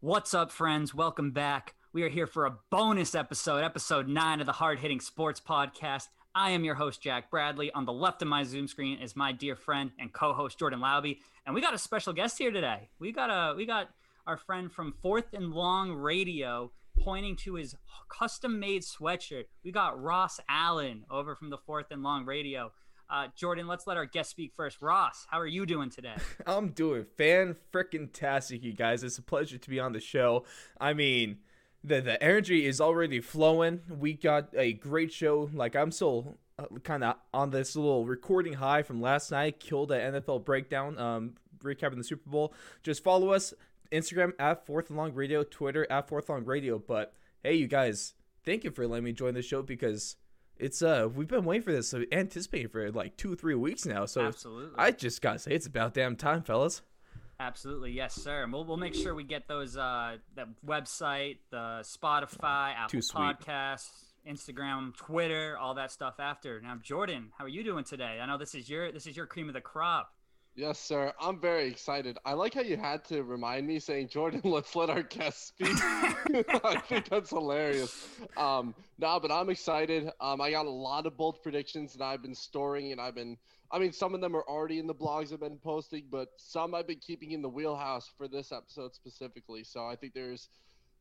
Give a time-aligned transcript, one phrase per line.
[0.00, 0.94] What's up, friends?
[0.94, 1.74] Welcome back.
[1.94, 6.08] We are here for a bonus episode, episode nine of the Hard Hitting Sports Podcast.
[6.34, 7.72] I am your host, Jack Bradley.
[7.72, 11.20] On the left of my Zoom screen is my dear friend and co-host Jordan Lauby,
[11.46, 12.90] and we got a special guest here today.
[12.98, 13.88] We got a we got
[14.26, 17.74] our friend from Fourth and Long Radio pointing to his
[18.10, 19.44] custom-made sweatshirt.
[19.64, 22.70] We got Ross Allen over from the Fourth and Long Radio.
[23.08, 24.82] Uh, Jordan, let's let our guest speak first.
[24.82, 26.16] Ross, how are you doing today?
[26.46, 29.04] I'm doing fan freaking tastic, you guys.
[29.04, 30.44] It's a pleasure to be on the show.
[30.80, 31.38] I mean,
[31.84, 33.80] the the energy is already flowing.
[33.88, 35.48] We got a great show.
[35.52, 39.60] Like I'm still uh, kind of on this little recording high from last night.
[39.60, 40.98] Killed the NFL breakdown.
[40.98, 42.52] Um, recapping the Super Bowl.
[42.82, 43.54] Just follow us
[43.92, 46.78] Instagram at Fourth and Long Radio, Twitter at Fourth Long Radio.
[46.78, 48.14] But hey, you guys,
[48.44, 50.16] thank you for letting me join the show because
[50.58, 53.86] it's uh we've been waiting for this, so anticipating for like two or three weeks
[53.86, 54.06] now.
[54.06, 54.74] So Absolutely.
[54.78, 56.82] I just gotta say it's about damn time, fellas.
[57.38, 58.42] Absolutely, yes, sir.
[58.42, 63.00] And we'll we'll make sure we get those uh that website, the Spotify, Apple.
[63.00, 63.90] Podcasts,
[64.26, 66.60] Instagram, Twitter, all that stuff after.
[66.60, 68.18] Now, Jordan, how are you doing today?
[68.20, 70.12] I know this is your this is your cream of the crop.
[70.56, 71.12] Yes, sir.
[71.20, 72.16] I'm very excited.
[72.24, 75.68] I like how you had to remind me saying, Jordan, let's let our guest speak.
[76.64, 78.08] I think that's hilarious.
[78.38, 80.10] Um, no, but I'm excited.
[80.18, 83.36] Um, I got a lot of bold predictions that I've been storing, and I've been,
[83.70, 86.74] I mean, some of them are already in the blogs I've been posting, but some
[86.74, 89.62] I've been keeping in the wheelhouse for this episode specifically.
[89.62, 90.48] So I think there's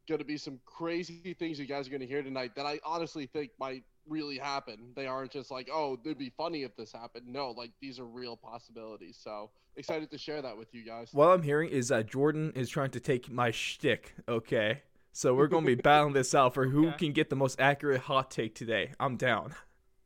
[0.09, 2.81] going to be some crazy things you guys are going to hear tonight that I
[2.83, 4.91] honestly think might really happen.
[4.95, 7.27] They aren't just like, oh, it'd be funny if this happened.
[7.27, 9.17] No, like these are real possibilities.
[9.21, 11.09] So excited to share that with you guys.
[11.11, 14.13] What I'm hearing is that Jordan is trying to take my shtick.
[14.27, 14.81] Okay,
[15.11, 16.97] so we're gonna be battling this out for who Okay.
[16.97, 18.91] can get the most accurate hot take today.
[18.99, 19.55] I'm down.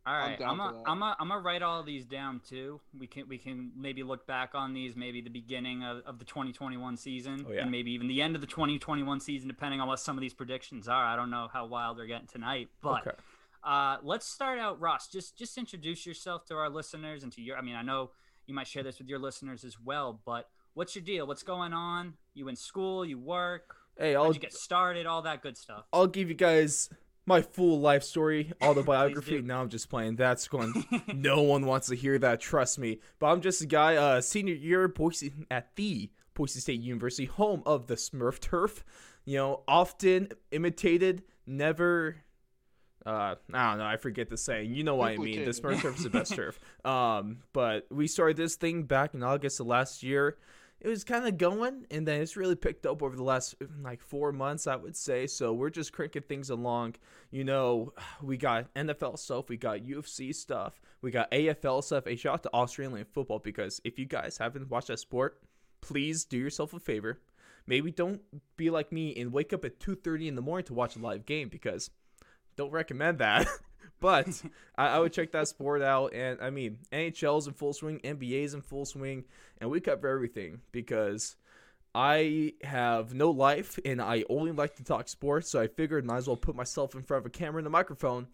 [0.08, 0.90] All right, I'm right, down I'm for a, that.
[0.90, 2.80] I'm a, I'm gonna write all these down too.
[2.98, 6.26] We can we can maybe look back on these, maybe the beginning of, of the
[6.26, 7.62] 2021 season, Oh, yeah.
[7.62, 10.34] and maybe even the end of the 2021 season, depending on what some of these
[10.34, 11.06] predictions are.
[11.06, 13.18] I don't know how wild they're getting tonight, but Okay.
[13.64, 15.08] Uh, let's start out, Ross.
[15.08, 17.58] Just just introduce yourself to our listeners and to your.
[17.58, 18.12] I mean, I know
[18.46, 21.28] you might share this with your listeners as well, but what's your deal?
[21.28, 22.14] What's going on?
[22.34, 23.06] You in school?
[23.06, 23.76] You work?
[23.98, 25.06] Hey, I'll you get started?
[25.06, 25.86] All that good stuff.
[25.92, 26.90] I'll give you guys
[27.26, 29.42] my full life story, autobiography.
[29.42, 30.16] now I'm just playing.
[30.16, 30.84] That's going.
[31.14, 32.40] no one wants to hear that.
[32.40, 33.00] Trust me.
[33.20, 33.96] But I'm just a guy.
[33.96, 38.84] Uh, senior year, Boise at the Boise State University, home of the Smurf turf.
[39.26, 42.18] You know, often imitated, never.
[43.06, 43.86] Uh, I don't know.
[43.86, 44.74] I forget the saying.
[44.74, 45.46] You know what I mean.
[45.46, 45.52] The.
[45.52, 46.60] Smurf turf is the best turf.
[46.86, 50.38] Um, but we started this thing back in August of last year.
[50.82, 54.02] It was kind of going, and then it's really picked up over the last like
[54.02, 55.28] four months, I would say.
[55.28, 56.96] So we're just cranking things along.
[57.32, 62.08] You know, we got NFL stuff, we got UFC stuff, we got AFL stuff.
[62.08, 65.42] A shout out to Australian football because if you guys haven't watched that sport,
[65.82, 67.20] please do yourself a favor.
[67.68, 68.22] Maybe don't
[68.56, 71.00] be like me and wake up at two thirty in the morning to watch a
[71.00, 71.90] live game because
[72.60, 73.48] don't recommend that.
[74.00, 74.28] but
[74.78, 76.14] I, I would check that sport out.
[76.14, 79.24] And I mean, NHL's in full swing, NBA's in full swing,
[79.60, 81.36] and we cover everything because
[81.96, 85.50] I have no life and I only like to talk sports.
[85.50, 87.72] So I figured might as well put myself in front of a camera and a
[87.72, 88.28] microphone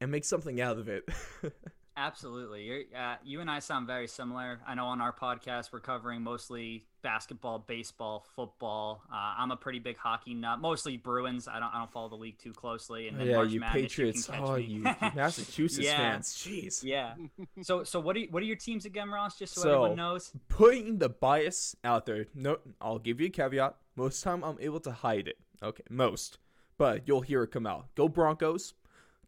[0.00, 1.08] and make something out of it.
[1.98, 2.62] Absolutely.
[2.62, 4.60] You're, uh, you and I sound very similar.
[4.66, 9.02] I know on our podcast we're covering mostly basketball, baseball, football.
[9.12, 11.48] Uh, I'm a pretty big hockey nut, mostly Bruins.
[11.48, 13.08] I don't I don't follow the league too closely.
[13.08, 14.28] And then yeah, March you Madness, Patriots.
[14.28, 14.82] You oh, you
[15.14, 15.96] Massachusetts Yeah.
[15.96, 16.28] fans.
[16.36, 16.84] Jeez.
[16.84, 17.14] yeah.
[17.62, 19.36] So so what are you, what are your teams again, Ross?
[19.36, 20.32] Just so, So- everyone knows.
[20.48, 22.26] putting the bias out there.
[22.32, 23.74] No, I'll give you a caveat.
[23.96, 25.38] Most time I'm able to hide it.
[25.60, 26.38] Okay, most,
[26.78, 27.92] but you'll hear it come out.
[27.96, 28.74] Go Broncos,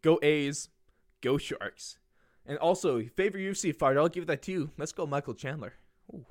[0.01, 0.69] go A's,
[1.19, 1.97] go Sharks,
[2.45, 3.99] and also favorite UFC fighter.
[3.99, 4.71] I'll give that to you.
[4.77, 5.73] Let's go Michael Chandler.
[6.13, 6.25] Ooh.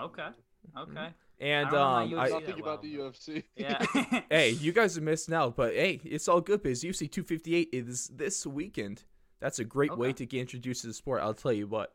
[0.00, 0.28] Okay.
[0.76, 1.08] Okay.
[1.38, 3.42] And I don't know my um, I, Nothing that about the UFC.
[3.56, 3.84] Yeah.
[4.30, 8.08] hey, you guys are missing out, but hey, it's all good because UFC 258 is
[8.08, 9.04] this weekend.
[9.38, 11.20] That's a great way to get introduced to the sport.
[11.22, 11.92] I'll tell you what.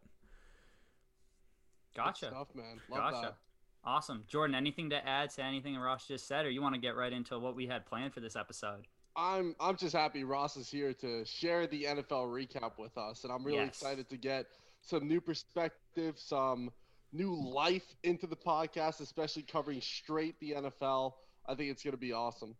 [1.95, 2.28] Good gotcha.
[2.28, 2.79] stuff, man.
[2.89, 3.22] Love Gotcha.
[3.22, 3.35] that.
[3.83, 4.23] Awesome.
[4.28, 7.12] Jordan, anything to add to anything Ross just said, or you want to get right
[7.12, 8.86] into what we had planned for this episode?
[9.16, 13.31] I'm I'm just happy Ross is here to share the NFL recap with us, and
[13.34, 13.69] I'm really Yes.
[13.69, 14.46] excited to get
[14.81, 16.72] some new perspective, some
[17.12, 21.13] new life into the podcast, especially covering straight the NFL.
[21.46, 22.56] I think it's going to be awesome.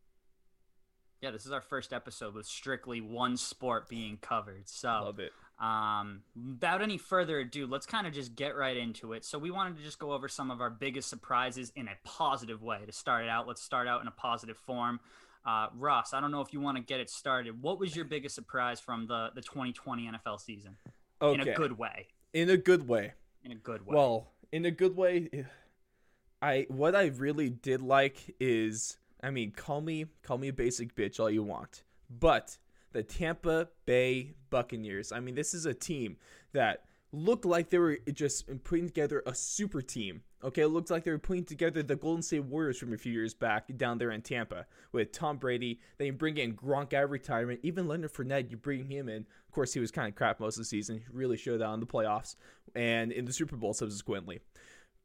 [1.22, 4.68] Yeah, this is our first episode with strictly one sport being covered.
[4.68, 5.32] So, Love it.
[5.60, 9.24] um, without any further ado, let's kind of just get right into it.
[9.24, 12.64] So, we wanted to just go over some of our biggest surprises in a positive
[12.64, 13.48] way to start it out.
[13.48, 15.00] Let's start out in a positive form.
[15.46, 17.62] Uh, Ross, I don't know if you want to get it started.
[17.62, 20.78] What was your biggest surprise from the, the 2020 NFL season?
[21.22, 21.42] Okay.
[21.42, 22.08] In a good way.
[22.34, 23.14] In a good way.
[23.44, 23.96] In a good way.
[23.96, 25.46] Well, in a good way,
[26.44, 30.96] I what I really did like is I mean, call me call me a basic
[30.96, 32.58] bitch all you want, but
[32.92, 35.12] the Tampa Bay Buccaneers.
[35.12, 36.18] I mean, this is a team
[36.54, 40.24] that looked like they were just putting together a super team.
[40.44, 43.14] Okay, it looks like they were putting together the Golden State Warriors from a few
[43.14, 45.80] years back down there in Tampa with Tom Brady.
[45.98, 47.60] They bring in Gronk at retirement.
[47.62, 49.28] Even Leonard Fournette, you bring him in.
[49.48, 50.98] Of course, he was kind of crap most of the season.
[50.98, 52.36] He really showed out in the playoffs
[52.74, 54.40] and in the Super Bowl subsequently.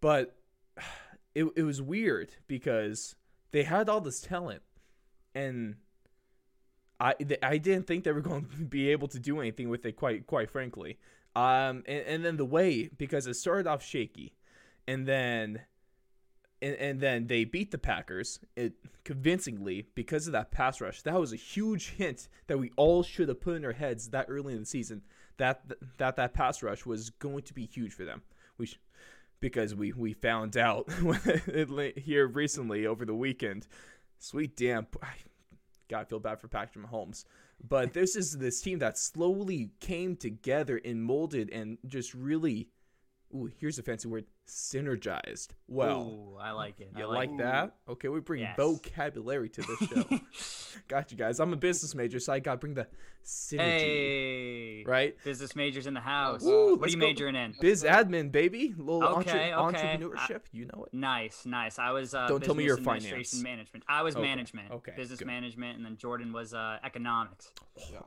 [0.01, 0.37] But
[1.35, 3.15] it, it was weird because
[3.51, 4.63] they had all this talent
[5.35, 5.77] and
[6.99, 9.97] I I didn't think they were going to be able to do anything with it
[9.97, 10.99] quite quite frankly.
[11.35, 14.35] Um and, and then the way because it started off shaky
[14.87, 15.63] and then
[16.63, 18.75] and, and then they beat the Packers it
[19.05, 21.03] convincingly because of that pass rush.
[21.03, 24.27] That was a huge hint that we all should have put in our heads that
[24.29, 25.03] early in the season
[25.39, 25.63] that
[25.99, 28.23] that that pass rush was going to be huge for them.
[28.59, 28.81] We sh-
[29.41, 30.89] because we we found out
[31.97, 33.67] here recently over the weekend.
[34.19, 34.87] Sweet damn,
[35.89, 37.25] God, feel bad for Patrick Mahomes.
[37.67, 42.71] But this is this team that slowly came together and molded and just really
[43.35, 45.49] ooh, here's a fancy word, synergized.
[45.69, 46.91] Well, ooh, I like it.
[46.97, 47.75] You I like, like that?
[47.89, 48.57] Okay, we bring Yes.
[48.57, 50.21] vocabulary to this show.
[50.89, 51.41] got you guys.
[51.41, 52.87] I'm a business major, so I got to bring the
[53.25, 53.59] synergy.
[53.59, 55.17] Hey, Right?
[55.25, 56.45] Business majors in the house.
[56.45, 57.07] Ooh, what are let's you go.
[57.09, 57.55] majoring in?
[57.61, 58.75] Biz admin, baby.
[58.79, 59.99] little Okay, entre- okay.
[59.99, 60.41] entrepreneurship.
[60.53, 60.95] you know it.
[60.95, 61.79] Nice, nice.
[61.81, 63.35] I was uh, Don't tell me you're finance.
[63.43, 63.83] management.
[63.89, 65.27] I was Okay, management, okay, business good.
[65.27, 67.51] management, and then Jordan was uh, economics.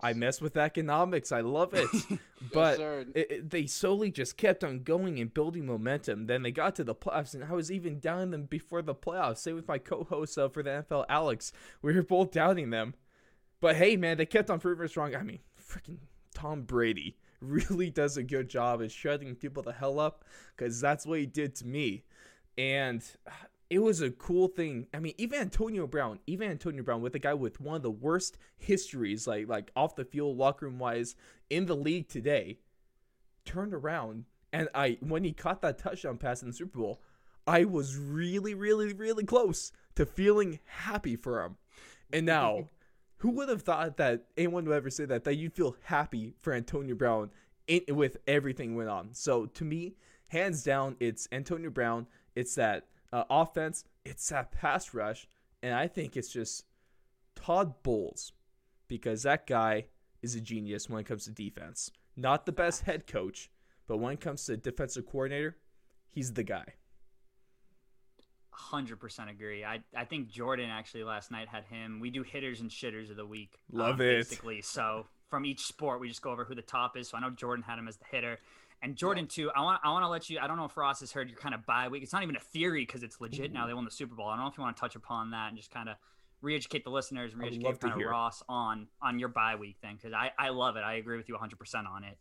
[0.01, 1.31] I mess with economics.
[1.31, 1.89] I love it.
[2.53, 3.05] But sir.
[3.13, 6.27] it, it- they solely just kept on going and building momentum.
[6.29, 9.39] Then they got to the playoffs, and I was even doubting them before the playoffs.
[9.39, 11.51] Same with my co-host uh, for the NFL, Alex.
[11.81, 12.93] We were both doubting them.
[13.59, 15.15] But hey, man, they kept on proving us wrong.
[15.15, 15.97] I mean, freaking
[16.33, 20.23] Tom Brady really does a good job of shutting people the hell up
[20.55, 22.03] because that's what he did to me.
[22.57, 23.31] And uh,
[23.69, 24.85] it was a cool thing.
[24.93, 27.89] I mean, even Antonio Brown, even Antonio Brown, with a guy with one of the
[27.89, 31.15] worst histories, like like off the field, locker room wise,
[31.49, 32.59] in the league today,
[33.45, 37.01] turned around and I when he caught that touchdown pass in the Super Bowl,
[37.47, 41.57] I was really, really, really close to feeling happy for him.
[42.11, 42.69] And now,
[43.17, 46.53] who would have thought that anyone would ever say that that you'd feel happy for
[46.53, 47.31] Antonio Brown
[47.67, 49.09] in, with everything went on?
[49.13, 49.95] So to me,
[50.29, 52.07] hands down, it's Antonio Brown.
[52.35, 53.83] It's that uh, offense.
[54.05, 55.27] It's that pass rush,
[55.61, 56.65] and I think it's just
[57.35, 58.31] Todd Bowles
[58.87, 59.85] because that guy
[60.21, 61.91] is a genius when it comes to defense.
[62.15, 63.49] Not the best head coach,
[63.89, 65.57] but when it comes to defensive coordinator,
[66.07, 66.75] he's the guy.
[68.51, 69.65] Hundred percent agree.
[69.65, 71.99] I I think Jordan actually last night had him.
[71.99, 73.57] We do hitters and shitters of the week.
[73.71, 74.17] Love um, it.
[74.17, 77.09] Basically, so from each sport, we just go over who the top is.
[77.09, 78.37] So I know Jordan had him as the hitter,
[78.83, 79.49] and Jordan too.
[79.55, 80.37] I want I want to let you.
[80.39, 82.03] I don't know if Ross has heard your kind of bye week.
[82.03, 83.65] It's not even a theory because it's legit now.
[83.65, 84.27] They won the Super Bowl.
[84.27, 85.95] I don't know if you want to touch upon that and just kind of
[86.41, 88.07] re-educate the listeners and re-educate kind of.
[88.07, 90.81] Ross on on your bye week thing because I I love it.
[90.81, 92.17] I agree with you 100 percent on it.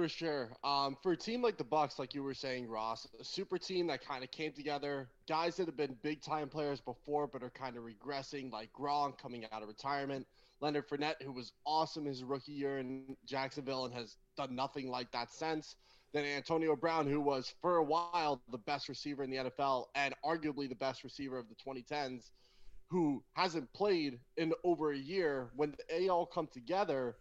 [0.00, 0.48] For sure.
[0.64, 3.86] Um, for a team like the Bucks, like you were saying, Ross, a super team
[3.88, 7.50] that kind of came together, guys that have been big time players before but are
[7.50, 10.26] kind of regressing, like Gronk coming out of retirement,
[10.62, 15.12] Leonard Fournette, who was awesome his rookie year in Jacksonville and has done nothing like
[15.12, 15.76] that since.
[16.14, 20.14] Then Antonio Brown, who was for a while the best receiver in the NFL and
[20.24, 22.30] arguably the best receiver of the 2010s,
[22.88, 25.50] who hasn't played in over a year.
[25.56, 27.16] When they all come together,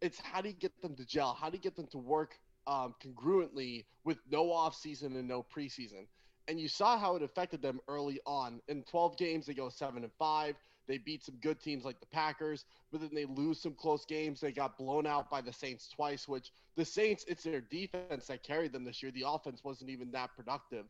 [0.00, 1.36] it's how do you get them to gel?
[1.38, 5.44] How do you get them to work um, congruently with no off season and no
[5.54, 6.06] preseason?
[6.46, 8.60] And you saw how it affected them early on.
[8.68, 10.56] In 12 games, they go seven and five.
[10.86, 14.40] They beat some good teams like the Packers, but then they lose some close games.
[14.40, 18.42] They got blown out by the Saints twice, which the Saints, it's their defense that
[18.42, 19.12] carried them this year.
[19.12, 20.86] The offense wasn't even that productive.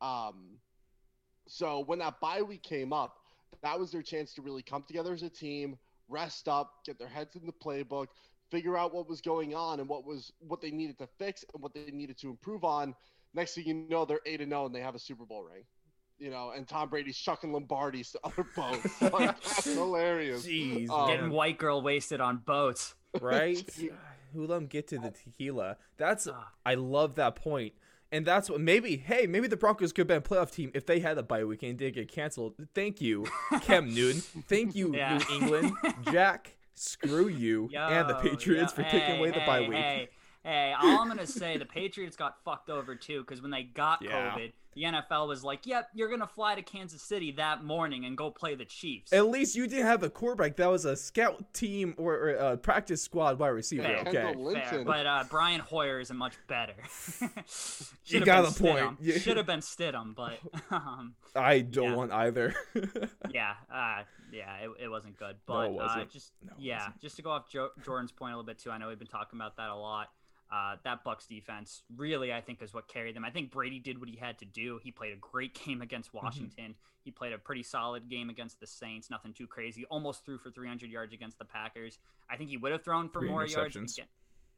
[0.00, 0.58] Um,
[1.48, 3.16] so when that bye week came up,
[3.62, 5.76] that was their chance to really come together as a team,
[6.08, 8.06] rest up, get their heads in the playbook,
[8.52, 11.60] figure out what was going on and what was what they needed to fix and
[11.62, 12.94] what they needed to improve on.
[13.34, 15.64] Next thing you know, they're eight and zero and they have a Super Bowl ring.
[16.18, 19.02] You know, and Tom Brady's chucking Lombardi's to other boats.
[19.12, 20.46] like, that's hilarious.
[20.46, 22.94] Jeez, Um, Getting white girl wasted on boats.
[23.20, 23.68] right?
[24.32, 25.78] Who let him get to the tequila?
[25.96, 26.48] That's Ah.
[26.64, 27.72] I love that point.
[28.12, 30.84] And that's what maybe hey maybe the Broncos could have been a playoff team if
[30.86, 32.54] they had a bye week and did get canceled.
[32.74, 33.26] Thank you,
[33.62, 34.20] Cam Newton.
[34.48, 35.16] Thank you, Yeah.
[35.18, 35.72] New England.
[36.12, 39.72] Jack, screw you and the Patriots for taking away the bye week.
[39.78, 40.08] Hey,
[40.44, 44.02] hey, all I'm gonna say, the Patriots got fucked over too because when they got
[44.02, 44.34] Yeah.
[44.34, 48.16] COVID, the NFL was like, "Yep, you're gonna fly to Kansas City that morning and
[48.16, 51.52] go play the Chiefs." At least you didn't have a quarterback that was a scout
[51.52, 53.82] team or, or a practice squad wide receiver.
[53.82, 53.98] Fair.
[54.00, 54.60] Okay.
[54.70, 56.74] Fair, but uh, Brian Hoyer isn't much better.
[58.04, 58.84] You Should've got been a point.
[58.84, 58.96] Stidham.
[59.00, 59.18] Yeah.
[59.18, 60.38] Should have been Stidham, but
[60.70, 61.96] um, I don't Yeah.
[61.96, 62.54] want either.
[63.30, 65.36] yeah, uh, yeah, it, it wasn't good.
[65.48, 66.00] No, But it wasn't.
[66.02, 68.70] Uh, just No, yeah, just to go off jo- Jordan's point a little bit too.
[68.70, 70.08] I know we've been talking about that a lot.
[70.52, 73.24] Uh, that Bucks defense really, I think, is what carried them.
[73.24, 74.78] I think Brady did what he had to do.
[74.84, 76.26] He played a great game against Mm-hmm.
[76.26, 76.74] Washington.
[77.04, 79.08] He played a pretty solid game against the Saints.
[79.10, 79.86] Nothing too crazy.
[79.86, 81.98] Almost threw for 300 yards against the Packers.
[82.28, 83.74] I think he would have thrown for Three more yards.
[83.76, 83.94] interceptions.
[83.94, 84.06] Again,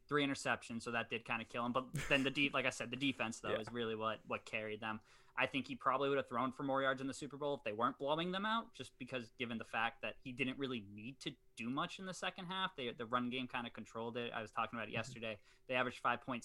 [0.07, 1.71] Three interceptions, so that did kind of kill him.
[1.71, 3.59] But then the de- like I said, the defense though Yeah.
[3.61, 4.99] is really what what carried them.
[5.37, 7.63] I think he probably would have thrown for more yards in the Super Bowl if
[7.63, 11.19] they weren't blowing them out, just because given the fact that he didn't really need
[11.21, 12.75] to do much in the second half.
[12.75, 14.31] They, the run game kind of controlled it.
[14.33, 14.97] I was talking about it mm-hmm.
[14.97, 15.37] yesterday.
[15.67, 16.43] They averaged 5.6,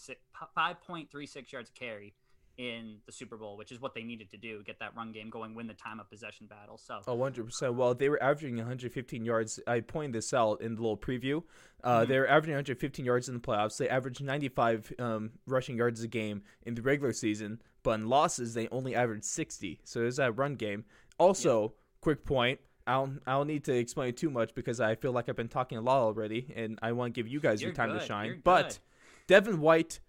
[0.56, 2.14] 5.36 yards a carry
[2.60, 5.30] in the Super Bowl, which is what they needed to do, get that run game
[5.30, 6.76] going, win the time of possession battle.
[6.76, 7.74] So Oh, 100%.
[7.74, 9.58] Well, they were averaging 115 yards.
[9.66, 11.42] I pointed this out in the little preview.
[11.82, 12.08] Uh, Mhm.
[12.08, 13.78] They were averaging 115 yards in the playoffs.
[13.78, 18.52] They averaged 95 um, rushing yards a game in the regular season, but in losses,
[18.52, 19.80] they only averaged 60.
[19.84, 20.84] So there's that run game.
[21.18, 22.60] Also, quick point.
[22.86, 25.48] I don't, I don't need to explain too much because I feel like I've been
[25.48, 28.04] talking a lot already, and I want to give you guys You're your time to
[28.04, 28.26] shine.
[28.26, 28.78] You're But good.
[29.28, 30.00] Devin White,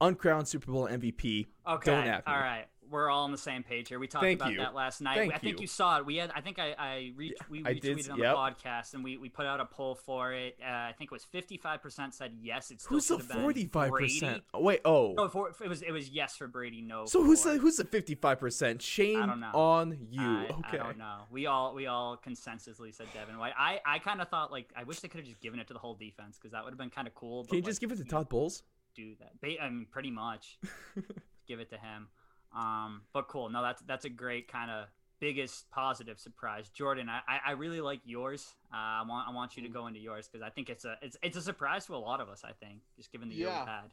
[0.00, 1.46] uncrowned Super Bowl MVP.
[1.68, 1.90] Okay.
[1.90, 2.32] Don't at me.
[2.32, 2.66] All right.
[2.90, 4.00] We're all on the same page here.
[4.00, 4.58] We talked Thank about you.
[4.58, 5.16] that last night.
[5.16, 5.62] Thank I think you.
[5.62, 5.66] you.
[5.68, 6.06] saw it.
[6.06, 6.32] We had.
[6.34, 6.74] I think I.
[6.76, 8.34] I re- we I did- retweeted on yep.
[8.34, 10.58] the podcast, and we, we put out a poll for it.
[10.60, 12.72] Uh, I think it was fifty five percent said yes.
[12.72, 14.40] It still Who's the have been 45%?
[14.52, 15.14] Oh, wait, oh.
[15.16, 16.80] No, for, it was it was yes for Brady.
[16.80, 17.06] No.
[17.06, 18.82] So who's the who's the fifty five percent?
[18.82, 19.20] Shame
[19.54, 20.20] on you.
[20.20, 20.80] I, okay.
[20.80, 21.18] I don't know.
[21.30, 23.52] We all we all consensusly said Devin White.
[23.56, 25.74] I, I kind of thought like I wish they could have just given it to
[25.74, 27.44] the whole defense because that would have been kind of cool.
[27.44, 28.64] Can you but, just give it to Todd Bowles?
[29.00, 29.40] Do that.
[29.40, 30.58] Ba- I mean, pretty much
[31.48, 32.08] give it to him.
[32.54, 33.48] Um, but cool.
[33.48, 34.86] No, that's that's a great kind of
[35.20, 37.08] biggest positive surprise, Jordan.
[37.08, 38.54] I, I, really like yours.
[38.72, 40.96] Uh, I want I want you to go into yours because I think it's a
[41.02, 42.42] it's it's a surprise to a lot of us.
[42.44, 43.92] I think just given the year we've had.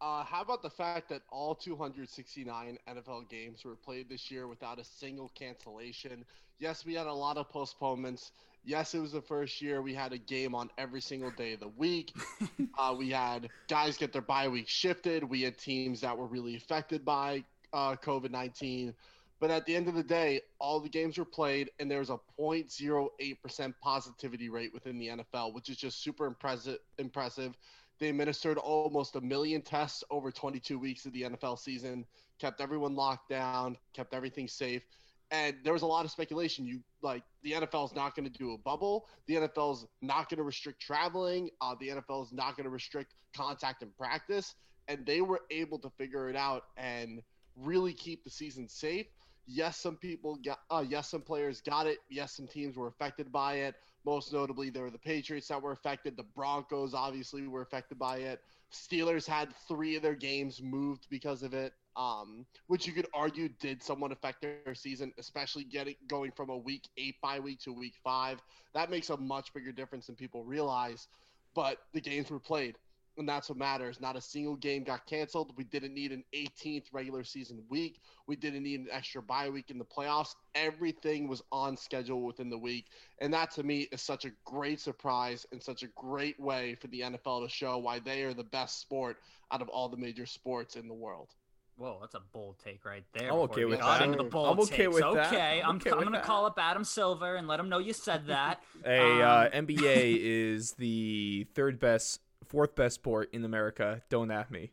[0.00, 4.80] Uh, how about the fact that all 269 NFL games were played this year without
[4.80, 6.24] a single cancellation?
[6.58, 8.32] Yes, we had a lot of postponements.
[8.64, 11.60] Yes, it was the first year we had a game on every single day of
[11.60, 12.14] the week.
[12.78, 15.24] uh, we had guys get their bye week shifted.
[15.24, 18.94] We had teams that were really affected by uh, COVID 19.
[19.40, 22.10] But at the end of the day, all the games were played, and there was
[22.10, 26.78] a 0.08% positivity rate within the NFL, which is just super impressive.
[26.98, 27.56] Impressive.
[27.98, 32.06] They administered almost a million tests over 22 weeks of the NFL season,
[32.38, 34.82] kept everyone locked down, kept everything safe.
[35.32, 36.66] And there was a lot of speculation.
[36.66, 39.08] You like the NFL is not going to do a bubble.
[39.26, 41.48] The NFL is not going to restrict traveling.
[41.60, 44.54] Uh, the NFL is not going to restrict contact and practice.
[44.88, 47.22] And they were able to figure it out and
[47.56, 49.06] really keep the season safe.
[49.46, 50.60] Yes, some people got.
[50.70, 51.98] Uh, yes, some players got it.
[52.10, 53.74] Yes, some teams were affected by it.
[54.04, 56.16] Most notably, there were the Patriots that were affected.
[56.16, 58.40] The Broncos obviously were affected by it.
[58.72, 63.48] Steelers had three of their games moved because of it, um, which you could argue
[63.60, 67.72] did somewhat affect their season, especially getting going from a week eight bye week to
[67.72, 68.40] week five.
[68.74, 71.08] That makes a much bigger difference than people realize.
[71.54, 72.78] But the games were played,
[73.18, 74.00] and that's what matters.
[74.00, 75.52] Not a single game got canceled.
[75.56, 78.00] We didn't need an 18th regular season week.
[78.26, 80.34] We didn't need an extra bye week in the playoffs.
[80.54, 82.86] Everything was on schedule within the week.
[83.20, 86.86] And that to me is such a great surprise and such a great way for
[86.86, 89.18] the NFL to show why they are the best sport
[89.50, 91.28] out of all the major sports in the world.
[91.76, 93.32] Whoa, that's a bold take right there.
[93.32, 94.16] I'm okay with that.
[94.16, 94.94] the bold I'm okay takes.
[94.94, 95.32] with that.
[95.32, 96.24] Okay, I'm I'm, okay I'm gonna that.
[96.24, 98.62] call up Adam Silver and let him know you said that.
[98.84, 104.02] A uh, Um, NBA is the third best, fourth best sport in America.
[104.10, 104.72] Don't at me.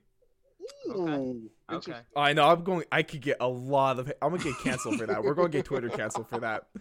[0.90, 1.94] Ooh, Okay.
[2.16, 2.48] I know.
[2.48, 2.84] I'm going.
[2.92, 4.12] I could get a lot of.
[4.22, 5.24] I'm gonna get canceled for that.
[5.24, 6.68] We're gonna get Twitter canceled for that.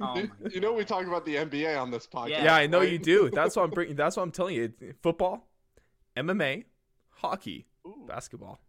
[0.00, 2.28] Oh you, you know we talk about the NBA on this podcast.
[2.28, 2.44] Yeah.
[2.44, 2.90] Yeah, I know right?
[2.92, 3.30] you do.
[3.30, 3.96] That's what I'm bringing.
[3.96, 4.72] That's what I'm telling you.
[5.02, 5.48] Football,
[6.16, 6.64] MMA,
[7.10, 8.60] hockey, Ooh, basketball.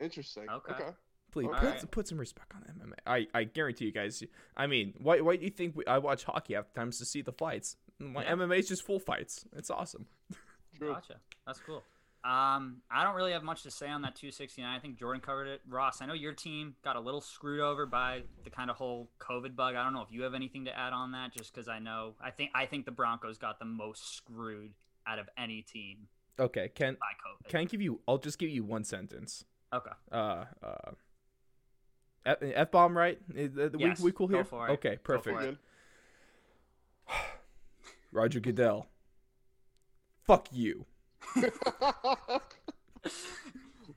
[0.00, 0.46] Interesting.
[0.50, 0.72] Okay.
[0.72, 0.90] okay.
[1.32, 1.90] Please All put, right.
[1.90, 2.94] put some respect on MMA.
[3.06, 4.22] I, I guarantee you guys.
[4.56, 7.04] I mean, why why do you think we, I watch hockey half the times to
[7.04, 7.76] see the fights?
[7.98, 8.32] My Yeah.
[8.36, 9.44] MMA is just full fights.
[9.54, 10.06] It's awesome.
[10.78, 10.92] True.
[10.92, 11.16] Gotcha.
[11.46, 11.82] That's cool.
[12.24, 14.66] Um, I don't really have much to say on that 269.
[14.68, 15.60] I think Jordan covered it.
[15.68, 19.08] Ross, I know your team got a little screwed over by the kind of whole
[19.20, 19.76] COVID bug.
[19.76, 22.14] I don't know if you have anything to add on that, just because I know
[22.20, 24.72] I think I think the Broncos got the most screwed
[25.06, 26.08] out of any team
[26.40, 27.06] Okay, can by
[27.46, 27.48] COVID.
[27.48, 28.00] can I give you?
[28.08, 29.44] I'll just give you one sentence.
[29.72, 29.90] Okay.
[30.12, 30.90] Uh uh.
[32.40, 33.18] F bomb right?
[33.34, 34.44] Is that- we Yes, we cool go here?
[34.44, 34.72] for it.
[34.72, 35.58] Okay, Go for perfect.
[37.08, 37.14] it.
[38.12, 38.88] Roger Goodell.
[40.26, 40.86] Fuck you.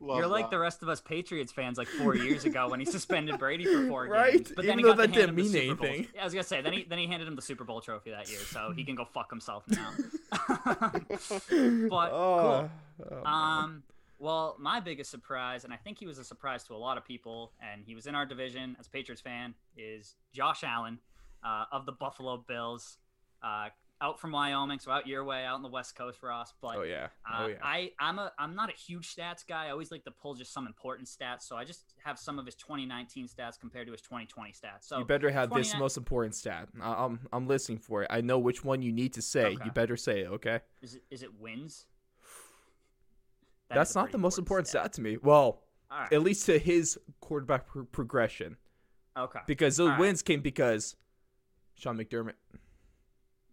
[0.01, 0.51] You're like that.
[0.51, 3.85] the rest of us Patriots fans, like four years ago when he suspended Brady for
[3.87, 4.33] four Right?
[4.33, 4.53] games.
[4.55, 6.07] But then Even he though got to that him didn't the mean Super Bowl- anything.
[6.15, 8.11] Yeah, I was gonna say then he then he handed him the Super Bowl trophy
[8.11, 9.91] that year, so he can go fuck himself now.
[10.31, 11.11] but
[11.51, 12.11] Oh, cool.
[12.11, 12.69] oh,
[13.11, 13.25] man.
[13.25, 13.83] Um,
[14.19, 17.05] well, my biggest surprise, and I think he was a surprise to a lot of
[17.05, 20.99] people, and he was in our division as a Patriots fan, is Josh Allen
[21.43, 22.97] uh, of the Buffalo Bills,
[23.41, 23.69] uh,
[24.01, 26.53] out from Wyoming, so out your way, out on the West Coast, Ross.
[26.61, 27.07] But oh yeah.
[27.29, 27.55] uh, Oh yeah.
[27.61, 29.67] I I'm a I'm not a huge stats guy.
[29.67, 32.45] I always like to pull just some important stats, so I just have some of
[32.45, 34.83] his 2019 stats compared to his 2020 stats.
[34.83, 36.69] So you better have this most important stat.
[36.81, 38.07] I'm I'm listening for it.
[38.09, 39.45] I know which one you need to say.
[39.45, 39.65] Okay.
[39.65, 40.61] You better say it, okay?
[40.81, 41.85] is it is it wins?
[43.69, 45.17] That That's not the most important stat to me.
[45.21, 45.61] Well,
[45.91, 46.11] right.
[46.11, 48.57] at least to his quarterback pro- progression,
[49.15, 49.39] okay.
[49.45, 49.99] because those All right.
[49.99, 50.95] wins came because
[51.75, 52.33] Sean McDermott.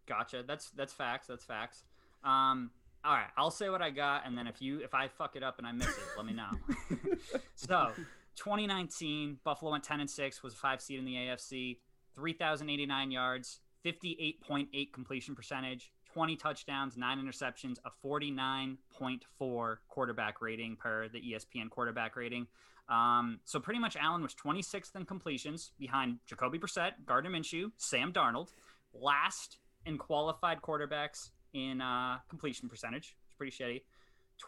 [0.06, 0.42] Gotcha.
[0.46, 1.26] That's that's facts.
[1.26, 1.84] That's facts.
[2.24, 2.70] Um,
[3.04, 5.42] all right, I'll say what I got, and then if you if I fuck it
[5.42, 6.50] up and I miss it, let me know.
[7.54, 7.92] so,
[8.34, 11.78] 2019, Buffalo went 10 and six, was a five seed in the AFC,
[12.16, 21.20] 3,089 yards, 58.8 completion percentage, 20 touchdowns, nine interceptions, a 49.4 quarterback rating per the
[21.20, 22.46] ESPN quarterback rating.
[22.88, 28.14] Um, so pretty much Allen was 26th in completions behind Jacoby Brissett, Gardner Minshew, Sam
[28.14, 28.48] Darnold,
[28.94, 33.14] last in qualified quarterbacks in uh, completion percentage.
[33.26, 33.82] It's pretty shitty.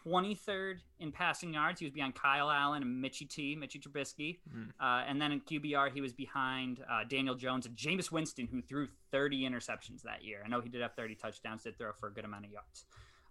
[0.06, 1.80] 23rd in passing yards.
[1.80, 4.38] He was behind Kyle Allen and Mitchie T, Mitchie Trubisky.
[4.48, 4.70] Mhm.
[4.80, 8.60] Uh, and then in QBR, he was behind uh, Daniel Jones and Jameis Winston, who
[8.62, 10.42] threw 30 interceptions that year.
[10.44, 12.84] I know he did have 30 touchdowns, did throw for a good amount of yards.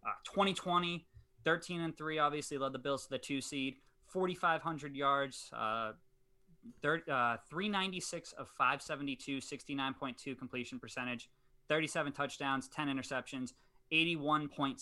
[0.06, 1.06] Uh, 2020,
[1.44, 5.94] 13 and 3, obviously led the Bills to the two seed, 4,500 yards, uh,
[6.82, 11.30] thir- uh, 396 of 572, 69.2 completion percentage,
[11.68, 13.54] 37 touchdowns, 10 interceptions,
[13.92, 14.80] 81.7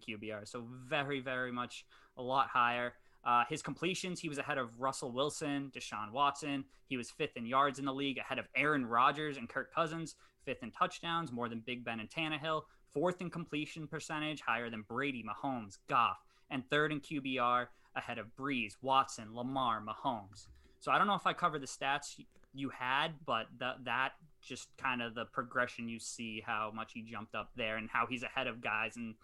[0.00, 0.46] QBR.
[0.48, 1.84] So very, very much
[2.16, 2.94] a lot higher.
[3.24, 6.64] Uh, his completions, he was ahead of Russell Wilson, Deshaun Watson.
[6.86, 10.14] He was fifth in yards in the league, ahead of Aaron Rodgers and Kirk Cousins.
[10.44, 12.62] Fifth in touchdowns, more than Big Ben and Tannehill.
[12.94, 16.18] Fourth in completion percentage, higher than Brady, Mahomes, Goff.
[16.50, 20.46] And third in QBR, ahead of Brees, Watson, Lamar, Mahomes.
[20.78, 22.20] So I don't know if I covered the stats
[22.54, 24.12] you had, but that that
[24.46, 28.06] just kind of the progression you see how much he jumped up there and how
[28.06, 29.14] he's ahead of guys and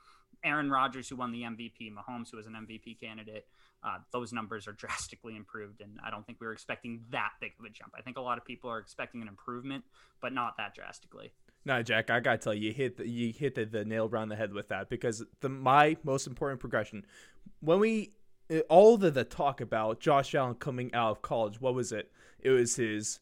[0.44, 3.46] Aaron Rodgers who won the MVP, Mahomes who was an MVP candidate.
[3.84, 7.52] Uh, those numbers are drastically improved, and I don't think we were expecting that big
[7.58, 7.92] of a jump.
[7.96, 9.84] I think a lot of people are expecting an improvement,
[10.20, 11.32] but not that drastically.
[11.64, 14.30] No, Jack, I gotta tell you, you hit the, you hit the, the nail around
[14.30, 17.04] the head with that because the my most important progression
[17.60, 18.12] when we
[18.68, 22.10] all the the talk about Josh Allen coming out of college, what was it?
[22.40, 23.20] It was his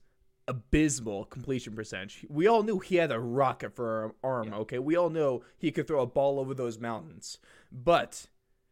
[0.49, 2.27] abysmal completion percentage.
[2.29, 4.49] We all knew he had a rocket for an arm.
[4.49, 4.57] Yeah.
[4.57, 7.39] Okay, we all know he could throw a ball over those mountains,
[7.71, 8.27] but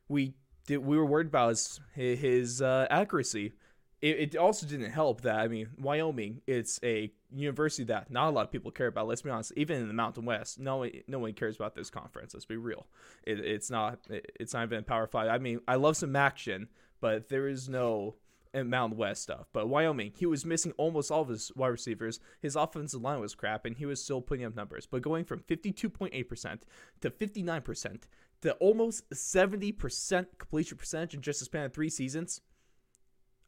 [0.08, 0.34] we
[0.66, 3.54] did we were worried about his his uh, accuracy.
[4.00, 8.30] It, it also didn't help that I mean Wyoming, it's a university that not a
[8.30, 9.06] lot of people care about.
[9.08, 9.52] Let's be honest.
[9.56, 12.34] Even in the Mountain West, no one no one cares about this conference.
[12.34, 12.86] Let's be real.
[13.24, 15.28] It, it's not it, it's not even a Power Five.
[15.28, 16.68] I mean, I love some action,
[17.00, 18.14] but there is no
[18.54, 19.46] in Mountain West stuff.
[19.52, 22.20] But Wyoming, he was missing almost all of his wide receivers.
[22.40, 24.86] His offensive line was crap, and he was still putting up numbers.
[24.86, 26.60] But going from 52.8%
[27.00, 28.02] to 59%
[28.42, 32.40] to almost 70% completion percentage in just a span of three seasons,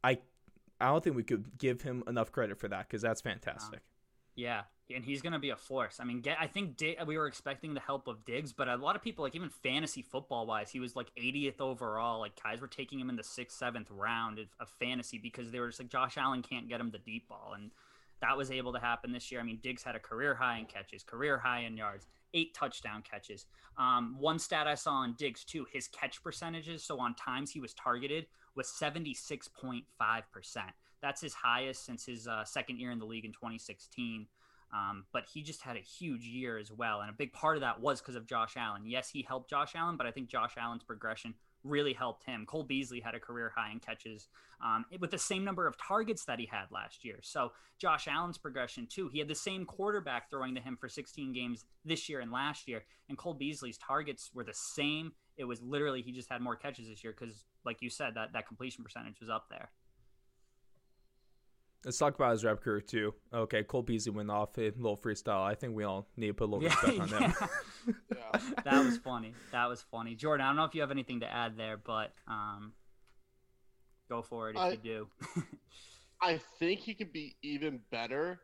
[0.03, 0.19] I
[0.79, 3.81] I don't think we could give him enough credit for that because that's fantastic.
[4.35, 4.63] Yeah,
[4.95, 5.99] and he's going to be a force.
[5.99, 8.75] I mean, get, I think Dig, we were expecting the help of Diggs, but a
[8.75, 12.19] lot of people, like even fantasy football wise, he was like 80th overall.
[12.19, 15.59] Like guys were taking him in the sixth, seventh round of, of fantasy because they
[15.59, 17.71] were just like Josh Allen can't get him the deep ball, and
[18.21, 19.41] that was able to happen this year.
[19.41, 23.01] I mean, Diggs had a career high in catches, career high in yards, eight touchdown
[23.01, 23.45] catches.
[23.77, 26.83] Um, one stat I saw on Diggs too, his catch percentages.
[26.83, 29.83] So on times he was targeted was 76.5
[30.31, 30.71] percent.
[31.01, 34.27] That's his highest since his uh, second year in the league in 2016.
[34.73, 37.01] Um, but he just had a huge year as well.
[37.01, 38.83] And a big part of that was because of Josh Allen.
[38.85, 42.45] Yes, he helped Josh Allen, but I think Josh Allen's progression really helped him.
[42.45, 44.27] Cole Beasley had a career high in catches
[44.63, 47.19] um, with the same number of targets that he had last year.
[47.21, 49.09] So Josh Allen's progression, too.
[49.09, 52.67] He had the same quarterback throwing to him for 16 games this year and last
[52.67, 52.83] year.
[53.09, 55.11] And Cole Beasley's targets were the same.
[55.37, 58.33] It was literally, he just had more catches this year because, like you said, that,
[58.33, 59.69] that completion percentage was up there.
[61.83, 63.13] Let's talk about his rap career too.
[63.33, 65.41] Okay, Cole Beasley went off a little freestyle.
[65.43, 67.33] I think we all need to put a little respect on him.
[68.15, 68.39] Yeah.
[68.63, 69.33] that was funny.
[69.51, 70.13] That was funny.
[70.13, 72.73] Jordan, I don't know if you have anything to add there, but um,
[74.07, 75.07] go for it if I- you do.
[76.21, 78.39] I think he could be even better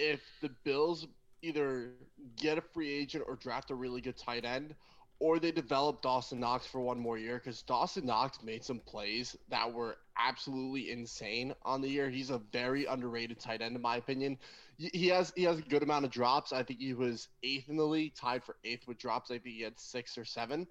[0.00, 1.06] if the Bills
[1.42, 1.92] either
[2.36, 4.74] get a free agent or draft a really good tight end,
[5.20, 9.36] or they develop Dawson Knox for one more year because Dawson Knox made some plays
[9.48, 12.08] that were absolutely insane on the year.
[12.08, 14.38] He's a very underrated tight end in my opinion.
[14.76, 16.52] He has he has a good amount of drops.
[16.52, 19.30] I think he was eighth in the league, tied for eighth with drops.
[19.30, 20.68] I think he had six or seven.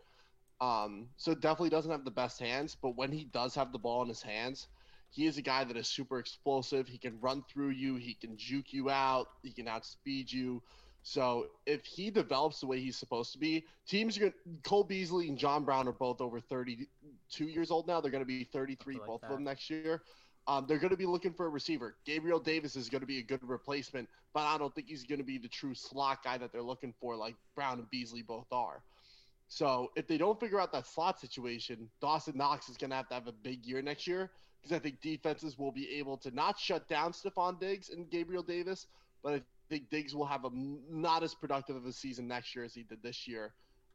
[0.61, 4.01] Um, so definitely doesn't have the best hands, but when he does have the ball
[4.01, 4.67] in his hands,
[5.09, 6.87] he is a guy that is super explosive.
[6.87, 10.63] He can run through you, he can juke you out, he can outspeed you.
[11.07, 14.33] So if he develops the way he's supposed to be, teams are going.
[14.63, 18.01] Cole Beasley and John Brown are both over 32 years old now.
[18.01, 19.27] They're going to be 33, like both that.
[19.27, 20.01] of them next year.
[20.49, 21.95] Um, they're going to be looking for a receiver.
[22.03, 25.19] Gabriel Davis is going to be a good replacement, but I don't think he's going
[25.19, 28.51] to be the true slot guy that they're looking for, like Brown and Beasley both
[28.51, 28.83] are.
[29.47, 33.07] So if they don't figure out that slot situation, Dawson Knox is going to have
[33.07, 34.29] to have a big year next year
[34.61, 38.43] because I think defenses will be able to not shut down Stefon Diggs and Gabriel
[38.43, 38.87] Davis,
[39.23, 42.65] but I think Diggs will have a not as productive of a season next year
[42.65, 43.53] as he did this year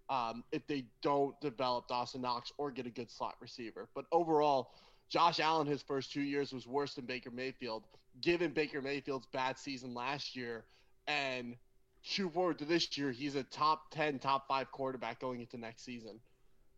[0.09, 3.89] um, if they don't develop Dawson Knox or get a good slot receiver.
[3.95, 4.73] But overall,
[5.09, 7.85] Josh Allen, his first two years was worse than Baker Mayfield,
[8.21, 10.65] given Baker Mayfield's bad season last year
[11.07, 11.57] and–
[12.03, 15.85] shoot forward to this year, he's a top ten, top five quarterback going into next
[15.85, 16.21] season.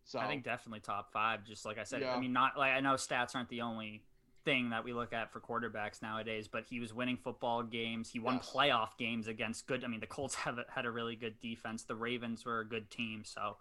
[0.05, 1.43] So I think definitely top five.
[1.43, 2.15] Just like I said, yeah.
[2.15, 4.03] I mean, not like I know stats aren't the only
[4.45, 8.09] thing that we look at for quarterbacks nowadays, but he was winning football games.
[8.09, 8.51] He won yes.
[8.53, 9.83] playoff games against good.
[9.83, 11.83] I mean, the Colts have had a really good defense.
[11.83, 13.57] The Ravens were a good team, so.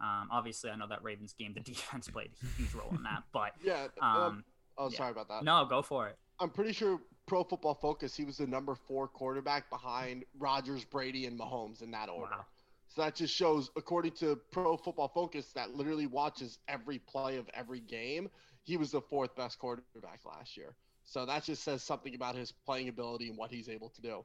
[0.00, 3.22] Um, obviously, I know that Ravens game, the defense played a huge role in that.
[3.32, 4.42] But yeah, um,
[4.76, 4.96] oh, yeah.
[4.96, 5.44] sorry about that.
[5.44, 6.18] No, go for it.
[6.40, 11.26] I'm pretty sure Pro Football Focus, he was the number four quarterback behind Rodgers, Brady,
[11.26, 12.32] and Mahomes in that order.
[12.32, 12.44] Wow.
[12.88, 17.48] So that just shows, according to Pro Football Focus, that literally watches every play of
[17.54, 18.28] every game,
[18.64, 20.74] he was the fourth best quarterback last year.
[21.04, 24.24] So that just says something about his playing ability and what he's able to do.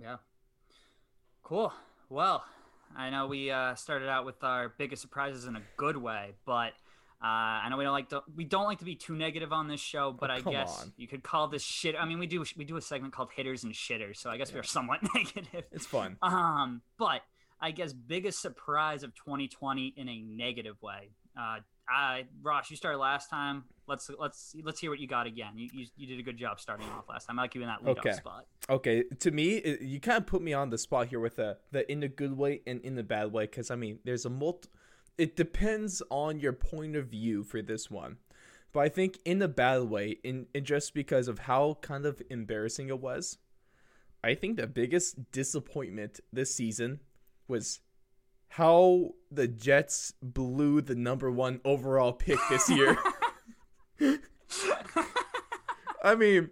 [0.00, 0.16] Yeah.
[1.42, 1.72] Cool.
[2.10, 2.44] Well,
[2.96, 6.72] I know we uh, started out with our biggest surprises in a good way, but
[7.22, 9.68] uh, I know we don't like to we don't like to be too negative on
[9.68, 10.92] this show, but oh, I guess on.
[10.96, 11.94] you could call this shit.
[11.98, 14.50] I mean, we do we do a segment called hitters and shitters, so I guess
[14.50, 14.56] yeah.
[14.56, 15.64] we're somewhat negative.
[15.72, 16.16] It's fun.
[16.20, 17.22] Um, but
[17.60, 21.10] I guess biggest surprise of 2020 in a negative way.
[21.38, 23.64] Uh, I Ross, you started last time.
[23.86, 25.52] Let's let's let's hear what you got again.
[25.56, 27.38] You you, you did a good job starting off last time.
[27.38, 28.12] I like you in that lead okay.
[28.12, 28.46] spot.
[28.70, 31.58] Okay, to me, it, you kind of put me on the spot here with the
[31.72, 34.30] the in the good way and in the bad way because I mean, there's a
[34.30, 34.68] multi
[35.18, 38.16] it depends on your point of view for this one.
[38.72, 42.22] But I think in a bad way, in, in just because of how kind of
[42.30, 43.38] embarrassing it was,
[44.24, 47.00] I think the biggest disappointment this season
[47.48, 47.80] was
[48.56, 52.98] how the Jets blew the number one overall pick this year.
[56.02, 56.50] I mean,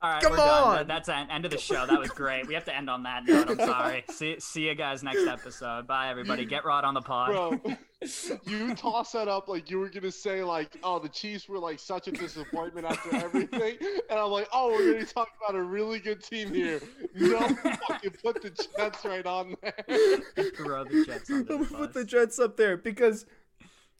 [0.00, 0.76] all right, Come we're on.
[0.76, 0.86] done.
[0.86, 1.84] That's the end of the show.
[1.84, 2.46] That was great.
[2.46, 3.50] We have to end on that note.
[3.50, 4.04] I'm sorry.
[4.10, 5.88] see, see you guys next episode.
[5.88, 6.44] Bye, everybody.
[6.44, 7.60] Get Rod on the pod.
[7.62, 7.76] Bro,
[8.46, 11.80] you toss that up like you were gonna say like, oh, the Chiefs were like
[11.80, 13.76] such a disappointment after everything,
[14.08, 16.80] and I'm like, oh, we're gonna talk about a really good team here.
[17.16, 17.40] No,
[17.88, 20.20] fucking put the Jets right on there.
[20.54, 23.26] Throw the Jets on the Put the Jets up there because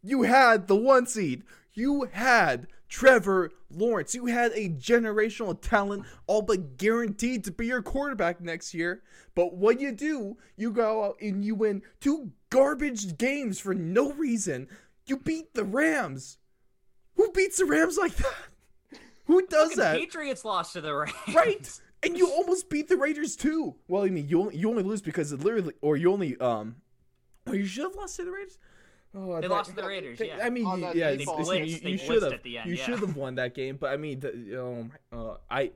[0.02, 1.42] you had the one seed.
[1.74, 4.14] You had Trevor Lawrence.
[4.14, 9.02] You had a generational talent, all but guaranteed to be your quarterback next year.
[9.34, 14.12] But what you do, you go out and you win two garbage games for no
[14.12, 14.68] reason.
[15.06, 16.38] You beat the Rams.
[17.16, 18.34] Who beats the Rams like that?
[19.26, 19.98] Who does that?
[19.98, 21.12] Patriots lost to the Rams.
[21.34, 21.80] Right.
[22.02, 23.74] And you almost beat the Raiders too.
[23.88, 26.76] Well, I mean, you only, you only lose because it literally, or you only um,
[27.46, 28.58] or you should have lost to the Raiders.
[29.14, 30.18] Oh, they that, lost to the Raiders.
[30.18, 31.24] They, yeah, I mean, yeah, they,
[31.64, 32.84] you, you should have you yeah.
[32.84, 35.72] should have won that game, but I mean, the, um, uh, I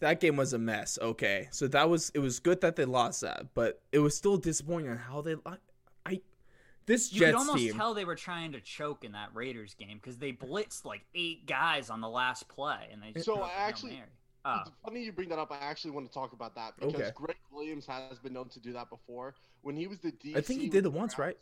[0.00, 0.98] that game was a mess.
[1.00, 4.36] Okay, so that was it was good that they lost that, but it was still
[4.36, 5.36] disappointing on how they.
[5.46, 5.56] I,
[6.04, 6.20] I
[6.86, 9.74] this you Jets could almost team, tell they were trying to choke in that Raiders
[9.74, 13.20] game because they blitzed like eight guys on the last play, and they.
[13.20, 14.02] So I actually.
[14.44, 14.60] Oh.
[14.60, 15.50] It's funny you bring that up.
[15.50, 17.10] I actually want to talk about that because okay.
[17.14, 19.34] Gregg Williams has been known to do that before.
[19.62, 21.36] When he was the DC, I think he did it once, right?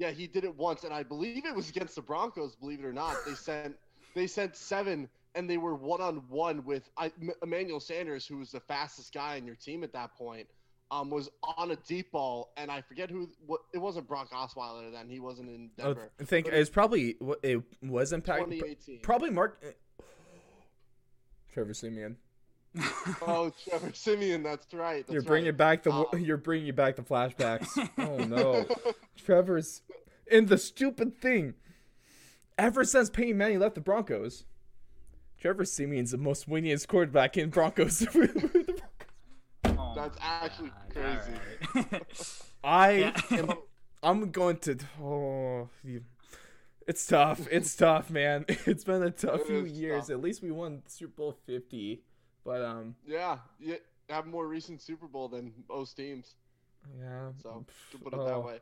[0.00, 2.56] Yeah, he did it once, and I believe it was against the Broncos.
[2.56, 3.76] Believe it or not, they sent
[4.14, 8.50] they sent seven, and they were one on one with I, Emmanuel Sanders, who was
[8.50, 10.46] the fastest guy in your team at that point.
[10.90, 13.28] Um, was on a deep ball, and I forget who.
[13.44, 15.10] What it wasn't Brock Osweiler then.
[15.10, 16.10] He wasn't in Denver.
[16.18, 18.46] I think it's probably it was impact.
[18.46, 19.00] 2018.
[19.02, 19.62] Probably Mark.
[19.62, 20.02] Eh,
[21.52, 22.16] Trevor Siemian.
[23.22, 25.04] oh, Trevor Siemian, that's right.
[25.06, 25.56] That's you're bringing right.
[25.56, 27.68] back the um, you're bringing back the flashbacks.
[27.98, 28.64] oh no,
[29.24, 29.82] Trevor's
[30.30, 31.54] in the stupid thing.
[32.58, 34.44] Ever since Peyton Manning left the Broncos,
[35.40, 38.06] Trevor Siemian's the most winningest quarterback in Broncos.
[39.64, 42.00] oh, that's actually crazy.
[42.64, 43.52] I am
[44.02, 44.76] I'm going to.
[45.02, 45.68] Oh,
[46.86, 47.46] it's tough.
[47.50, 48.44] It's tough, man.
[48.66, 50.04] It's been a tough It few years.
[50.04, 50.10] tough.
[50.10, 52.02] At least we won Super Bowl 50,
[52.44, 53.76] but um, Yeah, you
[54.08, 56.34] have more recent Super Bowl than most teams.
[56.98, 57.30] yeah.
[57.42, 58.26] So to put it Oh.
[58.26, 58.58] that way.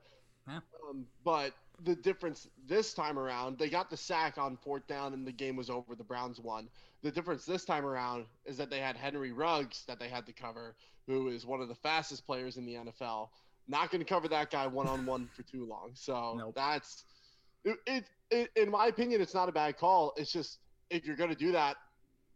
[0.49, 0.61] Yeah.
[0.89, 1.53] Um, but
[1.85, 5.57] the difference this time around, they got the sack on fourth down and the game
[5.57, 5.95] was over.
[5.95, 6.69] The Browns won.
[7.03, 10.33] The difference this time around is that they had Henry Ruggs that they had to
[10.33, 10.75] cover,
[11.07, 13.29] who is one of the fastest players in the NFL.
[13.69, 15.91] Not going to cover that guy one on one for too long.
[15.95, 16.55] So Nope.
[16.57, 17.05] that's
[17.65, 18.51] it, it, it.
[18.57, 20.15] In my opinion, it's not a bad call.
[20.17, 20.59] It's just
[20.91, 21.77] if you're going to do that,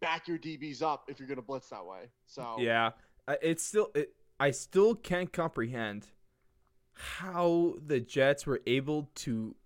[0.01, 2.11] back your DBs up if you're going to blitz that way.
[2.27, 2.91] So Yeah,
[3.41, 3.91] it's still.
[3.95, 6.09] It, I still can't comprehend
[7.03, 9.57] how the Jets were able to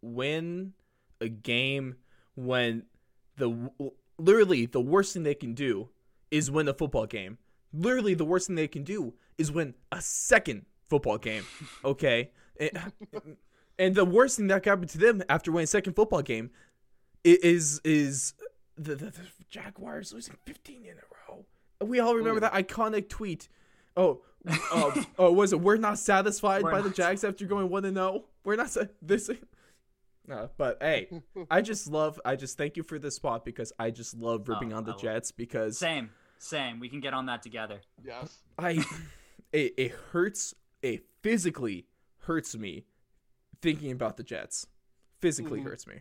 [0.00, 0.74] win
[1.20, 1.96] a game
[2.36, 2.84] when
[3.36, 3.70] the
[4.16, 5.88] literally the worst thing they can do
[6.30, 7.38] is win a football game.
[7.72, 11.44] Literally, the worst thing they can do is win a second football game.
[11.84, 12.92] Okay, and,
[13.78, 16.50] and the worst thing that could happen to them after winning a second football game
[17.24, 18.34] is is
[18.76, 21.44] the, the, the Jaguars losing 15 in a row.
[21.84, 23.48] We all remember that iconic tweet.
[23.96, 24.22] Oh,
[24.72, 25.60] um, oh, was it?
[25.60, 28.24] We're not satisfied We're by the not- Jags after going one and zero.
[28.44, 29.30] We're not sa- this.
[30.26, 31.10] No, but hey,
[31.50, 32.18] I just love.
[32.24, 34.92] I just thank you for this spot because I just love ripping Oh, on the
[34.92, 36.80] love- Jets because Same, same.
[36.80, 37.82] We can get on that together.
[38.02, 38.38] yes.
[38.58, 38.82] I
[39.52, 40.54] it, it hurts.
[40.80, 41.88] It physically
[42.20, 42.86] hurts me
[43.60, 44.66] thinking about the Jets.
[45.20, 45.64] Physically Mhm.
[45.64, 45.96] hurts me.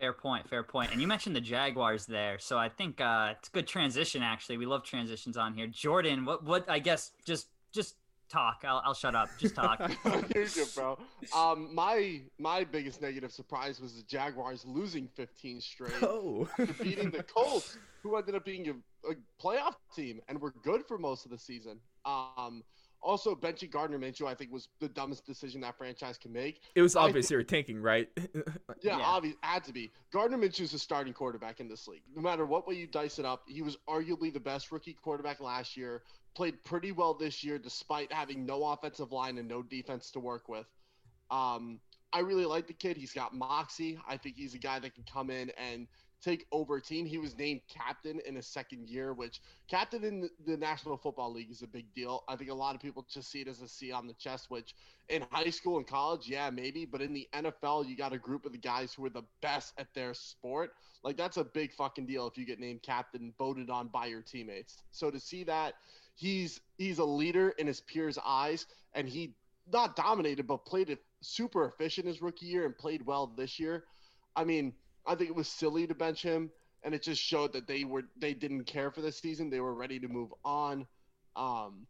[0.00, 0.92] Fair point, fair point.
[0.92, 4.22] And you mentioned the Jaguars there, so I think uh, it's a good transition.
[4.22, 5.66] Actually, we love transitions on here.
[5.66, 6.70] Jordan, what, what?
[6.70, 7.96] I guess just, just
[8.28, 8.64] talk.
[8.66, 9.28] I'll, I'll shut up.
[9.38, 9.80] Just talk.
[10.34, 10.98] You're good, bro.
[11.34, 16.48] Um, my my biggest negative surprise was the Jaguars losing 15 straight, Oh,
[16.80, 20.98] beating the Colts, who ended up being a, a playoff team and were good for
[20.98, 21.78] most of the season.
[22.04, 22.62] Um,
[23.02, 26.60] also benching Gardner Minshew, I think, was the dumbest decision that franchise can make.
[26.74, 28.08] it was I obvious they were tanking, right?
[28.82, 29.04] Yeah, Yeah.
[29.04, 29.90] obvious had to be.
[30.12, 32.02] Gardner Minshew's a starting quarterback in this league.
[32.14, 35.40] No matter what way you dice it up, he was arguably the best rookie quarterback
[35.40, 36.02] last year.
[36.34, 40.48] Played pretty well this year, despite having no offensive line and no defense to work
[40.48, 40.66] with.
[41.30, 41.80] Um,
[42.12, 42.96] I really like the kid.
[42.96, 43.98] He's got moxie.
[44.08, 45.86] I think he's a guy that can come in and
[46.20, 47.06] take over a team.
[47.06, 51.50] He was named captain in his second year, which captain in the- National Football League
[51.50, 52.24] is a big deal.
[52.28, 54.50] I think a lot of people just see it as a C on the chest,
[54.50, 54.74] which
[55.08, 58.44] in high school and college, yeah, maybe, but in the NFL, you got a group
[58.44, 60.72] of the guys who are the best at their sport.
[61.04, 64.22] Like that's a big fucking deal if you get named captain, voted on by your
[64.22, 64.78] teammates.
[64.90, 65.74] So to see that
[66.16, 69.34] he's he's a leader in his peers' eyes, and he
[69.72, 73.84] not dominated, but played it super efficient his rookie year and played well this year.
[74.34, 74.72] I mean,
[75.08, 76.50] I think it was silly to bench him,
[76.84, 79.50] and it just showed that they were they didn't care for this season.
[79.50, 80.86] They were ready to move on.
[81.34, 81.86] Um,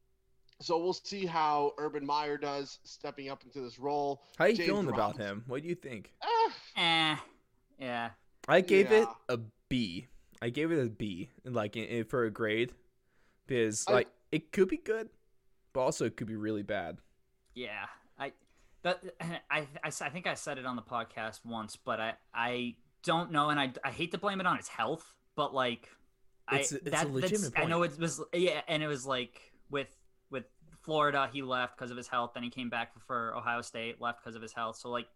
[0.60, 4.22] so we'll see how Urban Meyer does stepping up into this role.
[4.38, 5.44] How you James feeling about him?
[5.46, 6.12] What do you think?
[6.22, 7.16] Eh, eh,
[7.78, 8.10] yeah.
[8.48, 10.06] I gave it a B.
[10.40, 12.72] I gave it a B, like in, in- for a grade,
[13.46, 15.08] because I- like it could be good,
[15.72, 16.98] but also it could be really bad.
[17.54, 17.86] Yeah,
[18.18, 18.32] I
[18.82, 19.02] that
[19.50, 22.74] I, I I think I said it on the podcast once, but I I
[23.08, 25.84] don't know, and I I hate to blame it on his health, but like
[26.52, 29.06] It's- I it's a that, legitimate that's, I know it was yeah, and it was
[29.06, 29.34] like
[29.70, 29.88] with
[30.30, 30.44] with
[30.82, 34.22] Florida, he left because of his health, then he came back for Ohio State, left
[34.22, 34.76] because of his health.
[34.76, 35.08] So like,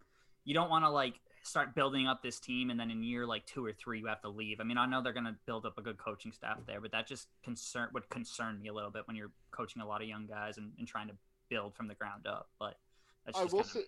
[0.43, 3.45] you don't want to like start building up this team, and then in year like
[3.45, 4.59] two or three, you have to leave.
[4.59, 7.05] I mean, I know they're gonna build up a good coaching staff there, but that
[7.07, 10.25] just concern would concern me a little bit when you're coaching a lot of young
[10.25, 11.15] guys and, and trying to
[11.49, 12.49] build from the ground up.
[12.59, 12.79] But
[13.25, 13.85] that's I just will kinda- say,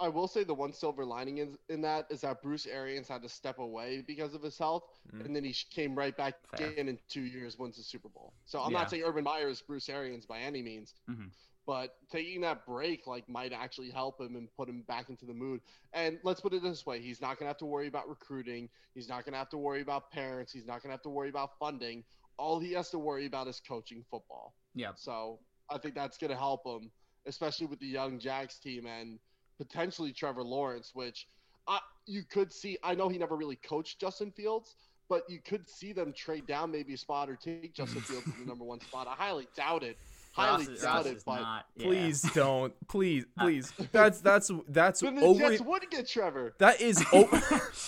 [0.00, 3.22] I will say the one silver lining in, in that is that Bruce Arians had
[3.22, 5.24] to step away because of his health, Mm.
[5.24, 6.70] and then he came right back Fair.
[6.72, 8.34] in in two years, wins the Super Bowl.
[8.44, 8.78] So I'm Yeah.
[8.78, 11.30] not saying Urban Meyer is Bruce Arians by any means, Mhm.
[11.66, 15.34] but taking that break like might actually help him and put him back into the
[15.34, 15.60] mood.
[15.92, 18.68] And let's put it this way: he's not gonna have to worry about recruiting.
[18.94, 20.52] He's not gonna have to worry about parents.
[20.52, 22.04] He's not gonna have to worry about funding.
[22.36, 24.54] All he has to worry about is coaching football.
[24.74, 26.90] yeah, So I think that's going to help him,
[27.26, 29.18] especially with the young Jags team and
[29.58, 31.26] potentially Trevor Lawrence, which
[31.66, 32.78] I, you could see.
[32.82, 34.76] I know he never really coached Justin Fields,
[35.08, 38.32] but you could see them trade down maybe a spot or take Justin Fields to
[38.40, 39.06] the number one spot.
[39.06, 39.98] I highly doubt it.
[40.32, 41.86] Highly Ross is- doubt Ross it, is but not- yeah.
[41.86, 42.88] Please don't.
[42.88, 43.72] Please, please.
[43.92, 45.50] That's that's that's then the over.
[45.50, 46.54] Jets would get Trevor.
[46.58, 47.42] That is over.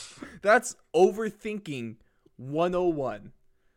[0.43, 1.97] that's overthinking
[2.37, 3.33] 101.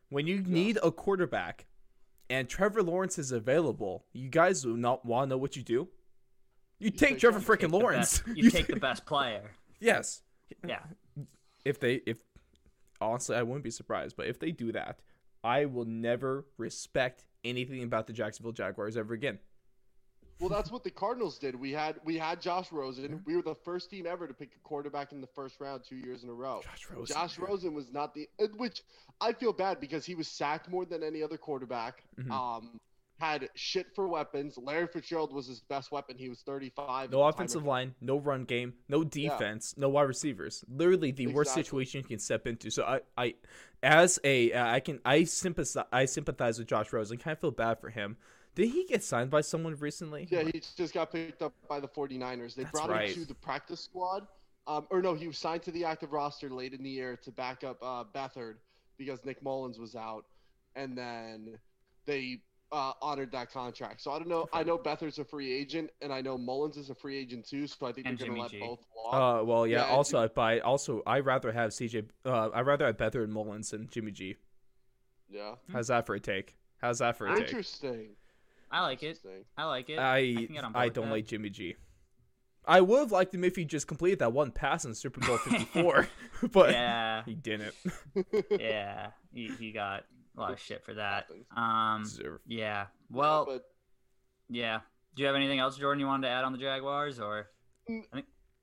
[0.10, 1.66] When you need a quarterback,
[2.30, 5.88] and Trevor Lawrence is available, you guys do not want to know what you do.
[6.80, 7.58] You take take Trevor Trevor.
[7.68, 8.20] freaking Lawrence.
[8.20, 9.52] best- you take the best player.
[9.80, 10.22] yes.
[10.68, 10.80] Yeah,
[11.66, 12.18] If they if
[13.02, 15.00] honestly, I wouldn't be surprised, but if they do that,
[15.44, 19.40] I will never respect anything about the Jacksonville Jaguars ever again.
[20.40, 21.56] Well, that's what the Cardinals did.
[21.56, 23.22] We had we had Josh Rosen.
[23.26, 25.96] We were the first team ever to pick a quarterback in the first round two
[25.96, 26.62] years in a row.
[26.64, 27.16] Josh Rosen.
[27.16, 28.84] Josh Rosen was not the which
[29.22, 32.04] I feel bad because he was sacked more than any other quarterback.
[32.20, 32.30] Mhm.
[32.32, 32.80] Um,
[33.24, 34.58] had shit for weapons.
[34.58, 36.18] Larry Fitzgerald was his best weapon.
[36.18, 36.86] He was 35.
[36.86, 40.66] No at the time offensive line, no run game, no defense, no wide receivers.
[40.68, 42.70] Literally the worst situation you can step into.
[42.70, 43.36] So I, I,
[43.82, 47.18] as a, uh, I can, I sympathize, I sympathize with Josh Rosen.
[47.18, 48.18] Kind of feel bad for him.
[48.56, 50.28] Did he get signed by someone recently?
[50.30, 52.56] Yeah, he just got picked up by the 49ers.
[52.56, 53.10] They That's brought right.
[53.10, 54.28] him to the practice squad.
[54.68, 57.32] Um, or no, he was signed to the active roster late in the year to
[57.32, 58.56] back up uh, Beathard
[58.98, 60.26] because Nick Mullens was out,
[60.76, 61.58] and then
[62.06, 62.42] they
[62.74, 64.02] uh, honored that contract.
[64.02, 64.50] So I don't know.
[64.52, 67.68] I know Beathard's a free agent, and I know Mullens is a free agent too.
[67.68, 68.60] So I think And they're going to let G.
[68.60, 69.14] both walk.
[69.42, 69.78] Uh, well, yeah.
[69.78, 70.60] Yeah, and also, I buy.
[70.60, 72.08] Also, I rather have CJ.
[72.26, 74.36] Uh, I rather have Beathard and Mullens than Jimmy G.
[75.30, 76.56] yeah, How's that for a take?
[76.82, 77.46] How's that for a take?
[77.48, 78.10] interesting.
[78.72, 79.20] I like it.
[79.56, 80.00] I like it.
[80.00, 81.76] I can get on board I don't like Jimmy G.
[82.66, 85.38] I would have liked him if he just completed that one pass in Super Bowl
[85.44, 86.08] 54,
[86.52, 87.76] but Yeah, he didn't.
[88.50, 89.08] yeah.
[89.34, 90.06] He, he got
[90.38, 91.28] a lot of shit for that.
[91.56, 92.06] Um,
[92.48, 92.88] yeah.
[93.12, 93.63] Well, but
[94.50, 94.80] yeah.
[95.15, 97.50] Do you have anything else, Jordan, you wanted to add on the Jaguars, or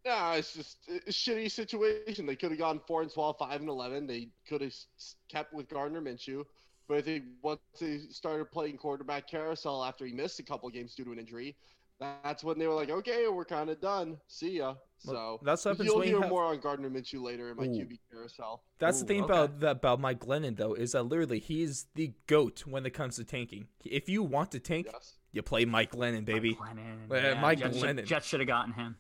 [0.05, 2.27] Yeah, it's just a shitty situation.
[2.27, 4.07] They could have gone four and 12, 5 and 11.
[4.07, 4.75] They could have
[5.31, 6.45] kept with Gardner Minshew.
[6.89, 10.95] But I think once they started playing quarterback carousel after he missed a couple games
[10.95, 11.55] due to an injury,
[12.01, 14.17] that's when they were like, okay, we're kind of done.
[14.27, 14.75] See ya.
[14.99, 17.57] So that's what happens you'll when you hear have- more on Gardner Minshew later in
[17.57, 17.69] my Ooh.
[17.69, 18.63] QB carousel.
[18.79, 19.33] That's the thing okay.
[19.33, 23.17] about that about Mike Glennon though is that literally he's the goat when it comes
[23.17, 23.69] to tanking.
[23.85, 25.15] If you want to tank, Yes.
[25.33, 26.57] you play Mike Glennon, baby.
[26.61, 27.23] Mike Glennon?
[27.23, 27.99] Yeah, Mike Jets Glennon.
[28.01, 28.97] Should, Jets should have gotten him.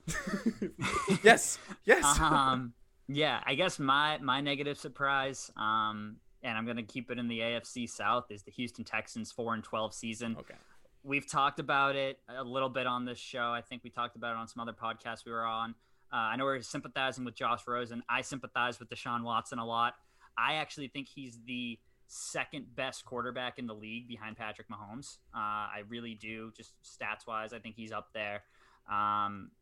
[1.22, 2.04] yes, yes.
[2.18, 2.72] um,
[3.08, 7.40] yeah, I guess my my negative surprise, um, and I'm gonna keep it in the
[7.40, 10.36] AFC South, is the Houston Texans four and twelve season.
[10.38, 10.54] okay.
[11.02, 13.50] We've talked about it a little bit on this show.
[13.52, 15.74] I think we talked about it on some other podcasts we were on.
[16.12, 18.02] Uh, I know we're sympathizing with Josh Rosen.
[18.08, 19.94] I sympathize with Deshaun Watson a lot.
[20.36, 25.18] I actually think he's the second best quarterback in the league behind Patrick Mahomes.
[25.34, 27.52] Uh, I really do, just stats wise.
[27.52, 28.42] I think he's up there.
[28.90, 29.52] Um,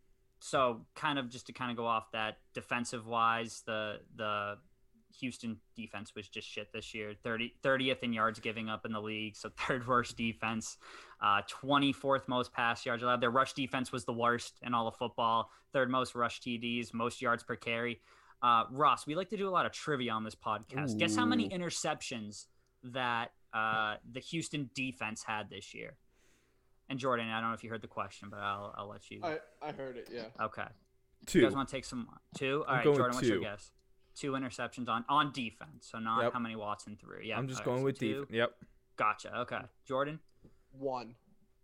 [0.41, 4.57] so, kind of just to kind of go off that defensive wise, the the
[5.21, 7.15] Houston defense was just shit this year.
[7.23, 10.79] 30, 30th in yards giving up in the league, so third worst defense.
[11.21, 13.21] Uh, 24th most pass yards allowed.
[13.21, 15.51] Their rush defense was the worst in all of football.
[15.73, 18.01] Third most rush TDs, most yards per carry.
[18.41, 20.97] Uh, Ross, we like to do a lot of trivia on this podcast.
[20.99, 22.47] Guess how many interceptions
[22.85, 25.97] that uh, the Houston defense had this year?
[26.89, 29.21] And Jordan, I don't know if you heard the question, but I'll, I'll let you.
[29.23, 30.23] I, I heard it, yeah.
[30.41, 30.63] Okay.
[31.27, 31.41] Two.
[31.41, 32.65] You guys want to take some two?
[32.67, 33.73] All I'm right, going with Jordan, what's your guess?
[34.15, 36.33] Two interceptions on on defense, so not Yep.
[36.33, 37.19] how many Watson threw.
[37.23, 38.27] Yeah, I'm just all right, going so with two.
[38.27, 38.37] deep.
[38.37, 38.53] Yep.
[38.97, 39.39] Gotcha.
[39.41, 40.19] Okay, Jordan,
[40.79, 41.15] One.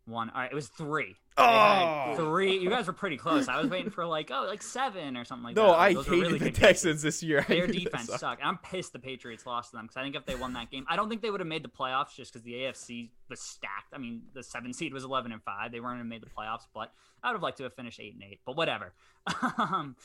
[0.07, 0.31] one.
[0.31, 1.17] All right, it was three.
[1.37, 2.15] Oh!
[2.17, 2.59] Three.
[2.59, 3.49] You guys were pretty close.
[3.49, 5.69] I was waiting for like oh, like seven or something like No, that.
[5.69, 7.45] No, I Those hated really the good Texans this year.
[7.49, 8.21] Their defense sucked.
[8.21, 8.45] sucked.
[8.45, 10.87] I'm pissed the Patriots lost to them because I think if they won that game,
[10.89, 13.93] I don't think they would have made the playoffs just because the AFC was stacked.
[13.93, 15.73] I mean, the seven seed was 11 and five.
[15.73, 18.15] They weren't have made the playoffs, but I would have liked to have finished eight
[18.15, 18.41] and eight.
[18.47, 18.93] But whatever.
[19.59, 19.97] um,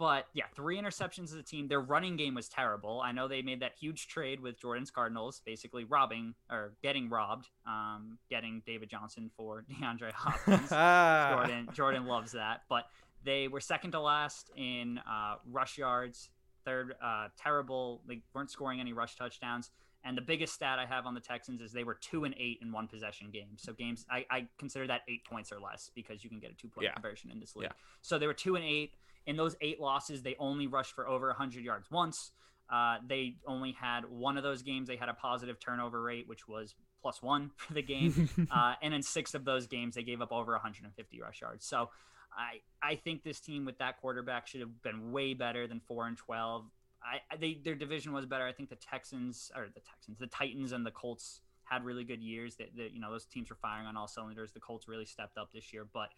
[0.00, 1.68] but yeah, three interceptions as a team.
[1.68, 3.02] Their running game was terrible.
[3.04, 7.48] I know they made that huge trade with Jordan's Cardinals, basically robbing or getting robbed,
[7.66, 10.70] um, getting David Johnson for DeAndre Hopkins.
[11.36, 12.62] Jordan Jordan loves that.
[12.70, 12.86] But
[13.24, 16.30] they were second to last in uh, rush yards.
[16.64, 18.00] Third, uh, terrible.
[18.08, 19.70] They weren't scoring any rush touchdowns.
[20.02, 22.60] And the biggest stat I have on the Texans is they were two and eight
[22.62, 23.60] in one possession games.
[23.62, 26.54] So games I, I consider that eight points or less because you can get a
[26.54, 26.94] two point Yeah.
[26.94, 27.64] conversion in this league.
[27.68, 27.72] Yeah.
[28.00, 28.92] So they were two and eight.
[29.26, 32.32] In those eight losses, they only rushed for over 100 yards once.
[32.70, 34.88] Uh, they only had one of those games.
[34.88, 38.28] They had a positive turnover rate, which was plus one for the game.
[38.50, 41.66] uh, and in six of those games, they gave up over 150 rush yards.
[41.66, 41.90] So
[42.32, 46.06] I I think this team with that quarterback should have been way better than four
[46.06, 46.64] and 12.
[47.02, 48.46] I I- they their division was better.
[48.46, 52.22] I think the Texans or the Texans, the Titans and the Colts had really good
[52.22, 52.56] years.
[52.56, 54.52] That that, you know those teams were firing on all cylinders.
[54.52, 56.10] The Colts really stepped up this year, but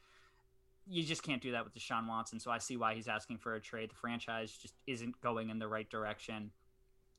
[0.87, 2.41] you just can't do that with Deshaun Watson.
[2.41, 3.91] So I see why he's asking for a trade.
[3.91, 6.51] The franchise just isn't going in the right direction.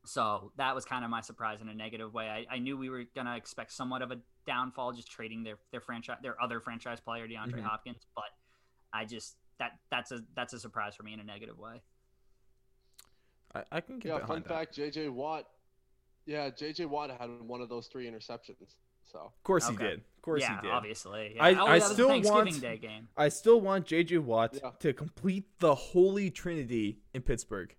[0.05, 2.27] So that was kind of my surprise in a negative way.
[2.27, 5.79] I, I knew we were gonna expect somewhat of a downfall, just trading their their
[5.79, 7.63] franchise their other franchise player DeAndre Mhm.
[7.63, 8.25] Hopkins, but
[8.91, 11.81] I just that that's a that's a surprise for me in a negative way.
[13.55, 14.49] I, I can get Yeah, fun that.
[14.49, 15.47] fact JJ Watt.
[16.25, 18.75] Yeah, JJ Watt had one of those three interceptions.
[19.11, 19.99] So Of course he did.
[19.99, 20.71] Of course yeah, he did.
[20.71, 21.33] obviously.
[21.35, 21.43] Yeah.
[21.43, 23.07] I- oh, I that still the Thanksgiving want- Day game.
[23.17, 24.71] I still want JJ Watt Yeah.
[24.79, 27.75] to complete the holy trinity in Pittsburgh.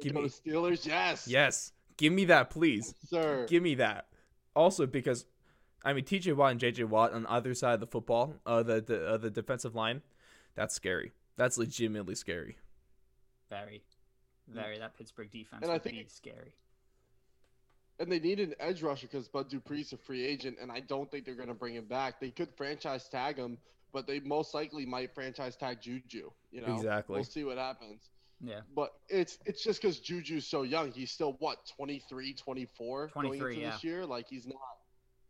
[0.00, 1.28] Give Go me Steelers, yes.
[1.28, 1.72] yes.
[1.98, 2.94] Give me that, please.
[3.06, 3.46] Sir.
[3.46, 4.08] Give me that.
[4.56, 5.26] Also, because
[5.84, 6.32] I mean, T.J.
[6.32, 6.84] Watt and J.J.
[6.84, 10.02] Watt on either side of the football, uh, the the, uh, the defensive line,
[10.54, 11.12] that's scary.
[11.36, 12.56] That's legitimately scary.
[13.48, 13.82] Very,
[14.48, 14.78] very.
[14.78, 16.54] That Pittsburgh defense And I would think be it- scary.
[18.00, 21.08] And they need an edge rusher because Bud Dupree's a free agent, and I don't
[21.10, 22.18] think they're going to bring him back.
[22.18, 23.58] They could franchise tag him,
[23.92, 26.30] but they most likely might franchise tag Juju.
[26.50, 27.14] You know, Exactly.
[27.14, 28.08] We'll see what happens.
[28.42, 28.60] Yeah.
[28.74, 30.92] But it's it's just because Juju's so young.
[30.92, 33.70] He's still what 23, 24 going into yeah.
[33.72, 34.06] this year.
[34.06, 34.56] Like he's not.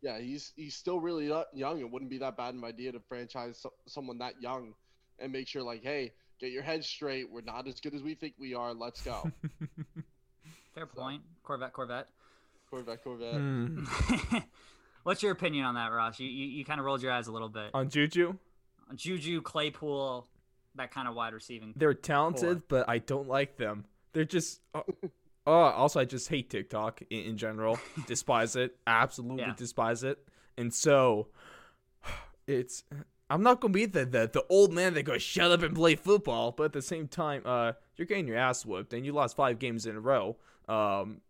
[0.01, 1.79] Yeah, he's he's still really young.
[1.79, 4.73] It wouldn't be that bad an idea to franchise so, someone that young,
[5.19, 7.29] and make sure like, hey, get your head straight.
[7.29, 8.73] We're not as good as we think we are.
[8.73, 9.29] Let's go.
[10.73, 11.21] Fair point.
[11.43, 12.07] Corvette, Corvette.
[12.71, 13.33] Corvette, Corvette.
[13.35, 13.83] Hmm.
[15.03, 16.19] What's your opinion on that, Ross?
[16.19, 17.71] You you, you kind of rolled your eyes a little bit.
[17.73, 18.35] On Juju,
[18.95, 20.25] Juju, Claypool,
[20.75, 21.73] that kind of wide receiving.
[21.75, 22.79] they're talented, Four.
[22.79, 23.85] but I don't like them.
[24.13, 24.61] They're just.
[24.73, 24.83] Oh,
[25.45, 27.77] oh, also, I just hate TikTok in, in general.
[28.07, 28.77] despise it.
[28.87, 29.53] Absolutely Yeah.
[29.57, 30.19] despise it.
[30.57, 31.27] And so,
[32.47, 32.83] it's.
[33.29, 35.95] I'm not gonna be the, the the old man that goes shut up and play
[35.95, 39.35] football, but at the same time, uh, you're getting your ass whooped and you lost
[39.35, 40.35] five games in a row.
[40.67, 41.21] Um,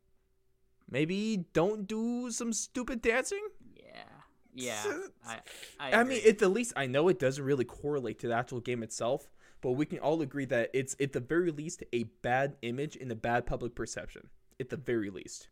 [0.92, 3.42] maybe don't do some stupid dancing.
[3.76, 4.04] Yeah.
[4.54, 4.98] Yeah.
[5.26, 5.40] I,
[5.80, 8.60] I, I mean, at the least, I know it doesn't really correlate to the actual
[8.60, 9.32] game itself,
[9.62, 13.12] but we can all agree that it's at the very least a bad image and
[13.12, 14.30] a bad public perception.
[14.60, 15.48] At the very least.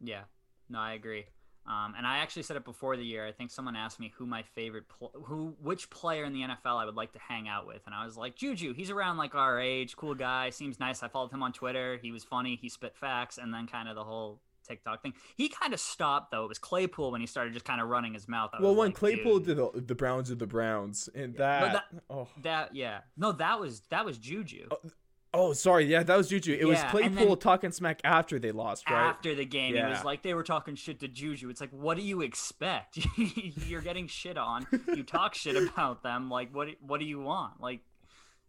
[0.00, 0.22] Yeah,
[0.68, 1.24] no, I agree.
[1.66, 3.26] Um, and I actually said it before the year.
[3.26, 6.80] I think someone asked me who my favorite, pl- who, which player in the NFL
[6.80, 8.72] I would like to hang out with, and I was like Juju.
[8.74, 11.02] He's around like our age, cool guy, seems nice.
[11.02, 11.98] I followed him on Twitter.
[12.02, 12.58] He was funny.
[12.60, 15.14] He spit facts, and then kind of the whole TikTok thing.
[15.36, 16.44] He kind of stopped though.
[16.44, 18.50] It was Claypool when he started just kind of running his mouth.
[18.52, 21.72] I well, when like, Claypool dude, did the, the Browns are the Browns, and Yeah,
[21.72, 24.68] that, but oh, that, yeah, no, that was that was Juju.
[24.70, 24.90] oh,
[25.34, 26.56] oh sorry, yeah, that was Juju.
[26.58, 29.08] It was Yeah, and Claypool then- talking smack after they lost, right?
[29.08, 29.76] after the game.
[29.76, 31.48] It was like they were talking shit to Juju.
[31.48, 32.98] It's like, what do you expect?
[33.16, 34.66] You're getting shit on.
[34.94, 36.28] You talk shit about them.
[36.30, 36.68] Like, what?
[36.80, 37.60] What do you want?
[37.60, 37.80] Like,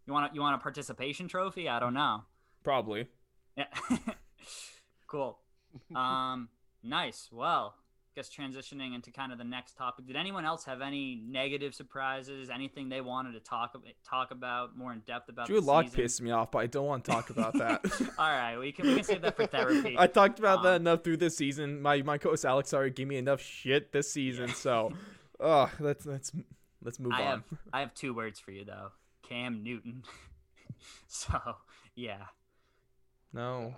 [0.06, 1.68] you want you want a participation trophy?
[1.68, 2.24] I don't know.
[2.62, 3.06] Probably.
[3.56, 3.66] Yeah.
[5.06, 5.38] cool.
[5.94, 6.48] Um,
[6.82, 7.28] nice.
[7.32, 10.06] Well, I guess transitioning into kind of the next topic.
[10.06, 12.48] Did anyone else have any negative surprises?
[12.48, 15.46] Anything they wanted to talk about, talk about more in depth about?
[15.48, 17.84] Drew Lock pissed me off, but I don't want to talk about that.
[18.18, 19.96] All right, we can we can save that for therapy.
[19.98, 21.82] I talked about that Um, enough through this season.
[21.82, 24.92] My my co-host Alex already gave me enough shit this season, so
[25.40, 26.30] uh let's let's
[26.82, 27.26] let's move I on.
[27.26, 28.92] have I have two words for you though.
[29.28, 30.04] Cam Newton.
[31.08, 31.36] so
[31.96, 32.26] yeah.
[33.32, 33.74] No.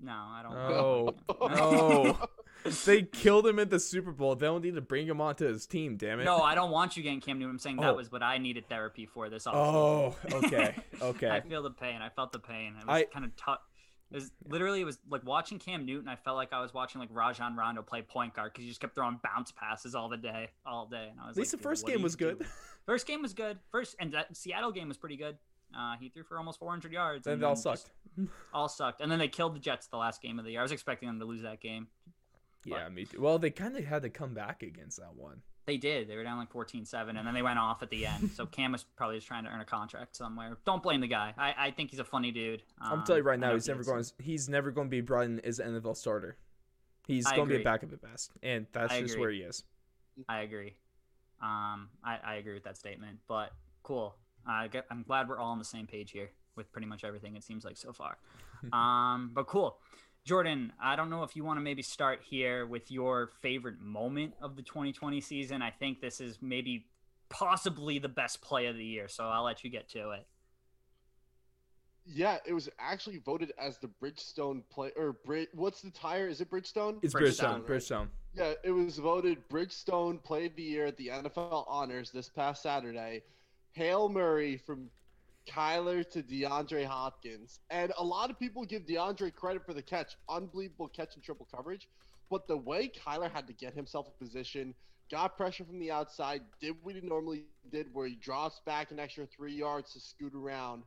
[0.00, 1.14] No, I don't No.
[1.28, 1.46] Oh.
[1.48, 2.02] No.
[2.02, 2.28] No.
[2.84, 4.34] they killed him at the Super Bowl.
[4.36, 6.24] They don't need to bring him onto his team, damn it.
[6.24, 7.54] No, I don't want you getting Cam Newton.
[7.54, 7.94] I'm saying that Oh.
[7.94, 9.54] was what I needed therapy for this offseason.
[9.54, 10.74] Oh, okay.
[11.02, 11.30] Okay.
[11.30, 12.02] I feel the pain.
[12.02, 12.74] I felt the pain.
[12.80, 13.58] It was I- kind of tough.
[14.10, 16.08] It was literally it was like watching Cam Newton.
[16.08, 18.80] I felt like I was watching like Rajon Rondo play point guard because he just
[18.80, 21.08] kept throwing bounce passes all the day, all day.
[21.10, 22.38] And I was At least like, the first game was good.
[22.38, 22.50] doing?"
[22.86, 23.58] First game was good.
[23.70, 25.36] First and that Seattle game was pretty good.
[25.76, 27.26] Uh, he threw for almost 400 yards.
[27.26, 27.90] And they all sucked.
[28.54, 29.00] all sucked.
[29.00, 30.60] And then they killed the Jets the last game of the year.
[30.60, 31.88] I was expecting them to lose that game.
[32.64, 33.20] Yeah, me too.
[33.20, 35.42] Well, they kind of had to come back against that one.
[35.66, 36.08] They did.
[36.08, 38.30] They were down like 14-7, and then they went off at the end.
[38.30, 40.56] So Cam was probably just trying to earn a contract somewhere.
[40.64, 41.34] Don't blame the guy.
[41.36, 42.62] I, I think he's a funny dude.
[42.80, 44.04] I'm Um, telling you right now, he's he never going.
[44.18, 46.36] He's never going to be brought in as an NFL starter.
[47.06, 47.64] He's I going to be a agree.
[47.64, 49.20] backup at best, and that's I just agree.
[49.20, 49.62] where he is.
[50.28, 50.74] I agree.
[51.40, 53.18] Um, I, I agree with that statement.
[53.28, 53.52] But
[53.82, 54.16] cool.
[54.48, 57.36] I get, I'm glad we're all on the same page here with pretty much everything.
[57.36, 58.18] It seems like so far.
[58.72, 59.78] um, but cool.
[60.24, 64.34] Jordan, I don't know if you want to maybe start here with your favorite moment
[64.42, 65.62] of the 2020 season.
[65.62, 66.86] I think this is maybe
[67.30, 70.26] possibly the best play of the year, so I'll let you get to it.
[72.10, 75.48] Yeah, it was actually voted as the Bridgestone play or Brid.
[75.52, 76.28] What's the tire?
[76.28, 76.98] Is it Bridgestone?
[77.02, 77.52] It's Bridgestone, Bridgestone.
[77.52, 77.66] right?
[77.66, 78.08] Bridgestone.
[78.34, 82.62] Yeah, it was voted Bridgestone Play of the Year at the NFL Honors this past
[82.62, 83.22] Saturday.
[83.72, 84.90] Hail Murray from
[85.48, 87.60] Kyler to DeAndre Hopkins.
[87.70, 90.16] And a lot of people give DeAndre credit for the catch.
[90.28, 91.88] Unbelievable catch and triple coverage.
[92.30, 94.74] But the way Kyler had to get himself in position,
[95.10, 98.98] got pressure from the outside, did what he normally did, where he drops back an
[98.98, 100.82] extra three yards to scoot around,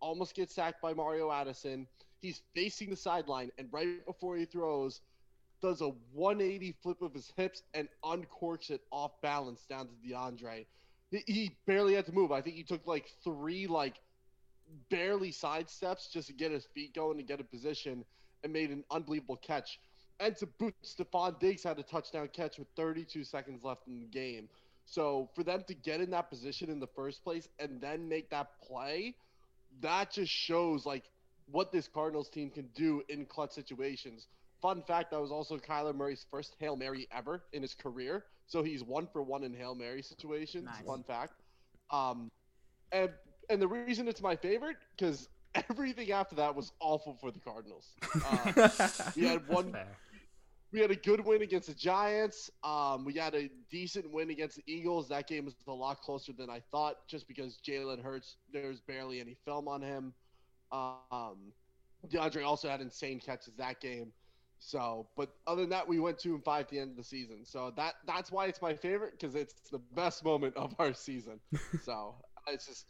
[0.00, 1.86] almost gets sacked by Mario Addison.
[2.22, 5.02] He's facing the sideline, and right before he throws,
[5.60, 10.66] does a 180 flip of his hips and uncorks it off balance down to DeAndre.
[11.10, 12.32] He, barely had to move.
[12.32, 14.00] I think he took like three like
[14.90, 18.04] barely side steps just to get his feet going and get a position
[18.42, 19.78] and made an unbelievable catch.
[20.18, 24.06] And to boot, Stefon Diggs had a touchdown catch with 32 seconds left in the
[24.06, 24.48] game.
[24.86, 28.30] So for them to get in that position in the first place and then make
[28.30, 29.14] that play,
[29.80, 31.04] that just shows like
[31.50, 34.26] what this Cardinals team can do in clutch situations.
[34.62, 38.24] Fun fact: that was also Kyler Murray's first hail mary ever in his career.
[38.46, 40.64] So he's one for one in hail mary situations.
[40.64, 40.86] Nice.
[40.86, 41.42] Fun fact.
[41.90, 42.30] Um,
[42.92, 43.10] and
[43.50, 45.28] and the reason it's my favorite because
[45.70, 47.94] everything after that was awful for the Cardinals.
[48.24, 48.68] Uh,
[49.16, 49.86] we had one Fair.
[50.72, 52.50] we had a good win against the Giants.
[52.62, 55.08] Um, we had a decent win against the Eagles.
[55.08, 59.20] That game was a lot closer than I thought, just because Jalen Hurts, there's barely
[59.20, 60.12] any film on him.
[60.72, 61.52] Um,
[62.08, 64.12] DeAndre also had insane catches that game.
[64.58, 67.04] So, but other than that, we went two and five at the end of the
[67.04, 67.44] season.
[67.44, 71.40] So that that's why it's my favorite because it's the best moment of our season.
[71.82, 72.14] so
[72.48, 72.86] it's just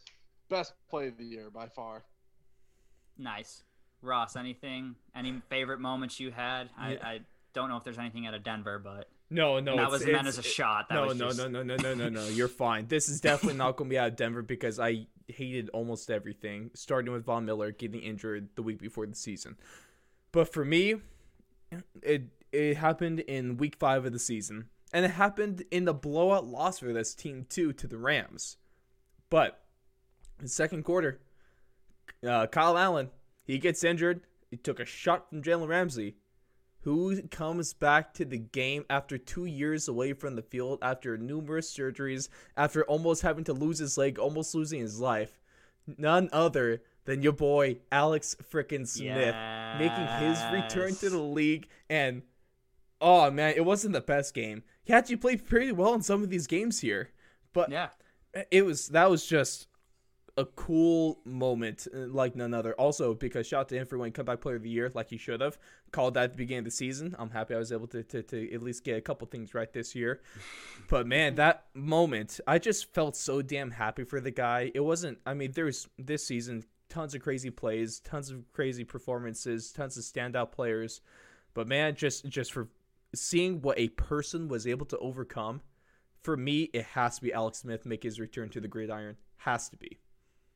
[0.49, 2.03] best play of the year by far.
[3.17, 3.63] Nice.
[4.01, 4.95] Ross, anything?
[5.15, 6.69] Any favorite moments you had?
[6.77, 7.07] I, Yeah.
[7.07, 7.19] I
[7.53, 10.37] don't know if there's anything out of Denver, but no, no, that was meant as
[10.37, 10.87] a shot.
[10.89, 11.37] That no, was no, just...
[11.39, 12.27] no, no, no, no, no, no.
[12.27, 12.87] You're fine.
[12.87, 16.71] This is definitely not going to be out of Denver because I hated almost everything,
[16.73, 19.57] starting with Von Miller getting injured the week before the season.
[20.31, 20.95] But for me,
[22.01, 26.45] it it happened in week five of the season, and it happened in the blowout
[26.45, 28.57] loss for this team too to the Rams.
[29.29, 29.59] But
[30.39, 31.19] in the second quarter,
[32.27, 33.09] uh, Kyle Allen
[33.43, 34.21] he gets injured.
[34.49, 36.15] He took a shot from Jalen Ramsey
[36.81, 41.75] who comes back to the game after two years away from the field, after numerous
[41.75, 45.41] surgeries, after almost having to lose his leg, almost losing his life.
[45.97, 49.35] None other than your boy Alex frickin' Smith
[49.79, 51.67] making his return to the league.
[51.89, 52.21] And
[53.01, 54.61] oh man, it wasn't the best game.
[54.83, 57.09] He actually played pretty well in some of these games here,
[57.53, 57.89] but Yeah.
[58.51, 59.67] it was that was just
[60.39, 62.73] a cool moment uh, like none other.
[62.75, 65.17] Also, because shout out to him for winning comeback player of the year, like he
[65.17, 65.57] should have
[65.91, 67.15] called that at the beginning of the season.
[67.17, 69.71] I'm happy I was able to, to, to at least get a couple things right
[69.73, 70.21] this year.
[70.89, 74.71] But man, that moment, I just felt so damn happy for the guy.
[74.75, 75.17] It wasn't.
[75.25, 80.03] I mean, there's this season tons of crazy plays, tons of crazy performances, tons of
[80.03, 81.01] standout players.
[81.53, 82.67] But man, just just for
[83.15, 85.61] seeing what a person was able to overcome
[86.27, 89.15] for me, it has to be Alex Smith make his return to the gridiron.
[89.37, 89.97] Has to be.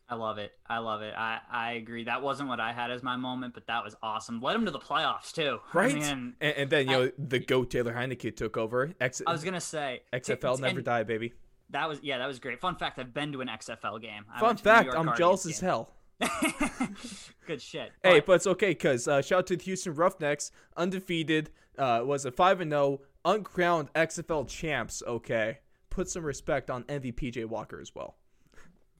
[0.09, 0.51] I love it.
[0.67, 1.13] I love it.
[1.17, 2.03] I, I agree.
[2.03, 4.41] That wasn't what I had as my moment, but that was awesome.
[4.41, 5.59] Led him to the playoffs too.
[5.73, 5.95] Right?
[5.95, 8.91] I, mean, and, and then, you know, the GOAT Taylor Heinicke took over.
[8.99, 11.32] X- I was gonna say XFL t- never and die, baby.
[11.69, 12.59] That was yeah, that was great.
[12.59, 14.25] Fun fact: I've been to an XFL game.
[14.29, 15.93] I Fun went to the New fact, I'm jealous as hell.
[17.47, 17.91] Good shit.
[18.03, 22.26] Hey, but it's okay because uh, shout out to the Houston Roughnecks, undefeated, uh, was
[22.26, 25.01] a five and zero, uncrowned XFL champs.
[25.05, 25.59] Okay,
[25.89, 27.45] put some respect on MVP P.J.
[27.45, 28.15] Walker as well.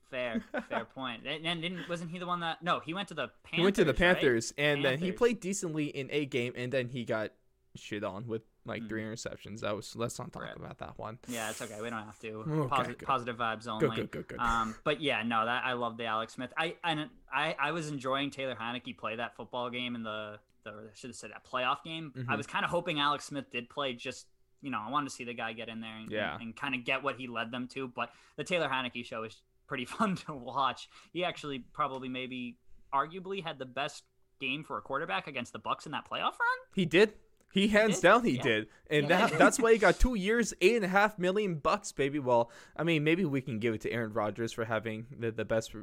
[0.10, 1.22] fair, fair point.
[1.26, 2.62] And, didn't wasn't he the one that?
[2.64, 3.58] No, he went to the Panthers.
[3.58, 3.98] He went to the right?
[3.98, 7.32] Panthers, and then he played decently in a game, and then he got
[7.76, 8.90] shit on with like Mm.
[8.90, 9.62] three interceptions.
[9.62, 10.56] That was let's not talk Right.
[10.56, 11.18] about that one.
[11.28, 11.82] Yeah, it's okay.
[11.82, 12.28] We don't have to.
[12.42, 13.08] Okay, Posi- good.
[13.08, 13.88] positive vibes only.
[13.88, 14.40] Good, good, good, good.
[14.40, 16.54] Um, but yeah, no, that I love the Alex Smith.
[16.58, 20.70] I and I I was enjoying Taylor Heinicke play that football game in the the
[20.72, 22.12] I should have said that playoff game.
[22.16, 22.38] I Mhm.
[22.38, 24.28] was kind of hoping Alex Smith did play just.
[24.64, 26.38] You know, I wanted to see the guy get in there and, Yeah.
[26.40, 27.88] and, kind of get what he led them to.
[27.88, 30.88] But the Taylor Heinicke show is pretty fun to watch.
[31.12, 32.60] He actually probably maybe
[32.94, 34.04] arguably had the best
[34.40, 36.60] game for a quarterback against the Bucks in that playoff run.
[36.76, 37.16] He did.
[37.54, 38.02] He hands did?
[38.04, 38.44] down he Yeah.
[38.44, 41.56] did, and Yeah, that, that's why he got two years, eight and a half million
[41.56, 42.20] bucks, baby.
[42.20, 45.44] Well, I mean, maybe we can give it to Aaron Rodgers for having the, the
[45.46, 45.74] best,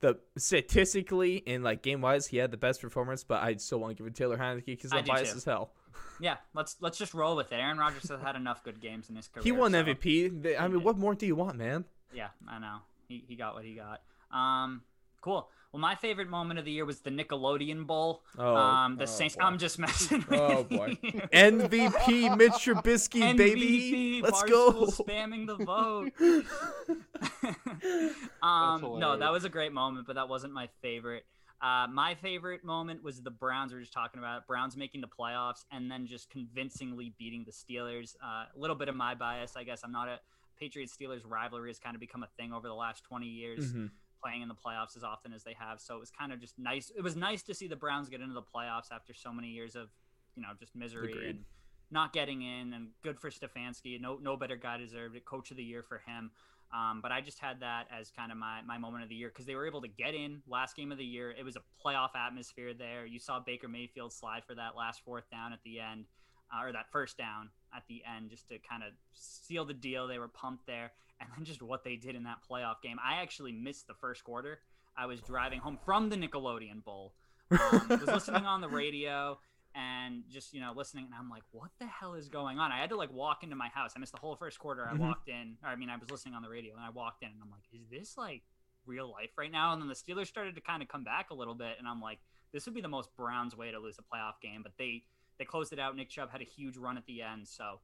[0.00, 3.24] the statistically and like game wise, he had the best performance.
[3.24, 5.72] But I still want to give it to Taylor Heinicke because I'm biased as hell.
[6.20, 7.56] Yeah, let's let's just roll with it.
[7.56, 9.42] Aaron Rodgers has had enough good games in his career.
[9.44, 10.58] He won so- MVP.
[10.60, 11.84] I mean, what more do you want, man?
[12.12, 12.78] Yeah, I know.
[13.08, 14.02] He, he got what he got.
[14.36, 14.82] Um,
[15.20, 15.48] cool.
[15.72, 18.22] Well, my favorite moment of the year was the Nickelodeon Bowl.
[18.38, 19.36] Oh, um, the oh, Saints.
[19.36, 19.42] boy.
[19.44, 20.96] I'm just messing with Oh, boy.
[21.02, 21.10] you.
[21.32, 24.22] MVP Mitch Trubisky, baby.
[24.22, 24.86] Let's go.
[24.86, 26.12] Spamming the vote.
[28.42, 31.24] um, no, that was a great moment, but that wasn't my favorite.
[31.60, 33.72] Uh, my favorite moment was the Browns.
[33.72, 37.52] We were just talking about Browns making the playoffs and then just convincingly beating the
[37.52, 38.14] Steelers.
[38.22, 39.82] Uh, a little bit of my bias, I guess.
[39.84, 40.20] I'm not a
[40.58, 43.90] Patriots Steelers rivalry has kind of become a thing over the last 20 years Mhm.
[44.22, 45.80] Playing in the playoffs as often as they have.
[45.80, 46.90] So it was kind of just nice.
[46.96, 49.76] It was nice to see the Browns get into the playoffs after so many years
[49.76, 49.88] of,
[50.34, 51.28] you know, just misery Agreed.
[51.28, 51.44] and
[51.90, 52.72] not getting in.
[52.72, 54.00] And good for Stefanski.
[54.00, 55.24] No, no better guy deserved it.
[55.24, 56.30] Coach of the year for him.
[56.72, 59.28] Um, but I just had that as kind of my, my moment of the year
[59.28, 61.30] because they were able to get in last game of the year.
[61.30, 63.06] It was a playoff atmosphere there.
[63.06, 66.04] You saw Baker Mayfield slide for that last fourth down at the end,
[66.52, 70.06] uh, or that first down at the end, just to kind of seal the deal.
[70.06, 70.92] They were pumped there.
[71.20, 72.96] And then just what they did in that playoff game.
[73.04, 74.60] I actually missed the first quarter.
[74.96, 77.14] I was driving home from the Nickelodeon Bowl.
[77.50, 77.58] Um,
[77.88, 79.38] was listening on the radio
[79.74, 82.78] and just you know listening and i'm like what the hell is going on i
[82.80, 84.98] had to like walk into my house i missed the whole first quarter i Mhm.
[85.00, 87.28] walked in or i mean i was listening on the radio and i walked in
[87.28, 88.42] and i'm like is this like
[88.86, 91.34] real life right now and then the steelers started to kind of come back a
[91.34, 92.18] little bit and i'm like
[92.52, 95.04] this would be the most browns way to lose a playoff game but they
[95.38, 97.78] they closed it out nick chubb had a huge run at the end so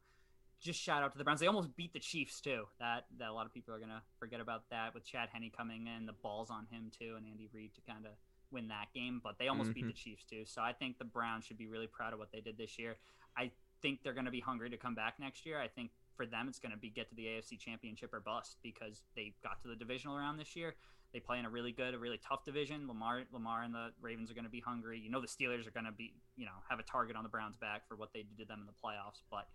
[0.60, 1.40] just shout out to the Browns.
[1.40, 2.64] They almost beat the Chiefs too.
[2.78, 5.86] That that a lot of people are gonna forget about that with Chad Henne coming
[5.86, 8.12] in, the balls on him too, and Andy Reid to kind of
[8.50, 9.20] win that game.
[9.22, 9.86] But they almost mm-hmm.
[9.86, 10.44] beat the Chiefs too.
[10.46, 12.96] So I think the Browns should be really proud of what they did this year.
[13.36, 13.50] I
[13.82, 15.60] think they're going to be hungry to come back next year.
[15.60, 18.56] I think for them it's going to be get to the AFC Championship or bust
[18.62, 20.74] because they got to the divisional round this year.
[21.12, 22.88] They play in a really good, a really tough division.
[22.88, 24.98] Lamar, Lamar, and the Ravens are going to be hungry.
[24.98, 27.28] You know, the Steelers are going to be, you know, have a target on the
[27.28, 29.22] Browns' back for what they did to them in the playoffs.
[29.30, 29.46] But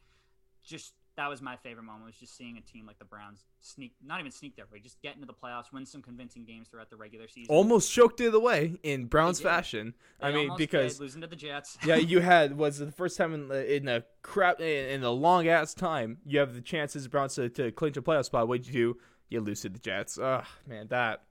[0.64, 3.94] just that was my favorite moment was just seeing a team like the Browns sneak,
[4.06, 6.90] not even sneak their way, just get into the playoffs, win some convincing games throughout
[6.90, 7.54] the regular season.
[7.54, 9.96] Almost choked it away in Browns fashion.
[10.22, 11.78] They I mean, because did, losing to the Jets.
[11.86, 15.74] yeah, you had was the first time in, in a crap in a long ass
[15.74, 18.48] time you have the chances of Browns to, to clinch a playoff spot.
[18.48, 18.98] What'd you do?
[19.28, 20.18] You lose to the Jets.
[20.18, 21.24] Ugh, man, that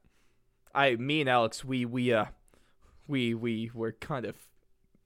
[0.74, 2.26] I, me and Alex, we we uh,
[3.06, 4.36] we we were kind of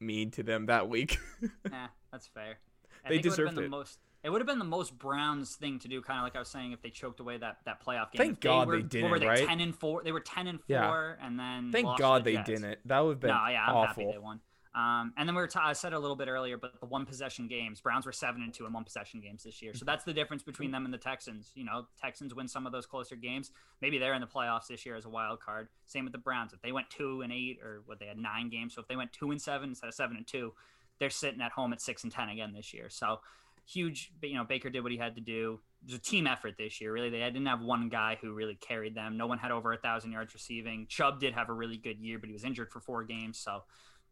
[0.01, 1.19] mean to them that week.
[1.71, 2.59] nah, that's fair.
[3.05, 3.63] I they deserved it.
[3.63, 6.37] The most, it would have been the most Browns thing to do, kind of like
[6.37, 8.19] I was saying, if they choked away that, that playoff game.
[8.19, 9.11] Thank if God they, were, they didn't.
[9.11, 9.47] Were they right?
[9.47, 10.03] ten and four?
[10.05, 11.27] They were ten and four, yeah.
[11.27, 12.49] and then thank God the they Jets.
[12.49, 12.79] didn't.
[12.85, 14.05] That would have been no, yeah, I'm awful.
[14.05, 14.41] happy they won.
[14.75, 17.05] Um, and then we were t- I said a little bit earlier, but the one
[17.05, 19.75] possession games, Browns were seven and two in one possession games this year.
[19.75, 21.51] So that's the difference between them and the Texans.
[21.55, 23.51] You know, Texans win some of those closer games.
[23.83, 25.69] Maybe they're in the playoffs this year as a wild card.
[25.85, 26.55] Same with the Browns.
[26.55, 28.97] If they went two and eight, or what they had nine games, so if they
[28.97, 30.55] went two and seven instead of seven and two,
[30.99, 32.89] they're sitting at home at six and ten again this year.
[32.89, 33.21] So
[33.67, 34.13] huge.
[34.23, 35.61] You know, Baker did what he had to do.
[35.83, 36.93] It was a team effort this year.
[36.93, 39.17] Really, they didn't have one guy who really carried them.
[39.17, 40.87] No one had over a thousand yards receiving.
[40.89, 43.39] Chubb did have a really good year, but he was injured for four games.
[43.39, 43.63] So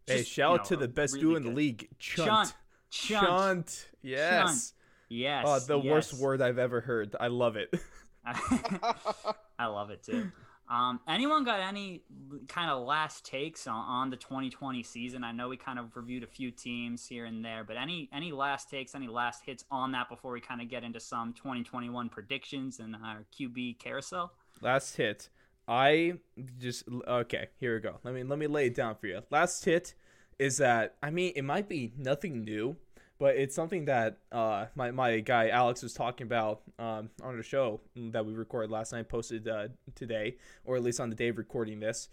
[0.06, 2.54] Hey, shout out to the best really duo in the league, Chunt.
[2.90, 3.26] Chunt.
[3.26, 3.88] Chunt.
[4.02, 4.46] Yes.
[4.46, 4.72] Chunt.
[5.08, 5.44] Yes.
[5.46, 5.90] Oh, the yes.
[5.90, 7.16] worst word I've ever heard.
[7.18, 7.74] I love it.
[8.26, 10.30] I love it too.
[10.70, 12.02] Um, anyone got any
[12.46, 15.24] kind of last takes on, on the 2020 season?
[15.24, 18.30] I know we kind of reviewed a few teams here and there, but any any
[18.30, 22.08] last takes, any last hits on that before we kind of get into some 2021
[22.08, 24.32] predictions and our QB carousel?
[24.62, 25.28] Last hit.
[25.66, 26.14] I
[26.58, 27.48] just okay.
[27.58, 27.98] Here we go.
[28.04, 29.22] Let me let me lay it down for you.
[29.28, 29.94] Last hit
[30.38, 32.76] is that I mean it might be nothing new,
[33.20, 37.42] but it's something that uh, my my guy Alex was talking about um, on the
[37.42, 41.28] show that we recorded last night, posted uh, today, or at least on the day
[41.28, 42.08] of recording this,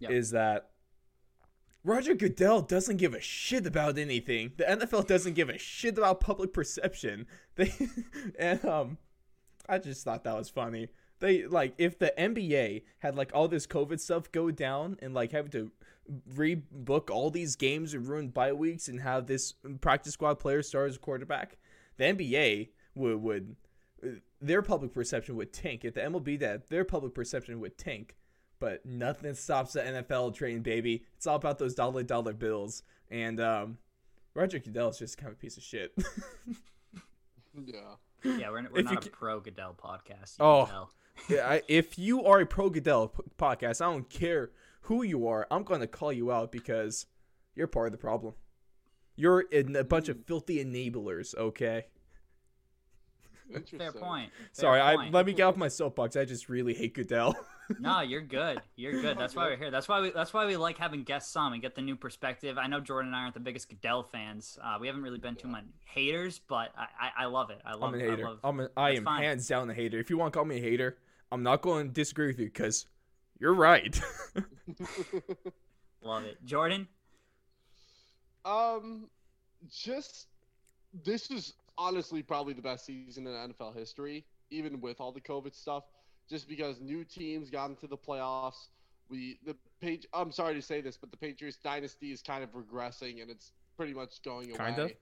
[0.00, 0.10] yep.
[0.10, 0.70] is that
[1.84, 4.50] Roger Goodell doesn't give a shit about anything.
[4.56, 7.26] The NFL doesn't give a shit about public perception.
[7.54, 7.72] They
[8.38, 8.98] and um,
[9.68, 10.88] I just thought that was funny
[11.20, 15.32] they like if the NBA had like all this COVID stuff go down and like
[15.32, 15.70] having to
[16.32, 20.90] rebook all these games and ruin bye weeks and have this practice squad player start
[20.90, 21.58] as a quarterback,
[21.96, 23.56] the NBA would would
[24.40, 25.84] their public perception would tank.
[25.84, 28.16] If the MLB that their public perception would tank,
[28.60, 31.04] but nothing stops the NFL train, baby.
[31.16, 32.82] It's all about those dollar dollar bills.
[33.10, 33.78] And um,
[34.34, 35.92] Roger Goodell is just kind of a piece of shit.
[37.64, 37.94] yeah.
[38.24, 40.36] Yeah, we're, we're not a pro Goodell podcast.
[40.40, 40.88] oh,
[41.30, 44.50] I, if you are a pro Goodell podcast, I don't care
[44.88, 45.46] who you are.
[45.50, 47.06] I'm going to call you out because
[47.54, 48.32] you're part of the problem.
[49.16, 51.34] You're in a bunch of filthy enablers.
[51.34, 51.86] Okay.
[53.50, 54.30] Fair point.
[54.32, 55.08] Fair Sorry, point.
[55.08, 56.16] I let me get off my soapbox.
[56.16, 57.34] I just really hate Goodell.
[57.80, 58.60] no, you're good.
[58.76, 59.18] You're good.
[59.18, 59.70] That's why we're here.
[59.70, 60.10] That's why we.
[60.10, 62.58] That's why we like having guests on and get the new perspective.
[62.58, 64.58] I know Jordan and I aren't the biggest Goodell fans.
[64.62, 67.60] Uh, we haven't really been too much haters, but I, I, I love it.
[67.64, 67.94] I love.
[67.94, 68.26] I'm a hater.
[68.26, 69.22] I, love, I'm a, I am fine.
[69.22, 69.98] hands down a hater.
[69.98, 70.98] If you want to call me a hater,
[71.32, 72.86] I'm not going to disagree with you because
[73.38, 74.00] you're right.
[76.02, 76.86] Love it, Jordan.
[78.44, 79.08] Um,
[79.70, 80.28] just
[81.04, 85.54] this is honestly probably the best season in NFL history, even with all the COVID
[85.54, 85.84] stuff.
[86.28, 88.68] Just because new teams got into the playoffs,
[89.08, 90.06] we the page.
[90.12, 93.52] I'm sorry to say this, but the Patriots dynasty is kind of regressing, and it's
[93.76, 94.58] pretty much going away.
[94.58, 94.92] Kind of.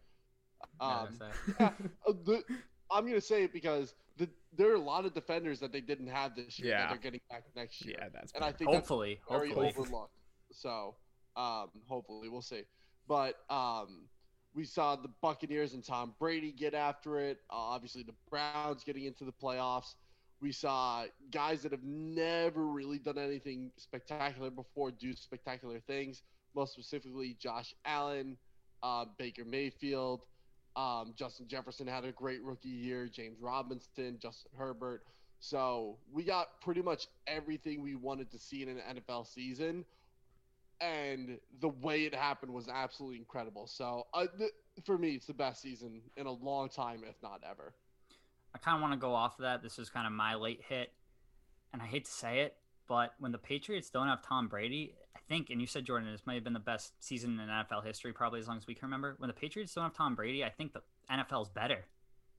[0.80, 1.18] Um,
[1.59, 1.70] yeah,
[2.07, 2.43] uh, the,
[2.91, 6.09] I'm gonna say it because the, there are a lot of defenders that they didn't
[6.09, 6.80] have this year yeah.
[6.80, 7.97] that they're getting back next year.
[7.99, 9.74] Yeah, that's and I think hopefully, that's very hopefully.
[9.78, 10.12] overlooked.
[10.53, 10.95] So,
[11.37, 12.62] um, hopefully we'll see.
[13.09, 14.09] But um,
[14.55, 17.41] we saw the Buccaneers and Tom Brady get after it.
[17.51, 19.95] Uh, obviously, the Browns getting into the playoffs.
[20.41, 26.22] We saw guys that have never really done anything spectacular before do spectacular things.
[26.55, 28.37] Most specifically, Josh Allen,
[28.82, 30.22] uh, Baker Mayfield.
[30.77, 33.09] Um, Justin Jefferson had a great rookie year.
[33.09, 35.03] James Robinson, Justin Herbert.
[35.41, 39.85] So we got pretty much everything we wanted to see in an NFL season,
[40.81, 43.66] and the way it happened was absolutely incredible.
[43.66, 44.53] So uh, th-
[44.85, 47.74] for me, it's the best season in a long time, if not ever.
[48.55, 49.62] I kind of want to go off of that.
[49.62, 50.93] This is kind of my late hit,
[51.72, 52.57] and I hate to say it,
[52.89, 56.26] but when the Patriots don't have Tom Brady, I think, and you said Jordan, this
[56.26, 58.87] might have been the best season in NFL history, probably as long as we can
[58.87, 59.14] remember.
[59.18, 61.84] When the Patriots don't have Tom Brady, I think the NFL is better.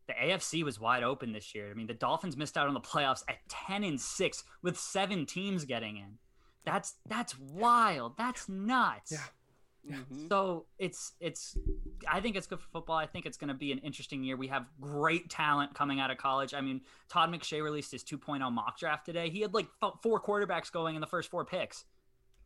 [0.08, 1.70] the AFC was wide open this year.
[1.70, 5.26] I mean, the Dolphins missed out on the playoffs at 10 and 6 with seven
[5.26, 6.18] teams getting in.
[6.66, 8.18] That's that's wild.
[8.18, 9.12] That's nuts.
[9.14, 9.20] Yeah.
[9.88, 10.28] Mhm.
[10.30, 11.58] So it's it's
[12.08, 12.98] I think it's good for football.
[12.98, 14.36] I think it's going to be an interesting year.
[14.36, 16.54] We have great talent coming out of college.
[16.54, 19.30] I mean, Todd McShay released his 2.0 mock draft today.
[19.30, 21.86] He had like f- four quarterbacks going in the first four picks.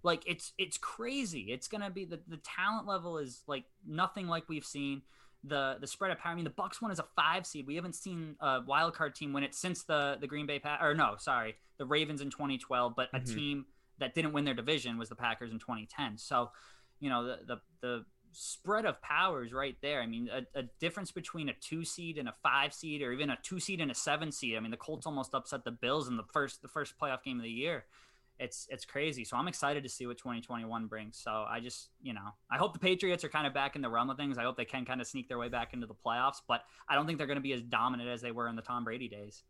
[0.03, 1.51] Like it's it's crazy.
[1.51, 5.01] It's going to be the the talent level is like nothing like we've seen.
[5.43, 6.33] The the spread of power.
[6.33, 7.65] I mean, the Bucks one is a five seed.
[7.65, 10.77] We haven't seen a wild card team win it since the the Green Bay pa-
[10.79, 12.93] or no, sorry, the Ravens in 2012.
[12.95, 13.33] But a Mhm.
[13.33, 13.65] team
[13.97, 16.17] that didn't win their division was the Packers in 2010.
[16.17, 16.51] So
[17.01, 20.01] you know the the, the spread of powers right there.
[20.01, 23.29] I mean, a, a difference between a two seed and a five seed, or even
[23.29, 24.55] a two seed and a seven seed.
[24.55, 27.37] I mean, the Colts almost upset the Bills in the first the first playoff game
[27.37, 27.85] of the year.
[28.39, 29.25] It's it's crazy.
[29.25, 31.17] So I'm excited to see what 2021 brings.
[31.17, 33.89] So I just you know I hope the Patriots are kind of back in the
[33.89, 34.37] realm of things.
[34.37, 36.95] I hope they can kind of sneak their way back into the playoffs, but I
[36.95, 39.07] don't think they're going to be as dominant as they were in the Tom Brady
[39.07, 39.43] days.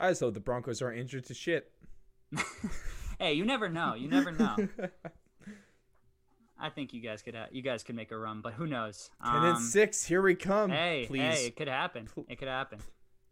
[0.00, 1.72] I just hope the Broncos aren't injured to shit.
[3.18, 3.94] hey, you never know.
[3.94, 4.56] You never know.
[6.60, 9.10] I think you guys could ha- you guys could make a run, but who knows?
[9.24, 10.04] Ten and Um, six.
[10.04, 10.70] Here we come.
[10.70, 12.08] Hey, please, hey, it could happen.
[12.28, 12.78] It could happen.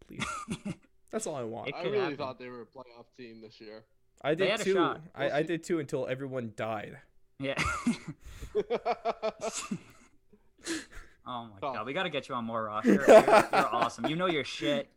[0.06, 0.24] please.
[1.10, 1.72] That's all I want.
[1.74, 2.16] I really happen.
[2.16, 3.84] thought they were a playoff team this year.
[4.22, 4.78] I did too.
[5.14, 6.98] I, I did too until everyone died.
[7.38, 7.54] Yeah.
[11.26, 11.72] oh my Oh.
[11.74, 12.84] god, we got to get you on more, Ross.
[12.84, 14.06] You're, you're, you're awesome.
[14.06, 14.88] You know your shit.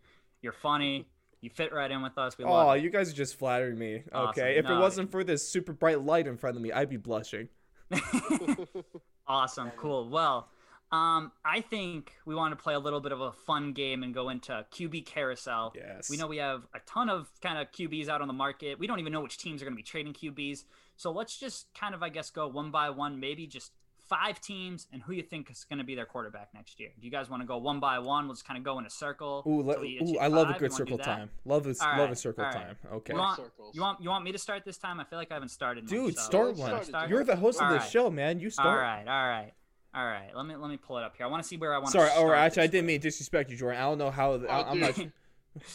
[0.42, 1.08] You're funny.
[1.42, 2.38] You fit right in with us.
[2.38, 2.80] We Oh, love.
[2.80, 4.04] you guys are just flattering me.
[4.12, 4.30] Awesome.
[4.42, 6.98] Okay, if it wasn't for this super bright light in front of me, I'd be
[6.98, 7.48] blushing.
[9.28, 9.72] awesome.
[9.78, 10.10] Cool.
[10.10, 10.50] Well,
[10.92, 14.14] um, I think we want to play a little bit of a fun game and
[14.14, 15.74] go into QB carousel.
[15.76, 16.10] Yes.
[16.10, 18.80] We know we have a ton of kind of QBs out on the market.
[18.80, 20.64] We don't even know which teams are going to be trading QBs.
[20.98, 23.72] So let's just kind of, I guess, go one by one, maybe just
[24.10, 26.90] five teams and who you think is going to be their quarterback next year.
[27.00, 28.26] Do you guys want to go one by one?
[28.26, 29.44] We'll just kind of go in a circle.
[29.48, 31.30] Ooh, le- till we ooh I love a good You wanna do circle time.
[31.46, 32.66] Love a, All love a circle all right.
[32.66, 32.78] time.
[32.94, 33.14] Okay.
[33.14, 33.40] You want,
[33.74, 35.00] you want you want me to start this time?
[35.00, 35.84] I feel like I haven't started.
[35.84, 36.84] much, Dude, so- start one.
[36.84, 37.90] start You're the host of All the right.
[37.90, 38.40] show, man.
[38.40, 38.80] You start.
[38.80, 39.52] right, all right,
[39.94, 40.30] all right.
[40.36, 41.26] Let me let me pull it up here.
[41.26, 41.92] I want to see where I want.
[41.92, 43.80] Sorry, to or start actually, I didn't mean to disrespect you, Jordan.
[43.80, 44.32] I don't know how.
[44.34, 44.96] Oh, I, I'm not.
[44.96, 45.12] dude.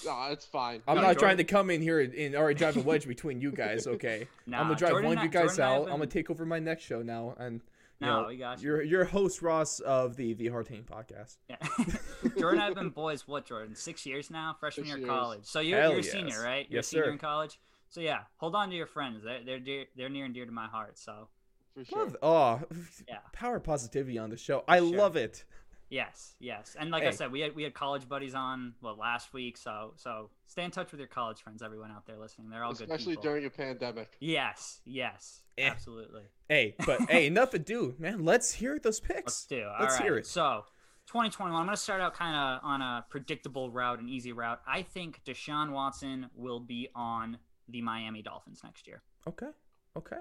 [0.07, 0.83] no, it's fine.
[0.87, 3.51] I'm No, not trying to come in here and already drive a wedge between you
[3.53, 3.87] guys.
[3.87, 5.81] Okay, Nah, I'm gonna drive Jordan one of you guys Jordan and I out.
[5.85, 7.61] have I'm gonna take over my next show now, and you
[8.01, 8.69] No, know, oh, we got you.
[8.69, 11.37] you're you're host Ross of the the Hard Hitting podcast.
[11.49, 11.57] Yeah.
[12.39, 13.27] Jordan and I have been boys.
[13.29, 13.75] What Jordan?
[13.77, 14.57] Six years now.
[14.59, 15.09] Freshman Six year years.
[15.17, 15.41] college.
[15.45, 16.13] So you're Hell you're a yes.
[16.13, 16.67] senior, right?
[16.69, 17.11] You're Yes, senior sir.
[17.13, 17.61] in college.
[17.89, 19.23] So yeah, hold on to your friends.
[19.23, 20.99] They're they're dear, they're near and dear to my heart.
[20.99, 21.29] So
[21.75, 21.99] For sure.
[22.01, 22.61] Love, oh,
[23.09, 23.19] Yeah.
[23.33, 24.65] power positivity on the show.
[24.67, 24.97] I Sure.
[24.97, 25.45] love it.
[25.91, 26.77] Yes, yes.
[26.79, 29.57] And like I said, we had we had college buddies on well last week.
[29.57, 31.63] So so stay in touch with your college friends.
[31.63, 33.23] Everyone out there listening, they're all Especially good people.
[33.23, 34.11] during a pandemic.
[34.21, 35.69] Yes, yes, Eh.
[35.69, 36.23] absolutely.
[36.49, 38.25] Hey, but hey, enough ado, man.
[38.25, 39.25] Let's hear those picks.
[39.27, 39.65] Let's do.
[39.65, 40.03] All Let's right.
[40.05, 40.27] hear it.
[40.27, 40.65] So,
[41.07, 41.59] 2021.
[41.61, 44.61] I'm going to start out kind of on a predictable route, an easy route.
[44.67, 49.03] I think Deshaun Watson will be on the Miami Dolphins next year.
[49.27, 49.49] Okay,
[49.97, 50.17] okay.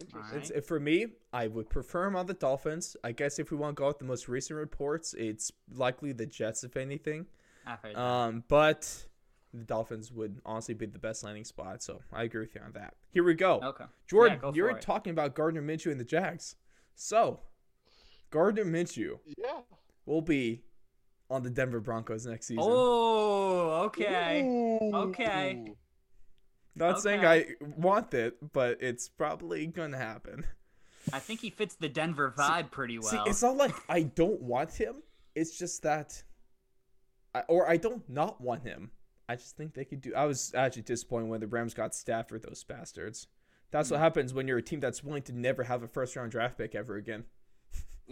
[0.00, 0.52] Interesting.
[0.54, 2.96] It's, for me, I would prefer him on the Dolphins.
[3.02, 6.26] I guess if we want to go with the most recent reports, it's likely the
[6.26, 7.26] Jets, if anything.
[7.66, 8.00] I've heard that.
[8.00, 9.06] Um, but
[9.52, 11.82] the Dolphins would honestly be the best landing spot.
[11.82, 12.94] So I agree with you on that.
[13.10, 13.60] Here we go.
[13.62, 13.84] okay.
[14.06, 14.80] Jordan, Yeah, go you're it.
[14.80, 16.54] talking about Gardner Minshew and the Jags.
[16.94, 17.40] So,
[18.30, 19.60] Gardner Minshew yeah.
[20.06, 20.62] will be
[21.30, 22.64] on the Denver Broncos next season.
[22.66, 24.80] Oh, okay.
[24.92, 25.72] Okay.
[26.78, 27.24] Not saying.
[27.24, 30.44] I want it, but it's probably going to happen.
[31.12, 33.10] I think he fits the Denver vibe pretty well.
[33.10, 34.96] See, it's not like I don't want him.
[35.34, 36.22] It's just that,
[37.34, 38.90] I, or I don't not want him.
[39.28, 40.14] I just think they could do.
[40.14, 42.42] I was actually disappointed when the Rams got Stafford.
[42.42, 43.26] Those bastards.
[43.70, 43.94] That's Hmm.
[43.96, 46.56] what happens when you're a team that's willing to never have a first round draft
[46.58, 47.24] pick ever again.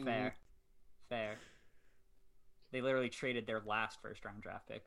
[0.03, 0.35] Fair.
[1.09, 1.37] Fair.
[2.73, 4.85] They literally traded their last first round draft pick.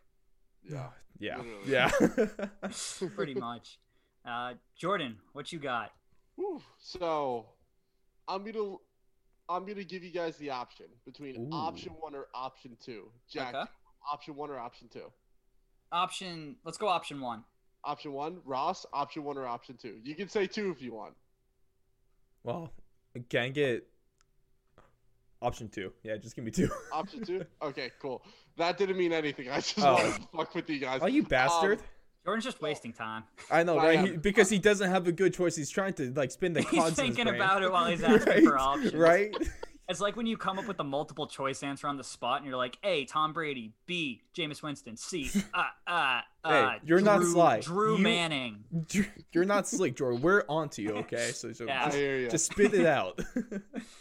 [0.64, 0.88] Yeah.
[1.20, 1.60] Yeah, Literally.
[1.68, 3.10] yeah.
[3.16, 3.78] Pretty much.
[4.26, 5.92] Uh, Jordan, what you got?
[6.36, 6.62] Whew.
[6.78, 7.48] So,
[8.28, 8.76] I'm gonna,
[9.50, 11.50] I'm gonna give you guys the option between Ooh.
[11.56, 13.10] option one or option two.
[13.30, 13.70] Jack, Okay.
[14.14, 15.12] option one or option two?
[15.92, 16.56] Option.
[16.64, 17.44] Let's go option one.
[17.84, 18.86] Option one, Ross.
[18.94, 20.00] Option one or option two?
[20.04, 21.16] You can say two if you want.
[22.44, 22.72] well,
[23.30, 23.88] can I get
[25.42, 25.92] option two?
[26.04, 26.70] Yeah, just give me two.
[26.94, 27.46] Option two.
[27.62, 28.24] okay, cool.
[28.58, 29.50] That didn't mean anything.
[29.50, 29.94] I just Oh.
[29.94, 31.02] wanted to fuck with you guys.
[31.02, 31.80] Are you bastard?
[31.80, 31.86] Um,
[32.26, 33.24] Jordan's just wasting time.
[33.50, 33.98] I know, right?
[34.00, 34.06] am.
[34.06, 35.56] He, because he doesn't have a good choice.
[35.56, 37.00] He's trying to like spin the He's cons.
[37.00, 37.36] in his thinking brain.
[37.42, 38.94] about it while he's asking for options.
[38.94, 39.34] Right?
[39.90, 42.48] It's like when you come up with a multiple choice answer on the spot and
[42.48, 47.22] you're like, A, Tom Brady, B, Jameis Winston, C, uh, uh, uh, Hey, you're not
[47.22, 47.60] Drew- sly.
[47.62, 48.64] Drew You- Manning.
[49.34, 50.22] You're not slick, Jordan.
[50.22, 51.32] We're onto you, okay?
[51.32, 51.82] So, so Yeah.
[51.82, 52.30] I just, hear you.
[52.30, 53.20] just spit it out.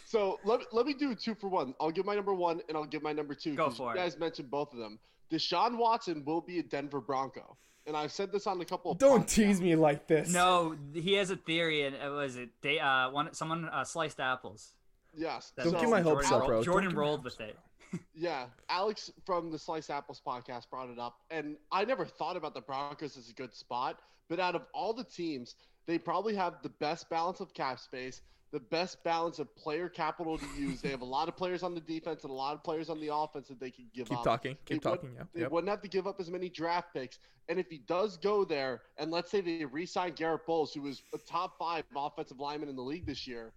[0.05, 1.75] So let, let me do two for one.
[1.79, 3.53] I'll give my number one and I'll give my number two.
[3.55, 4.03] Go 'cause for you it.
[4.03, 4.97] guys mentioned both of them.
[5.31, 7.57] Deshaun Watson will be a Denver Bronco.
[7.85, 9.33] And I've said this on a couple of Don't podcasts.
[9.35, 10.31] tease me like this.
[10.33, 12.49] No, he has a theory, and it was it.
[12.61, 14.73] They uh, one someone uh, sliced apples.
[15.19, 15.51] Yes.
[15.57, 16.55] Don't so, get my Jordan hopes up, rolled- bro.
[16.57, 17.57] Don't Jordan rolled with it.
[18.13, 22.53] Yeah, Alex from the Sliced Apples podcast brought it up, and I never thought about
[22.53, 23.99] the Broncos as a good spot.
[24.29, 25.55] But out of all the teams,
[25.87, 30.37] they probably have the best balance of cap space, the best balance of player capital
[30.37, 30.81] to use.
[30.81, 32.99] they have a lot of players on the defense and a lot of players on
[32.99, 34.09] the offense that they can give up.
[34.09, 34.23] Keep up.
[34.23, 34.57] talking.
[34.65, 35.13] Keep They would- talking.
[35.15, 35.23] Yeah.
[35.33, 35.51] They Yep.
[35.51, 37.17] wouldn't have to give up as many draft picks.
[37.47, 41.01] And if he does go there, and let's say they re-sign Garett Bolles, who was
[41.15, 43.51] a top five offensive lineman in the league this year,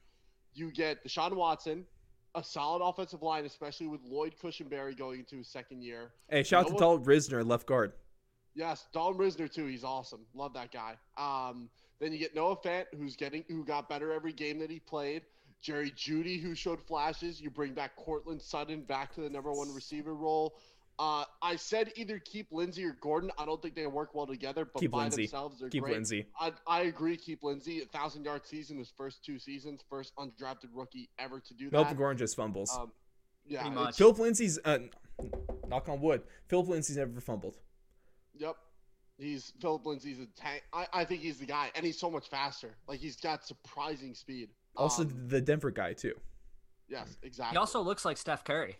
[0.54, 1.84] you get Deshaun Watson,
[2.34, 6.12] a solid offensive line, especially with Lloyd Cushenberry going into his second year.
[6.28, 7.92] Hey, shout out to Dalton Risner, left guard.
[8.54, 9.66] Yes, Dalton Risner too.
[9.66, 10.26] He's awesome.
[10.34, 10.96] Love that guy.
[11.16, 14.78] Um, then you get Noah Fant, who's getting who got better every game that he
[14.78, 15.22] played.
[15.62, 17.40] Jerry Jeudy, who showed flashes.
[17.40, 20.56] You bring back Courtland Sutton back to the number one receiver role.
[21.02, 23.32] Uh, I said either keep Lindsay or Gordon.
[23.36, 25.22] I don't think they work well together, but Keep by Lindsay.
[25.22, 25.94] themselves they're Keep great.
[25.94, 26.26] Lindsay.
[26.38, 27.16] I, I agree.
[27.16, 27.82] Keep Lindsay.
[27.82, 31.72] A thousand yard season his first two seasons, first undrafted rookie ever to do that.
[31.72, 32.70] Melvin Gordon just fumbles.
[32.78, 32.92] Um,
[33.44, 33.96] yeah, Pretty much.
[33.96, 34.78] Phillip Lindsay's, uh,
[35.66, 37.58] knock on wood, Phillip Lindsay's never fumbled.
[38.38, 38.54] Yep.
[39.18, 40.62] He's Phillip Lindsay's a tank.
[40.72, 42.76] I, I think he's the guy, and he's so much faster.
[42.86, 44.50] Like he's got surprising speed.
[44.76, 46.14] Also, Um, the Denver guy, too.
[46.88, 47.54] yes, exactly.
[47.54, 48.76] He also looks like Steph Curry.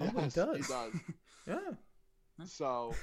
[0.00, 0.56] Oh, he does.
[0.56, 0.92] He does.
[1.46, 1.58] Yeah.
[2.44, 2.94] So,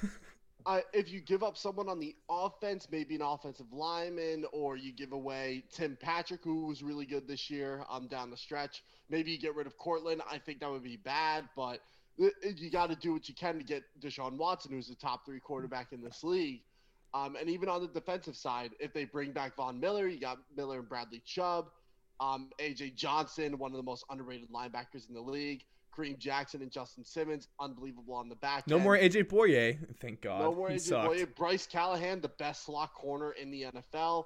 [0.93, 5.13] if you give up someone on the offense, maybe an offensive lineman, or you give
[5.13, 8.83] away Tim Patrick, who was really good this year, um, down the stretch.
[9.09, 10.21] Maybe you get rid of Courtland.
[10.29, 11.79] I think that would be bad, but
[12.17, 15.39] you got to do what you can to get Deshaun Watson, who's the top three
[15.39, 16.61] quarterback in this league.
[17.13, 20.37] Um, and even on the defensive side, if they bring back Von Miller, you got
[20.55, 21.69] Miller and Bradley Chubb,
[22.19, 25.63] um, AJ Johnson, one of the most underrated linebackers in the league.
[25.99, 28.67] Kareem Jackson and Justin Simmons, unbelievable on the back.
[28.67, 28.83] No end.
[28.83, 29.77] more AJ Bouye.
[29.99, 30.41] Thank God.
[30.41, 31.35] No more he AJ sucked.
[31.35, 34.25] Bryce Callahan, the best slot corner in the NFL.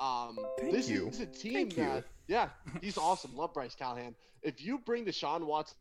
[0.00, 1.08] Um, Thank this you.
[1.08, 1.84] is a team Thank you.
[1.84, 2.50] that, yeah,
[2.80, 3.36] he's awesome.
[3.36, 4.14] Love Bryce Callahan.
[4.42, 5.76] If you bring Deshaun Watson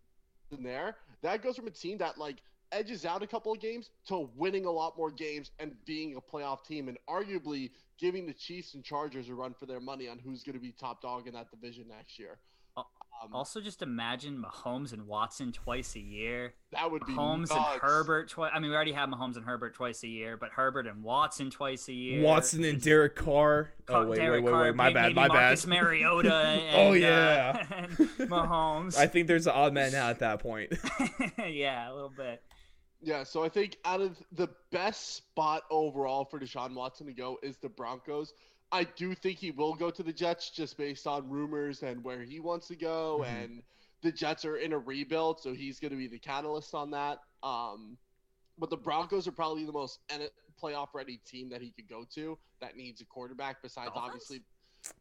[0.60, 2.38] there, that goes from a team that like
[2.72, 6.22] edges out a couple of games to winning a lot more games and being a
[6.22, 7.70] playoff team, and arguably
[8.00, 10.72] giving the Chiefs and Chargers a run for their money on who's going to be
[10.72, 12.40] top dog in that division next year.
[12.78, 12.90] Al-
[13.24, 16.54] Um, Also, just imagine Mahomes and Watson twice a year.
[16.72, 17.54] that would be Mahomes nuts.
[17.74, 18.52] and Herbert twice.
[18.54, 21.50] I mean, we already have Mahomes and Herbert twice a year, but Herbert and Watson
[21.50, 22.22] twice a year.
[22.24, 23.72] Watson and Derek Carr.
[23.90, 24.76] Oh, wait, Derek wait, wait, Carr, wait.
[24.76, 25.70] My bad, maybe my Marcus bad.
[25.82, 26.36] Mariota.
[26.36, 27.66] And, Oh, uh, yeah.
[27.76, 27.90] and
[28.30, 28.96] Mahomes.
[28.98, 30.72] I think there's an odd man out at that point.
[31.48, 32.44] yeah, a little bit.
[33.02, 37.38] Yeah, so I think out of the best spot overall for Deshaun Watson to go
[37.44, 38.34] is the Broncos.
[38.72, 42.22] I do think he will go to the Jets just based on rumors and where
[42.24, 43.44] he wants to go, Mhm.
[43.44, 43.64] and
[44.02, 47.20] the Jets are in a rebuild, so he's going to be the catalyst on that.
[47.44, 47.98] Um,
[48.58, 50.30] but the Broncos are probably the most en-
[50.62, 53.62] playoff-ready team that he could go to that needs a quarterback.
[53.62, 54.06] Besides, Dolphins?
[54.06, 54.44] obviously,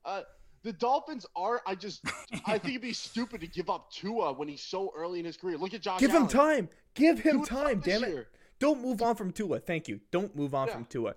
[0.04, 0.22] uh,
[0.62, 1.62] the Dolphins are.
[1.66, 2.02] I just,
[2.46, 5.36] I think it'd be stupid to give up Tua when he's so early in his
[5.36, 5.56] career.
[5.58, 6.00] Look at Josh.
[6.00, 6.68] Give him time.
[6.94, 7.80] Give him it time.
[7.80, 8.08] Damn it.
[8.10, 8.28] year.
[8.58, 9.58] Don't move on from Tua.
[9.60, 10.00] Thank you.
[10.10, 10.74] Don't move on Yeah.
[10.74, 11.14] from Tua.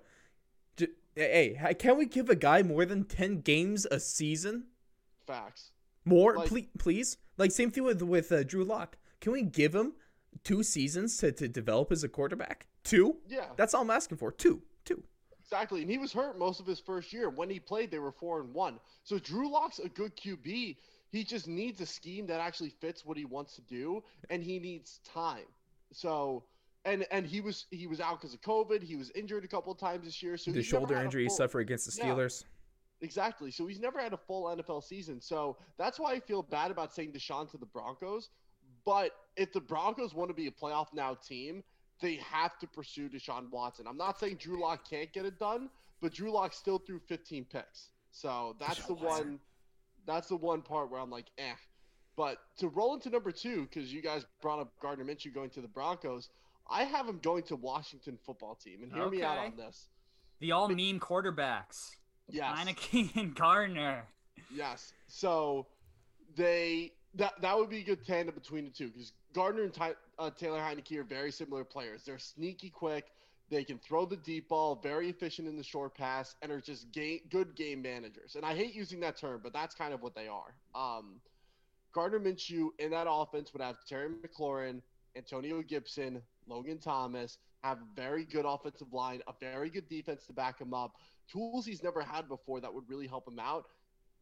[1.14, 4.64] Hey, can we give a guy more than 10 games a season?
[5.26, 5.72] Facts.
[6.04, 7.16] More, Like- ple- please?
[7.36, 8.96] Like, same thing with, with uh, Drew Lock.
[9.20, 9.94] Can we give him
[10.44, 12.66] two seasons to, to develop as a quarterback?
[12.84, 13.16] Two?
[13.28, 14.30] Yeah, That's all I'm asking for.
[14.32, 14.62] Two.
[14.84, 15.02] Two.
[15.38, 15.82] exactly.
[15.82, 17.28] And he was hurt most of his first year.
[17.28, 18.78] When he played, they were four and one.
[19.04, 20.76] So Drew Lock's a good QB.
[21.10, 24.58] He just needs a scheme that actually fits what he wants to do, and he
[24.58, 25.44] needs time.
[25.92, 26.44] So,
[26.84, 28.82] and and he was he was out because of COVID.
[28.82, 30.36] He was injured a couple of times this year.
[30.36, 32.12] So the shoulder injury he suffered against the Yeah.
[32.12, 32.44] Steelers.
[33.02, 33.50] Exactly.
[33.50, 35.20] So he's never had a full NFL season.
[35.20, 38.28] So that's why I feel bad about saying Deshaun to the Broncos.
[38.84, 41.62] But if the Broncos want to be a playoff now team,
[42.00, 43.86] they have to pursue Deshaun Watson.
[43.86, 45.70] I'm not saying Drew Lock can't get it done,
[46.02, 47.88] but Drew Lock still threw 15 picks.
[48.10, 49.26] So that's Deshaun the Watson.
[49.28, 49.40] one.
[50.06, 51.52] That's the one part where I'm like, eh.
[52.16, 55.60] But to roll into number two, because you guys brought up Gardner Minshew going to
[55.60, 56.28] the Broncos,
[56.70, 58.82] I have him going to Washington football team.
[58.82, 59.88] And hear me out on this.
[60.40, 61.90] The all meme quarterbacks.
[62.28, 62.58] Yes.
[62.58, 64.04] Heinicke and Gardner.
[64.54, 64.92] Yes.
[65.08, 65.66] So
[66.36, 69.94] they that that would be a good tandem between the two because Gardner and Ty,
[70.18, 72.04] uh, Taylor Heinicke are very similar players.
[72.04, 73.06] They're sneaky quick.
[73.50, 76.92] They can throw the deep ball, very efficient in the short pass, and are just
[76.92, 78.36] game, good game managers.
[78.36, 80.54] And I hate using that term, but that's kind of what they are.
[80.72, 81.20] Um,
[81.92, 84.80] Gardner Minshew in that offense would have Terry McLaurin,
[85.16, 90.32] Antonio Gibson, Logan Thomas, have a very good offensive line, a very good defense to
[90.32, 90.92] back him up,
[91.30, 93.66] tools he's never had before that would really help him out.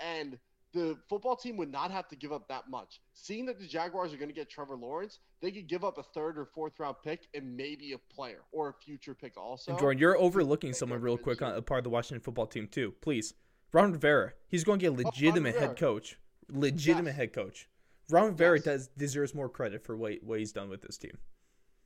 [0.00, 0.38] And
[0.74, 3.00] the football team would not have to give up that much.
[3.14, 6.02] Seeing that the Jaguars are going to get Trevor Lawrence, they could give up a
[6.02, 9.70] third or fourth round pick and maybe a player or a future pick also.
[9.70, 12.68] And Jordan, you're overlooking someone real quick on a part of the Washington football team
[12.68, 12.92] too.
[13.00, 13.32] Please,
[13.72, 14.32] Ron Rivera.
[14.46, 16.18] He's going to get a Oh, legitimate Ron head coach.
[16.50, 17.16] Legitimate Yes.
[17.16, 17.68] head coach.
[18.10, 18.64] Ron Rivera Yes.
[18.64, 21.18] does deserves more credit for what, what he's done with this team.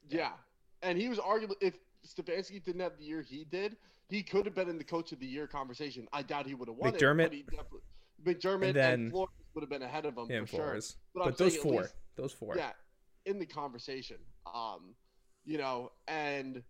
[0.09, 0.33] Yeah.
[0.83, 1.75] And he was arguably, if
[2.07, 3.77] Stefanski didn't have the year he did,
[4.09, 6.07] he could have been in the coach of the year conversation.
[6.13, 7.27] I doubt he would have won McDermott.
[7.27, 7.31] it.
[7.31, 7.81] But he definitely,
[8.25, 10.65] McDermott And and, Flores would have been ahead of him for sure.
[10.65, 10.97] Flores.
[11.15, 12.55] But, But, I'm those four, least- those four.
[12.57, 12.73] Yeah,
[13.27, 14.19] in the conversation.
[14.53, 14.95] Um,
[15.45, 16.63] you know, and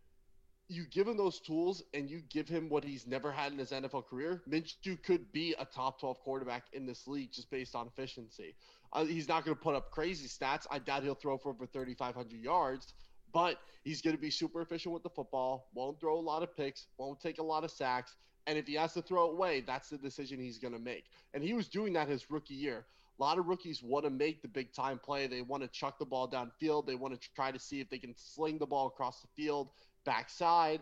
[0.69, 3.73] you give him those tools and you give him what he's never had in his
[3.73, 7.87] NFL career, Minshew could be a top 12 quarterback in this league just based on
[7.87, 8.55] efficiency.
[8.93, 10.67] Uh, he's not going to put up crazy stats.
[10.71, 12.95] I doubt he'll throw for over 3,500 yards,
[13.33, 16.57] but he's going to be super efficient with the football, won't throw a lot of
[16.57, 18.17] picks, won't take a lot of sacks.
[18.47, 21.05] And if he has to throw it away, that's the decision he's going to make.
[21.33, 22.85] And he was doing that his rookie year.
[23.19, 25.27] A lot of rookies want to make the big time play.
[25.27, 26.87] They want to chuck the ball downfield.
[26.87, 29.69] They want to try to see if they can sling the ball across the field,
[30.05, 30.81] backside.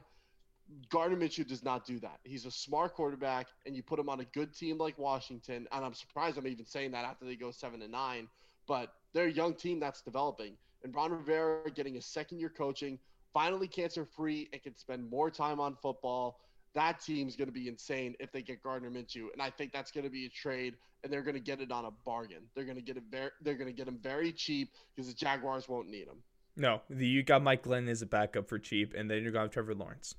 [0.89, 2.21] Gardner Minshew does not do that.
[2.25, 5.67] He's a smart quarterback, and you put him on a good team like Washington.
[5.73, 8.29] And I'm surprised I'm even saying that after they go seven and nine.
[8.67, 10.53] But they're a young team that's developing.
[10.83, 12.99] And Ron Rivera getting a second year coaching,
[13.33, 16.41] finally cancer free, and can spend more time on football.
[16.75, 19.91] That team's going to be insane if they get Gardner Minshew, and I think that's
[19.91, 22.43] going to be a trade, and they're going to get it on a bargain.
[22.55, 25.15] They're going to get it very, they're going to get him very cheap because the
[25.15, 26.23] Jaguars won't need him.
[26.57, 29.41] No, the, you got Mike Glenn as a backup for cheap, and then you're going
[29.41, 30.15] to have Trevor Lawrence.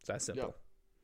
[0.00, 0.54] It's that simple.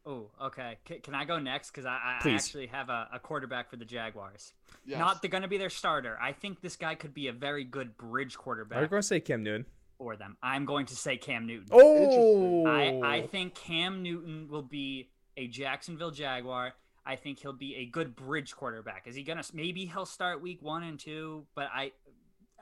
[0.06, 0.78] Oh, okay.
[0.88, 1.70] C- can I go next?
[1.70, 4.54] Because I, I actually have a, a quarterback for the Jaguars.
[4.86, 4.98] Yes.
[4.98, 6.18] Not they're going to be their starter.
[6.20, 9.06] I think this guy could be a very good bridge Are you quarterback going to
[9.06, 9.66] say Cam Newton?
[9.98, 10.38] for them.
[10.42, 11.68] I'm going to say Cam Newton.
[11.70, 16.72] Oh, I, I think Cam Newton will be a Jacksonville Jaguar.
[17.04, 19.06] I think he'll be a good bridge quarterback.
[19.06, 19.42] Is he gonna?
[19.52, 21.92] Maybe he'll start week one and two, but I,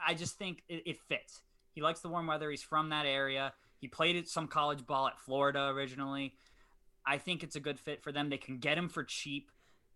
[0.05, 1.43] I just think it, it fits.
[1.75, 2.51] He likes the warm weather.
[2.51, 3.53] He's from that area.
[3.81, 6.35] He played at some college ball at Florida originally.
[7.09, 8.29] I think it's a good fit for them.
[8.29, 9.51] They can get him for cheap.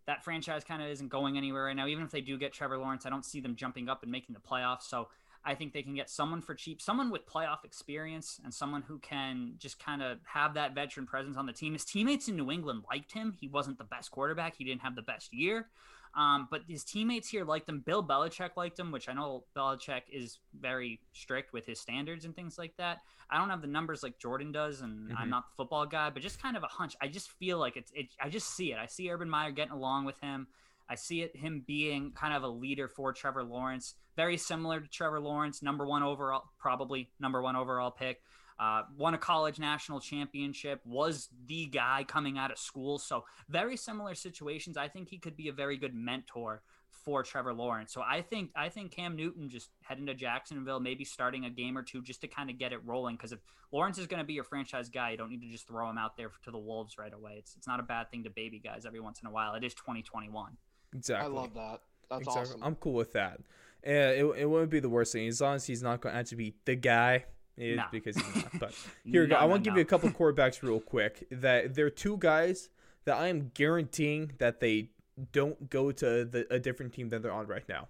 [0.07, 1.87] That franchise kind of isn't going anywhere right now.
[1.87, 4.33] Even if they do get Trevor Lawrence, I don't see them jumping up and making
[4.33, 4.85] the playoffs.
[4.85, 5.09] So
[5.45, 8.99] I think they can get someone for cheap, someone with playoff experience, and someone who
[8.99, 11.75] can just kind of have that veteran presence on the team.
[11.75, 13.37] His teammates in New England liked him.
[13.39, 14.57] He wasn't the best quarterback.
[14.57, 15.67] He didn't have the best year.
[16.15, 17.81] Um, but his teammates here liked him.
[17.81, 22.37] Bill Belichick liked him, which I know Belichick is very strict with his standards and
[22.37, 22.99] things like that.
[23.31, 25.15] I don't have the numbers like Jordan does, and Mhm.
[25.19, 26.95] I'm not the football guy, but just kind of a hunch.
[27.01, 27.91] I just feel like it's.
[27.93, 28.79] It, I just see it.
[28.79, 30.49] I see Urban Meyer getting along with him.
[30.89, 34.89] I see it him being kind of a leader for Trevor Lawrence, very similar to
[34.89, 38.21] Trevor Lawrence, number one overall, probably number one overall pick.
[38.63, 42.97] Uh, won a college national championship, was the guy coming out of school.
[42.97, 44.77] So very similar situations.
[44.77, 46.63] I think he could be a very good mentor
[47.05, 47.93] for Trevor Lawrence.
[47.93, 51.77] So I think I think Cam Newton just heading to Jacksonville, maybe starting a game
[51.77, 53.17] or two just to kind of get it rolling.
[53.17, 53.41] Because if
[53.73, 55.99] Lawrence is going to be your franchise guy, you don't need to just throw him
[55.99, 57.35] out there to the wolves right away.
[57.39, 59.55] It's it's not a bad thing to baby guys every once in a while.
[59.55, 60.57] It is 2021.
[60.95, 61.27] exactly.
[61.27, 61.81] I love that.
[62.11, 62.43] That's exactly.
[62.43, 62.63] awesome.
[62.63, 63.41] I'm cool with that.
[63.85, 66.21] Uh, it, it wouldn't be the worst thing as long as he's not going to
[66.21, 67.25] actually be the guy.
[67.57, 67.84] It, No.
[67.90, 68.59] Because he's not.
[68.59, 68.74] But
[69.05, 69.34] here we go.
[69.36, 69.78] No, I want to give no.
[69.78, 71.26] you a couple of quarterbacks real quick.
[71.30, 72.68] That there are two guys
[73.05, 74.90] that I am guaranteeing that they
[75.32, 77.88] don't go to the, a different team than they're on right now.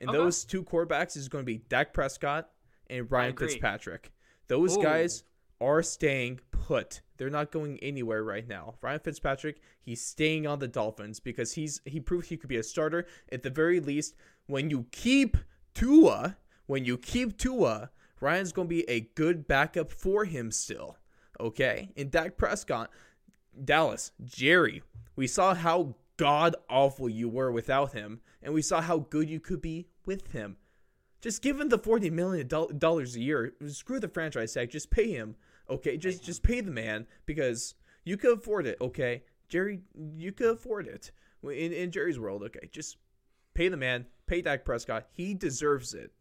[0.00, 0.18] And Okay.
[0.18, 2.50] those two quarterbacks is going to be Dak Prescott
[2.90, 3.36] and Ryan.
[3.36, 4.10] Fitzpatrick.
[4.48, 4.82] Those Ooh.
[4.82, 5.22] guys
[5.60, 7.00] are staying put.
[7.16, 8.74] They're not going anywhere right now.
[8.82, 12.62] Ryan Fitzpatrick, he's staying on the Dolphins because he's he proved he could be a
[12.62, 14.16] starter at the very least.
[14.46, 15.36] When you keep
[15.74, 16.36] Tua,
[16.66, 17.90] when you keep Tua,
[18.20, 20.96] Ryan's going to be a good backup for him still.
[21.40, 21.90] Okay?
[21.96, 22.90] And Dak Prescott,
[23.64, 24.82] Dallas, Jerry,
[25.16, 29.40] we saw how god awful you were without him, and we saw how good you
[29.40, 30.56] could be with him.
[31.20, 33.54] Just give him the forty million dollars a year.
[33.68, 34.70] Screw the franchise tag.
[34.70, 35.36] Just pay him.
[35.70, 38.76] Okay, just just pay the man because you could afford it.
[38.80, 39.80] Okay, Jerry,
[40.16, 41.12] you could afford it.
[41.42, 42.98] In in Jerry's world, okay, just
[43.54, 44.04] pay the man.
[44.26, 45.06] Pay Dak Prescott.
[45.12, 46.12] He deserves it.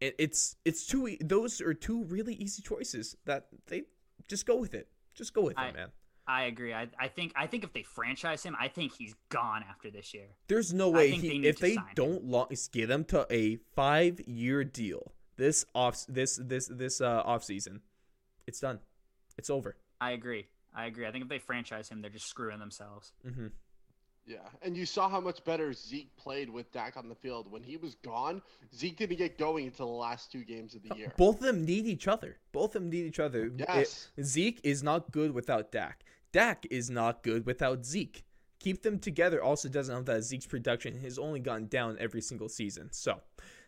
[0.00, 1.08] It it's it's two.
[1.08, 3.84] e- Those are two really easy choices that they
[4.28, 4.88] just go with it.
[5.14, 5.88] Just go with I- it, man.
[6.28, 6.74] I agree.
[6.74, 10.12] I, I think I think if they franchise him, I think he's gone after this
[10.12, 10.26] year.
[10.48, 14.64] There's no way he, they if they don't lo- get him to a five year
[14.64, 17.80] deal this off this this this uh off season,
[18.44, 18.80] it's done.
[19.38, 19.76] It's over.
[20.00, 20.48] I agree.
[20.74, 21.06] I agree.
[21.06, 23.12] I think if they franchise him, they're just screwing themselves.
[23.22, 23.46] hmm
[24.26, 27.50] Yeah, and you saw how much better Zeke played with Dak on the field.
[27.50, 28.42] When he was gone,
[28.74, 31.12] Zeke didn't get going until the last two games of the year.
[31.16, 32.38] Both of them need each other.
[32.50, 33.52] Both of them need each other.
[33.56, 34.08] Yes.
[34.16, 36.02] It- Zeke is not good without Dak.
[36.32, 38.24] Dak is not good without Zeke.
[38.58, 42.48] Keep them together also doesn't help that Zeke's production has only gone down every single
[42.48, 42.88] season.
[42.90, 43.20] So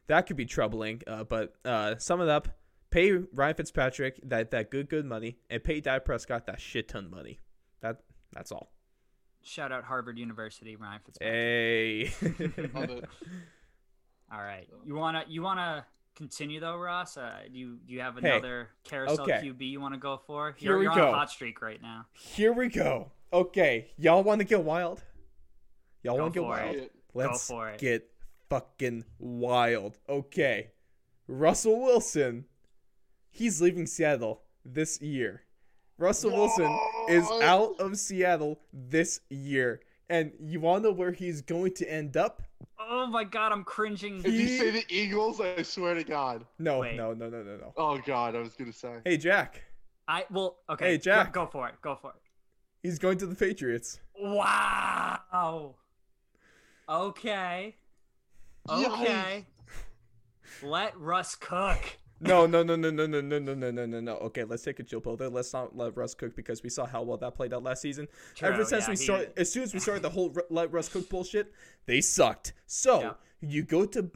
[0.09, 1.03] that could be troubling.
[1.07, 2.49] Uh, but uh, sum it up:
[2.91, 7.09] pay Ryan Fitzpatrick that, that good good money, and pay Dak Prescott that shit ton
[7.11, 7.39] money.
[7.81, 8.01] That
[8.33, 8.73] that's all.
[9.43, 11.35] Shout out Harvard University, Ryan Fitzpatrick.
[11.35, 12.71] Hey.
[12.75, 13.05] Love it.
[14.33, 17.17] All right, you wanna you wanna continue though, Ross?
[17.17, 19.41] Uh, do you do you have Hey, another carousel okay.
[19.43, 20.55] QB you want to go for?
[20.59, 21.09] Here you're we you're go.
[21.09, 22.05] on a hot streak right now.
[22.13, 23.11] Here we go.
[23.33, 25.03] Okay, y'all want to get wild?
[26.03, 26.77] Y'all Go want to get wild?
[26.77, 26.93] it.
[27.15, 27.79] Let's for it.
[27.79, 28.11] get
[28.51, 29.99] fucking wild.
[30.09, 30.71] Okay.
[31.27, 32.45] Russell Wilson,
[33.31, 35.43] he's leaving Seattle this year.
[35.99, 36.79] Russell Wilson
[37.09, 39.81] is out of Seattle this year.
[40.09, 42.43] And you want to know where he's going to end up?
[42.79, 44.23] Oh my god, I'm cringing.
[44.25, 46.47] If you say the Eagles, I swear to God.
[46.59, 46.97] No, Wait.
[46.97, 47.73] no, no, no, no, no.
[47.77, 48.95] Oh God, I was gonna say.
[49.05, 49.63] Hey, Jack.
[50.07, 50.93] I well, okay.
[50.93, 51.35] Hey, Jack.
[51.35, 51.75] go, for it.
[51.83, 52.17] Go for it.
[52.83, 54.01] He's going to the Patriots.
[54.19, 55.75] Wow.
[56.89, 57.77] Okay.
[58.71, 59.47] Okay.
[60.63, 61.99] Let Russ cook.
[62.21, 64.17] No, no, no, no, no, no, no, no, no, no, no, no.
[64.17, 65.29] Okay, let's take a chill pill there.
[65.29, 68.09] Let's not let Russ cook because we saw how well that played out last season.
[68.43, 71.09] Ever since yeah, we started, as soon as we started the whole let Russ cook
[71.09, 71.53] bullshit,
[71.87, 72.55] they sucked.
[72.67, 73.13] So Yeah.
[73.41, 74.11] you go to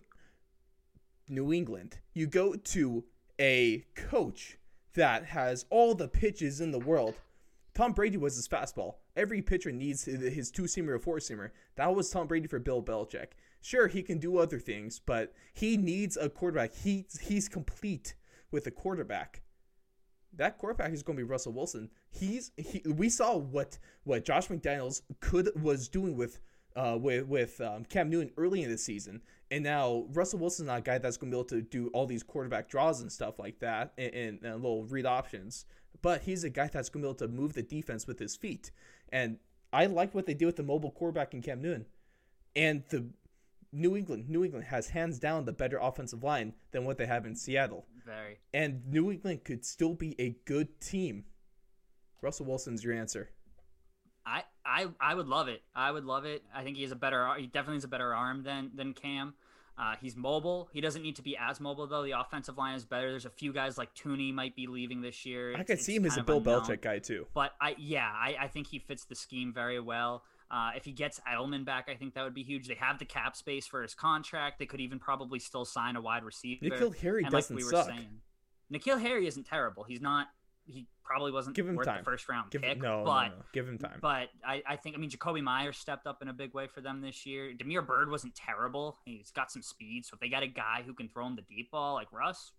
[1.29, 3.05] New England, you go to
[3.39, 4.59] a coach
[4.95, 7.15] that has all the pitches in the world.
[7.75, 8.97] Tom Brady was his fastball.
[9.17, 11.51] Every pitcher needs his his two seamer or four seamer.
[11.77, 13.29] That was Tom Brady for Bill Belichick.
[13.65, 16.75] Sure, he can do other things, but he needs a quarterback.
[16.75, 18.15] He he's complete
[18.51, 19.43] with a quarterback.
[20.35, 21.89] That quarterback is going to be Russell Wilson.
[22.11, 26.41] He's he, we saw what what Josh McDaniels could was doing with
[26.75, 30.81] uh with with um, Cam Newton early in the season, and now Russell Wilson's not
[30.81, 33.39] a guy that's going to be able to do all these quarterback draws and stuff
[33.39, 35.67] like that and, and, and little read options.
[36.01, 38.35] But he's a guy that's going to be able to move the defense with his
[38.35, 38.73] feet,
[39.13, 39.39] and
[39.73, 41.87] I like what they did with the mobile quarterback in Cam Newton,
[42.57, 43.07] and the
[43.73, 47.25] New England New England has hands down the better offensive line than what they have
[47.27, 48.39] in Seattle Very.
[48.53, 51.25] and New England could still be a good team.
[52.21, 53.31] Russell Wilson's your answer.
[54.25, 55.63] I, I I would love it.
[55.75, 56.43] I would love it.
[56.55, 57.29] I think he has a better.
[57.37, 59.35] He definitely has a better arm than than Cam.
[59.77, 60.69] Uh, he's mobile.
[60.73, 62.05] He doesn't need to be as mobile though.
[62.05, 63.11] The offensive line is better.
[63.11, 65.49] There's a few guys like Thuney might be leaving this year.
[65.57, 66.61] I It's- could see him as a Bill unknown.
[66.61, 67.27] Belichick guy too.
[67.35, 70.23] But I yeah, I, I think he fits the scheme very well.
[70.53, 72.69] Uh, if he gets Edelman back, I think that would be huge.
[72.69, 74.59] They have the cap space for his contract.
[74.59, 76.67] They could even probably still sign a wide receiver.
[76.67, 77.87] N'Keal Harry and doesn't like we suck.
[77.87, 78.09] were saying,
[78.71, 79.85] N'Keal Harry isn't terrible.
[79.85, 80.27] He's not.
[80.65, 81.99] He probably wasn't Give him worth time.
[81.99, 82.81] the first round Give pick.
[82.81, 83.99] no, no, but no, give him time.
[84.01, 86.81] but I, I think I mean Jakobi Meyers stepped up in a big way for
[86.81, 87.53] them this year.
[87.53, 88.99] Damiere Byrd wasn't terrible.
[89.05, 90.05] He's got some speed.
[90.07, 92.53] So if they got a guy who can throw him the deep ball like Russ,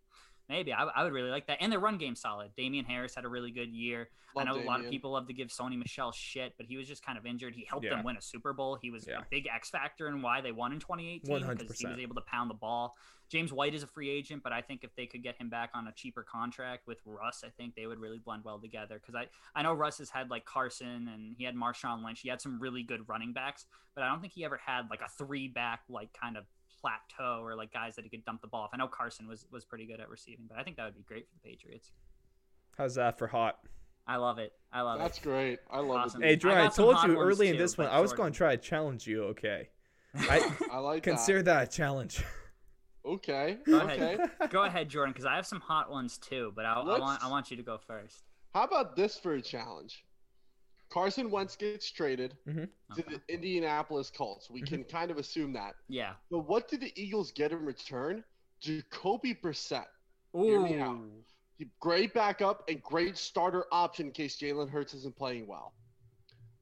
[0.50, 1.58] maybe I, I would really like that.
[1.62, 2.52] And their run game solid.
[2.56, 4.10] Damien Harris had a really good year.
[4.36, 6.76] Love I know a lot of people love to give Sony Michel shit, but he
[6.76, 7.54] was just kind of injured.
[7.54, 7.91] He helped Yeah.
[7.96, 8.76] them win a Super Bowl.
[8.82, 9.20] He was Yeah.
[9.20, 12.22] a big X factor in why they won in 2018 because he was able to
[12.22, 12.96] pound the ball.
[13.30, 15.72] James White is a free agent, but I think if they could get him back
[15.74, 19.00] on a cheaper contract with Russ, I think they would really blend well together.
[19.00, 22.22] Because I, I know Russ has had like Carson and he had Marshawn Lynch.
[22.22, 23.66] He had some really good running backs,
[23.96, 26.46] but I don't think he ever had like a three back like kind of
[26.84, 28.71] plateau or like guys that he could dump the ball off.
[28.73, 31.03] I know Carson was was pretty good at receiving, but I think that would be
[31.03, 31.91] great for the Patriots.
[32.77, 33.59] How's that for hot?
[34.05, 34.51] I love it.
[34.73, 35.23] I love That's it.
[35.23, 35.59] great.
[35.71, 36.23] I love Awesome.
[36.23, 36.25] it.
[36.27, 38.17] Hey, I Jordan, I, told you ones early in too, this one I was Jordan-
[38.23, 39.23] going to try to challenge you.
[39.25, 39.69] Okay,
[40.15, 42.21] I I like consider that a challenge.
[43.05, 43.57] Okay.
[43.65, 44.15] Go okay.
[44.15, 44.49] ahead.
[44.49, 46.51] Go ahead, Jordan, because I have some hot ones too.
[46.55, 48.23] But I, I want I want you to go first.
[48.53, 50.05] How about this for a challenge?
[50.94, 52.70] Carson Wentz gets traded Mhm.
[52.96, 53.16] to Okay.
[53.16, 54.48] the Indianapolis Colts.
[54.52, 54.68] We Mhm.
[54.68, 55.76] can kind of assume that.
[55.88, 56.16] Yeah.
[56.30, 58.24] But what did the Eagles get in return?
[58.60, 59.88] Jacoby Brissett.
[60.34, 61.02] Hear me out.
[61.80, 65.74] Great backup and great starter option in case Jalen Hurts isn't playing well.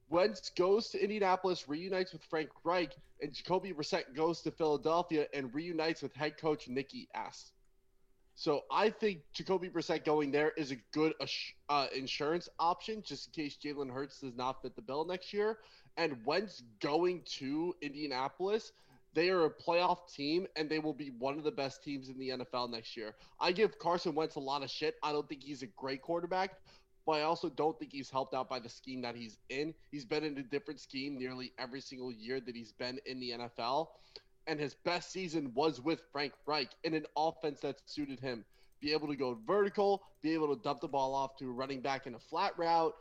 [0.07, 5.53] Wentz goes to Indianapolis, reunites with Frank Reich, and Jacoby Brissett goes to Philadelphia and
[5.53, 7.51] reunites with head coach Nicky S.
[8.41, 11.13] So I think Jacoby Brissett going there is a good
[11.69, 15.59] uh, insurance option just in case Jalen Hurts does not fit the bill next year.
[15.95, 18.71] And Wentz going to Indianapolis,
[19.13, 22.17] they are a playoff team and they will be one of the best teams in
[22.17, 23.13] the NFL next year.
[23.39, 24.95] I give Carson Wentz a lot of shit.
[25.03, 26.55] I don't think he's a great quarterback,
[27.05, 29.71] but I also don't think he's helped out by the scheme that he's in.
[29.91, 33.33] He's been in a different scheme nearly every single year that he's been in the
[33.33, 33.89] NFL.
[34.47, 38.43] And his best season was with Frank Reich in an offense that suited him.
[38.81, 41.81] Be able to go vertical, be able to dump the ball off to a running
[41.81, 42.93] back in a flat route,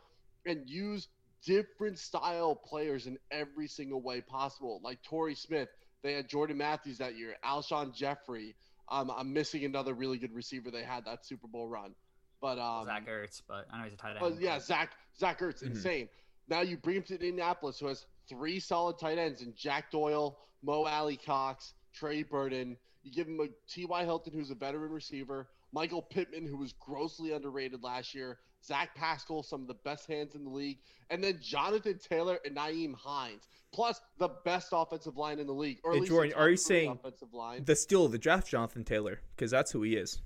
[0.45, 1.07] and use
[1.43, 4.79] different style players in every single way possible.
[4.83, 5.69] Like Torrey Smith,
[6.03, 8.55] they had Jordan Matthews that year, Alshon Jeffery.
[8.89, 11.95] Um, I'm missing another really good receiver they had that Super Bowl run.
[12.41, 14.19] But um, Zach Ertz, but I know he's a tight end.
[14.19, 15.67] but yeah, Zach Zach Ertz, Mhm.
[15.71, 16.09] insane.
[16.47, 20.39] Now you bring him to Indianapolis, who has three solid tight ends in Jack Doyle,
[20.63, 22.77] Mo Alie-Cox, Trey Burton.
[23.03, 24.03] You give him a T.Y.
[24.05, 29.43] Hilton, who's a veteran receiver, Michael Pittman, who was grossly underrated last year, Zach Pascal,
[29.43, 30.77] some of the best hands in the league,
[31.09, 35.79] and then Jonathan Taylor and Nyheim Hines, plus the best offensive line in the league.
[35.83, 37.65] Or Hey, Jordan, are you saying offensive line?
[37.65, 40.21] The steal of the draft, Jonathan Taylor, because that's who he is.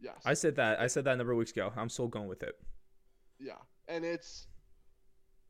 [0.00, 0.16] yes.
[0.24, 0.80] I said that.
[0.80, 1.72] I said that a number of weeks ago.
[1.76, 2.54] I'm still going with it.
[3.40, 3.54] Yeah,
[3.88, 4.46] and it's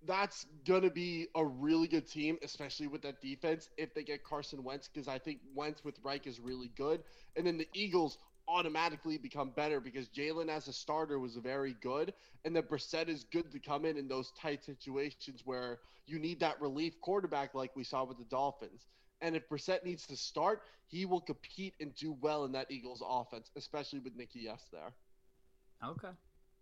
[0.04, 4.62] that's gonna be a really good team, especially with that defense if they get Carson
[4.62, 7.02] Wentz, because I think Wentz with Reich is really good,
[7.36, 8.18] and then the Eagles
[8.48, 12.14] automatically become better because Jalen as a starter was very good,
[12.44, 16.40] and then Brissett is good to come in in those tight situations where you need
[16.40, 18.86] that relief quarterback like we saw with the Dolphins.
[19.20, 23.02] And if Brissett needs to start, he will compete and do well in that Eagles
[23.04, 24.92] offense, especially with Nicky S there.
[25.84, 26.10] Okay.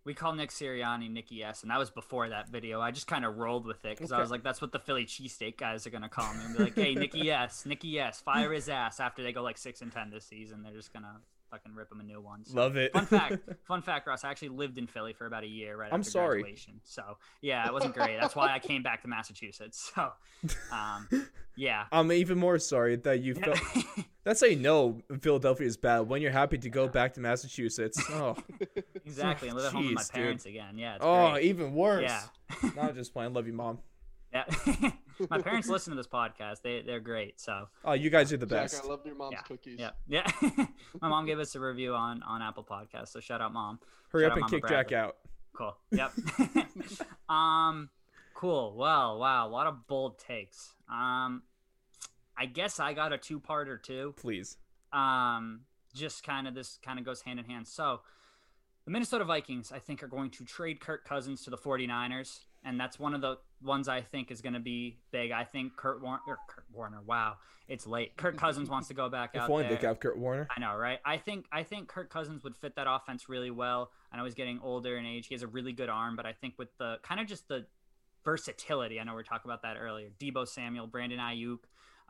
[0.05, 2.81] We call Nick Sirianni Nicky S, and that was before that video.
[2.81, 5.07] I just kind of rolled with it because I was like, that's what the Philly
[5.07, 6.41] cheesesteak guys are gonna call me.
[6.45, 9.57] And be like, hey, Nicky S, Nicky S, fire his ass after they go like
[9.57, 10.63] six and ten this season.
[10.63, 11.21] They're just gonna
[11.55, 12.45] fucking rip him a new one.
[12.45, 12.57] So.
[12.57, 12.93] Love it.
[12.93, 14.25] Fun fact, fun fact, Ross.
[14.25, 16.41] I actually lived in Philly for about a year right I'm after sorry.
[16.41, 16.81] graduation.
[16.83, 18.19] So yeah, it wasn't great.
[18.21, 19.93] That's why I came back to Massachusetts.
[19.95, 20.11] So,
[20.73, 21.09] um,
[21.57, 21.85] yeah.
[21.93, 23.59] I'm even more sorry that you felt.
[24.25, 28.03] That's how you know Philadelphia is bad when you're happy to go back to Massachusetts.
[28.11, 28.37] Oh,
[29.05, 29.49] exactly.
[29.49, 30.15] And live at home with my Jeez, dude.
[30.15, 30.79] parents again.
[30.79, 30.97] Yeah.
[30.97, 31.45] It's oh, great.
[31.45, 32.11] even worse.
[32.11, 32.71] Yeah.
[32.75, 33.35] Not just playing.
[33.35, 33.79] Love you, mom.
[34.33, 34.45] Yeah.
[35.31, 36.63] My parents listen to this podcast.
[36.63, 37.41] They they're great.
[37.41, 38.75] So Oh, you guys are the best.
[38.75, 38.85] Jack, best.
[38.85, 39.79] I love your mom's yeah, cookies.
[39.79, 40.67] yeah, yeah.
[41.01, 43.09] my mom gave us a review on on Apple Podcast.
[43.09, 43.79] So shout out, mom.
[44.11, 45.17] Hurry Shout up and Mama kick Jack out.
[45.53, 45.77] Cool.
[45.93, 46.13] Yep.
[47.29, 47.89] um,
[48.35, 48.75] cool.
[48.77, 50.75] Well, wow, a lot of bold takes.
[50.89, 51.43] Um,
[52.37, 54.15] I guess I got a two-parter too.
[54.17, 54.57] Please.
[54.93, 55.61] Um,
[55.95, 57.69] just kind of this kind of goes hand in hand.
[57.69, 58.01] So,
[58.85, 62.41] the Minnesota Vikings, I think, are going to trade Kirk Cousins to the 49ers.
[62.65, 65.31] And that's one of the ones I think is going to be big.
[65.31, 67.37] I think Kurt Warner, Kurt Warner, wow,
[67.69, 68.17] it's late.
[68.17, 69.77] Kurt Cousins wants to go back If out only there.
[69.77, 70.49] they have Kurt Warner.
[70.55, 70.99] I know, right?
[71.05, 73.91] I think I think Kurt Cousins would fit that offense really well.
[74.11, 75.27] I know he's getting older in age.
[75.27, 77.67] He has a really good arm, but I think with the kind of just the
[78.25, 80.09] versatility, I know we are talking about that earlier.
[80.19, 81.59] Deebo Samuel, Brandon Aiyuk,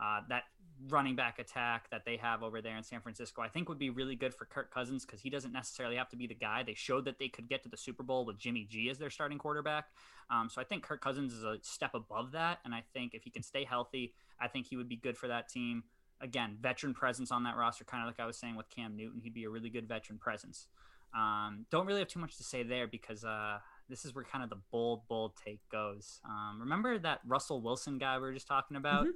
[0.03, 0.45] uh, that
[0.89, 3.91] running back attack that they have over there in San Francisco, I think would be
[3.91, 6.63] really good for Kirk Cousins because he doesn't necessarily have to be the guy.
[6.63, 9.11] They showed that they could get to the Super Bowl with Jimmy G as their
[9.11, 9.87] starting quarterback.
[10.31, 13.23] Um, so I think Kirk Cousins is a step above that, and I think if
[13.23, 15.85] he can stay healthy, I think he would be good for that team
[16.21, 19.21] again, veteran presence on that roster, kind of like I was saying with Cam Newton.
[19.21, 20.69] He'd be a really good veteran presence.
[21.15, 24.43] Um, don't really have too much to say there because uh, this is where kind
[24.43, 26.21] of the bold, bold take goes.
[26.25, 29.07] Um, remember that Russell Wilson guy we were just talking about?
[29.07, 29.13] Mhm.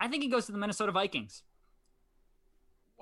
[0.00, 1.42] I think he goes to the Minnesota Vikings.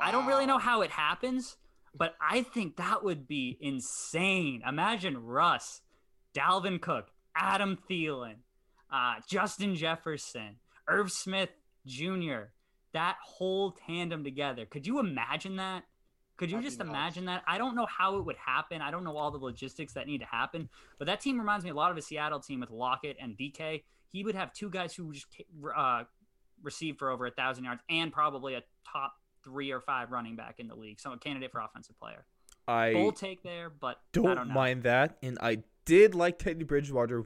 [0.00, 1.56] I don't really know how it happens,
[1.94, 4.62] but I think that would be insane.
[4.66, 5.80] Imagine Russ,
[6.34, 8.36] Dalvin Cook, Adam Thielen,
[8.92, 10.56] uh, Justin Jefferson,
[10.88, 11.50] Irv Smith
[11.86, 12.50] Jr.
[12.92, 14.66] That whole tandem together.
[14.66, 15.84] Could you imagine that?
[16.36, 17.42] Could you That'd just imagine that?
[17.46, 18.82] I don't know how it would happen.
[18.82, 20.68] I don't know all the logistics that need to happen,
[20.98, 23.84] but that team reminds me a lot of a Seattle team with Lockett and DK.
[24.12, 25.26] He would have two guys who just
[25.74, 26.04] uh,
[26.62, 29.14] receive for over a thousand yards and probably a top
[29.44, 31.00] three or five running back in the league.
[31.00, 32.26] So a candidate for offensive player.
[32.68, 34.54] I Bold take there, but don't, I don't know.
[34.54, 35.18] mind that.
[35.22, 37.24] And I did like Teddy Bridgewater,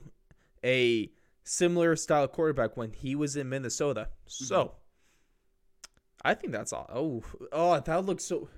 [0.63, 1.11] a
[1.45, 4.09] similar style quarterback when he was in Minnesota.
[4.29, 4.45] Mm-hmm.
[4.45, 4.75] So
[6.23, 6.89] I think that's all.
[6.93, 8.49] Oh, oh, that looks so.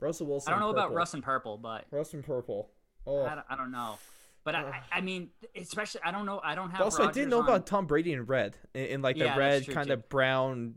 [0.00, 0.52] Russell Wilson.
[0.52, 0.92] I don't know about.
[0.92, 2.70] Russ and purple, but Russ and purple.
[3.06, 3.24] Oh.
[3.24, 3.98] I, don't, I don't know.
[4.46, 4.74] But I, Ugh.
[4.92, 6.40] I I mean, especially I don't know.
[6.42, 6.80] I don't have.
[6.80, 9.40] also, I didn't know on- about Tom Brady in red, in, in like Yeah, the
[9.40, 10.76] that's red kind of brown,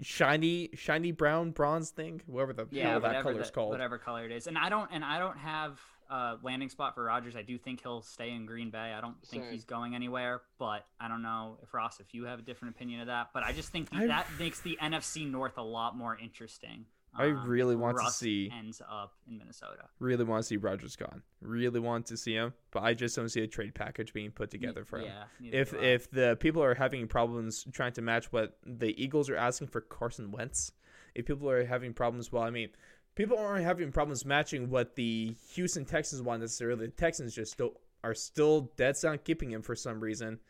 [0.00, 3.70] shiny, shiny brown bronze thing, whatever the yeah, hell that whatever color's the- called.
[3.70, 4.46] whatever color it is.
[4.46, 5.80] And I don't and I don't have
[6.10, 7.34] a landing spot for Rodgers.
[7.36, 8.94] I do think he'll stay in Green Bay.
[8.96, 9.52] I don't think Same.
[9.52, 10.42] he's going anywhere.
[10.58, 13.30] But I don't know if Ross, if you have a different opinion of that.
[13.34, 16.84] But I just think I- that makes the NFC North a lot more interesting.
[17.14, 19.88] I um, really if want to see- ends up in Minnesota.
[19.98, 21.22] Really want to see Rodgers gone.
[21.40, 24.50] Really want to see him, but I just don't see a trade package being put
[24.50, 25.12] together for him.
[25.40, 25.50] Yeah.
[25.52, 29.68] if if the people are having problems trying to match what the Eagles are asking
[29.68, 30.72] for Carson Wentz,
[31.14, 32.70] if people are having problems, well, I mean,
[33.14, 36.86] people aren't having problems matching what the Houston Texans want necessarily.
[36.86, 37.74] The Texans just still
[38.04, 40.40] are still dead set on keeping him for some reason.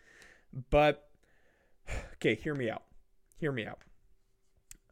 [0.70, 1.08] But
[2.14, 2.84] okay, hear me out.
[3.38, 3.80] Hear me out.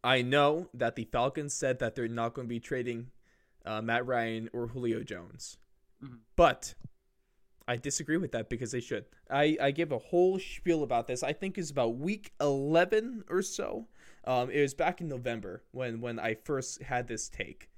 [0.03, 3.11] I know that the Falcons said that they're not going to be trading
[3.67, 5.59] uh, Matt Ryan or Julio Jones,
[6.03, 6.21] Mhm.
[6.37, 6.75] but
[7.69, 9.05] I disagree with that because they should.
[9.29, 11.23] I, I give a whole spiel about this.
[11.23, 13.87] I think it's about week 11 or so.
[14.25, 17.71] Um, it was back in November when, when I first had this take.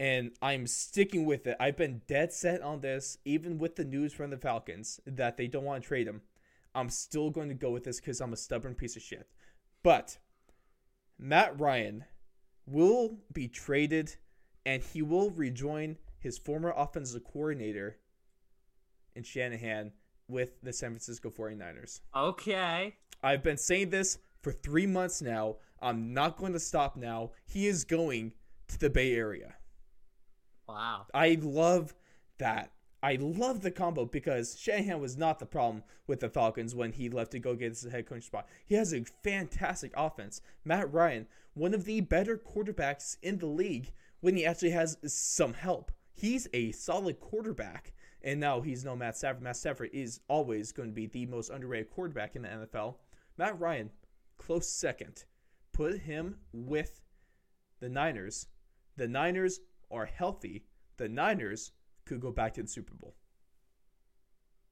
[0.00, 1.56] And I'm sticking with it.
[1.58, 5.48] I've been dead set on this, even with the news from the Falcons that they
[5.48, 6.22] don't want to trade him.
[6.74, 9.28] I'm still going to go with this because I'm a stubborn piece of shit.
[9.82, 10.18] But
[11.18, 12.04] Matt Ryan
[12.66, 14.16] will be traded
[14.64, 17.96] and he will rejoin his former offensive coordinator
[19.14, 19.92] in Shanahan
[20.28, 22.00] with the San Francisco 49ers.
[22.14, 22.96] Okay.
[23.22, 25.56] I've been saying this for three months now.
[25.80, 27.32] I'm not going to stop now.
[27.46, 28.32] He is going
[28.68, 29.54] to the Bay Area.
[30.68, 31.06] Wow.
[31.14, 31.94] I love
[32.38, 32.72] that.
[33.02, 37.08] I love the combo because Shanahan was not the problem with the Falcons when he
[37.08, 38.48] left to go get his head coach spot.
[38.66, 40.40] He has a fantastic offense.
[40.64, 45.54] Matt Ryan, one of the better quarterbacks in the league when he actually has some
[45.54, 45.92] help.
[46.12, 47.92] He's a solid quarterback.
[48.22, 49.42] And now he's no Matt Stafford.
[49.42, 52.96] Matt Stafford is always going to be the most underrated quarterback in the NFL.
[53.36, 53.90] Matt Ryan,
[54.38, 55.24] close second.
[55.72, 57.00] Put him with
[57.78, 58.48] the Niners.
[58.96, 59.60] The Niners
[59.90, 60.64] are healthy.
[60.96, 61.70] The Niners
[62.08, 63.14] could go back to the Super Bowl.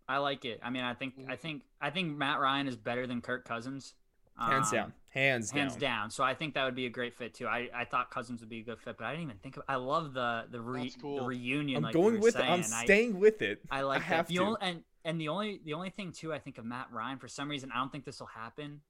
[0.08, 0.60] I like it.
[0.62, 3.94] I mean, I think I think I think Matt Ryan is better than Kirk Cousins.
[4.38, 4.92] Hands Um, down.
[5.08, 5.58] Hands down.
[5.60, 6.10] hands down.
[6.10, 7.46] So I think that would be a great fit too.
[7.46, 9.62] I, I thought Cousins would be a good fit, but I didn't even think of.
[9.66, 11.16] I love the the, re, cool.
[11.20, 11.78] the reunion.
[11.78, 12.44] I'm like going with saying.
[12.46, 12.52] it.
[12.52, 13.62] I'm I- staying with it.
[13.70, 14.04] I like I that.
[14.16, 14.42] have The to.
[14.42, 17.28] only, and and the only the only thing too I think of Matt Ryan for
[17.28, 18.82] some reason I don't think this will happen.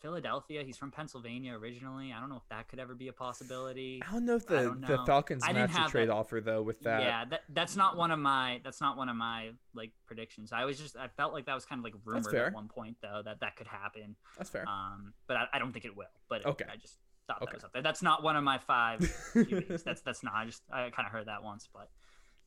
[0.00, 2.12] But Philadelphia, he's from Pennsylvania originally.
[2.12, 4.02] I don't know if that could ever be a possibility.
[4.08, 4.98] I don't know if the, don't the.
[5.06, 7.02] Falcons I didn't match the have trade that- offer though with that.
[7.02, 10.52] Yeah, that that's not one of my that's not one of my like predictions.
[10.52, 12.96] I was just I felt like that was kind of like rumored at one point
[13.02, 14.16] though that that could happen.
[14.36, 14.64] That's fair.
[14.68, 16.06] Um, but I, I don't think it will.
[16.28, 16.64] But Okay.
[16.70, 17.46] I just thought Okay.
[17.52, 17.82] that was up there.
[17.82, 19.00] That's not one of my five
[19.34, 19.82] QBs.
[19.84, 20.34] that's that's not.
[20.34, 21.88] I just I kind of heard that once, but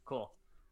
[0.06, 0.32] cool.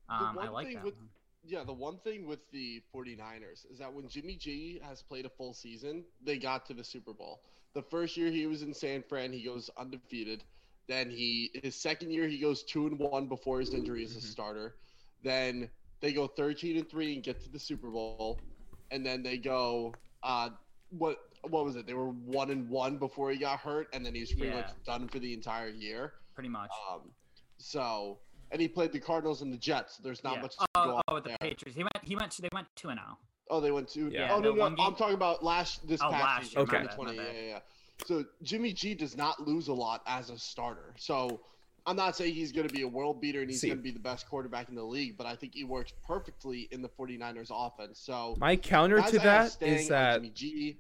[0.10, 0.84] Um, I one like thing that.
[0.86, 1.10] with- one.
[1.48, 5.30] Yeah, the one thing with the 49ers is that when Jimmy G has played a
[5.30, 7.45] full season, they got to the Super Bowl.
[7.74, 10.44] The first year he was in San Fran, he goes undefeated.
[10.88, 14.19] Then he his second year he goes 2 and 1 before his injury as a
[14.19, 14.22] Mhm.
[14.22, 14.78] starter.
[15.22, 15.72] Then
[16.02, 18.44] they go 13 and 3 and get to the Super Bowl.
[18.91, 20.52] And then they go uh
[20.90, 21.86] what what was it?
[21.86, 24.57] They were 1 and 1 before he got hurt and then he was pretty Yeah.
[24.57, 26.14] much done for the entire year.
[26.34, 26.72] Pretty much.
[26.91, 27.15] Um
[27.60, 29.98] so and he played the Cardinals and the Jets.
[29.98, 30.41] There's not yeah.
[30.41, 31.38] much to oh, go oh, off oh, with the there.
[31.41, 31.76] Patriots.
[31.76, 32.03] He went.
[32.03, 32.38] He went.
[32.40, 33.03] They went two and oh.
[33.03, 33.18] zero.
[33.49, 34.10] Oh, they went to.
[34.10, 34.34] Yeah.
[34.34, 36.86] Oh no, the no, I'm talking about last this Oh, past last season, year, my
[36.86, 37.18] bad, 2020.
[37.18, 37.60] Yeah, yeah, yeah.
[38.06, 40.94] So Jimmy G does not lose a lot as a starter.
[40.98, 41.41] So
[41.88, 43.68] I'm not saying he's going to be a world beater and he's See.
[43.68, 46.68] going to be the best quarterback in the league, but I think he works perfectly
[46.72, 47.99] in the 49ers offense.
[47.99, 50.78] So My counter to I have that staying is on that Jimmy G.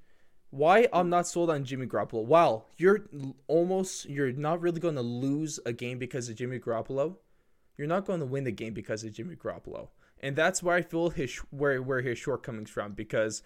[0.49, 2.25] why I'm not sold on Jimmy Garoppolo.
[2.25, 3.05] Wow, you're
[3.47, 7.15] almost you're not really going to lose a game because of Jimmy Garoppolo.
[7.77, 9.89] You're not going to win the game because of Jimmy Garoppolo,
[10.19, 12.93] and that's where I feel his where where his shortcomings from.
[12.93, 13.43] Because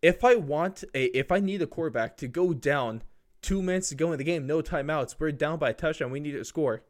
[0.00, 3.02] if I want a if I need a quarterback to go down
[3.42, 6.20] two minutes to go in the game, no timeouts, we're down by a touchdown, we
[6.20, 6.82] need to score.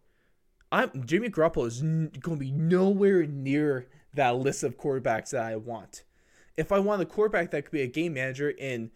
[0.70, 5.42] I'm Jimmy Garoppolo is n- going to be nowhere near that list of quarterbacks that
[5.42, 6.04] I want.
[6.56, 8.90] If I want a quarterback that could be a game manager in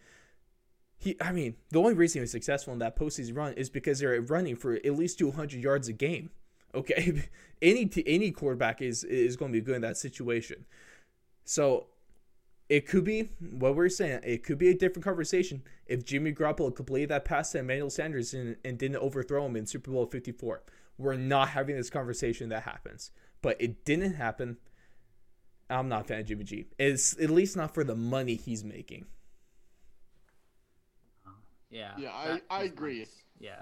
[0.99, 3.99] he, I mean, the only reason he was successful in that postseason run is because
[3.99, 6.29] they're running for at least 200 yards a game.
[6.75, 7.23] Okay,
[7.61, 10.65] any t- any quarterback is is going to be good in that situation.
[11.45, 11.87] So
[12.69, 14.21] it could be what we're saying.
[14.23, 18.33] It could be a different conversation if Jimmy Garoppolo completed that pass to Emmanuel Sanders
[18.35, 20.61] and, and didn't overthrow him in Super Bowl 54.
[20.99, 23.09] We're not having this conversation that happens,
[23.41, 24.57] but it didn't happen.
[25.71, 26.65] I'm not a fan of Jimmy G.
[26.77, 29.05] It's at least not for the money he's making.
[31.69, 31.93] Yeah.
[31.97, 32.99] Yeah, I- I agree.
[32.99, 33.23] nice.
[33.39, 33.61] Yeah.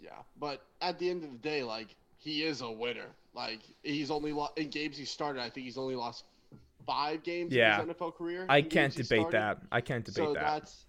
[0.00, 3.06] Yeah, but at the end of the day, like he is a winner.
[3.34, 5.40] Like he's only lo- in games he started.
[5.42, 6.24] I think he's only lost
[6.86, 7.80] five games Yeah.
[7.82, 8.46] in his NFL career.
[8.48, 9.58] I can't debate that.
[9.72, 10.42] I can't debate so that.
[10.42, 10.86] that's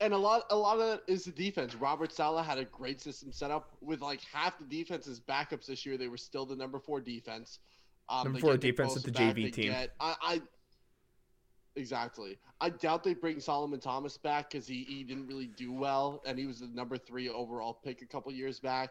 [0.00, 1.74] and a lot a lot of that is the defense.
[1.74, 5.86] Robert Saleh had a great system set up with like half the defense's backups this
[5.86, 5.96] year.
[5.96, 7.60] They were still the number four defense.
[8.08, 9.72] Um, Number four defense at the back, JV team.
[9.72, 10.42] get- I, I
[11.76, 12.38] exactly.
[12.60, 16.38] I doubt they bring Solomon Thomas back because he, he didn't really do well, and
[16.38, 18.90] he was the number three overall pick a couple years back.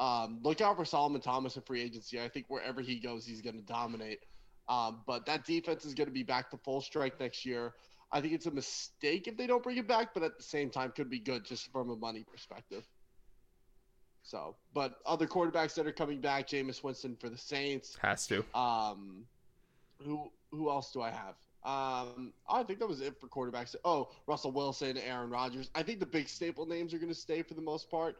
[0.00, 2.20] Um, look out for Solomon Thomas in free agency.
[2.20, 4.20] I think wherever he goes, he's going to dominate.
[4.68, 7.74] Um, but that defense is going to be back to full strength next year.
[8.12, 10.70] I think it's a mistake if they don't bring it back, but at the same
[10.70, 12.84] time, could be good just from a money perspective.
[14.22, 17.96] So, but other quarterbacks that are coming back, Jameis Winston for the Saints.
[18.02, 18.44] Has to.
[18.54, 19.24] Um,
[20.04, 21.34] who who else do I have?
[21.64, 23.74] Um, I think that was it for quarterbacks.
[23.84, 25.70] Oh, Russell Wilson, Aaron Rodgers.
[25.74, 28.16] I think the big staple names are going to stay for the most part.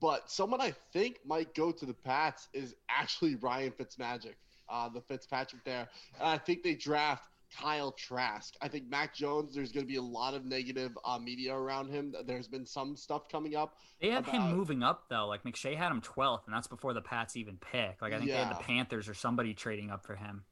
[0.00, 4.34] But someone I think might go to the Pats is actually Ryan Fitzmagic.
[4.68, 5.88] uh, the Fitzpatrick there.
[6.20, 8.54] And I think they draft Kyle Trask.
[8.60, 11.90] I think Mac Jones, there's going to be a lot of negative uh, media around
[11.90, 12.14] him.
[12.26, 13.76] There's been some stuff coming up.
[14.00, 14.50] They have about...
[14.50, 15.26] him moving up, though.
[15.26, 18.02] Like McShay had him 12th, and that's before the Pats even pick.
[18.02, 18.42] Like, I think yeah.
[18.42, 20.44] they had the Panthers or somebody trading up for him.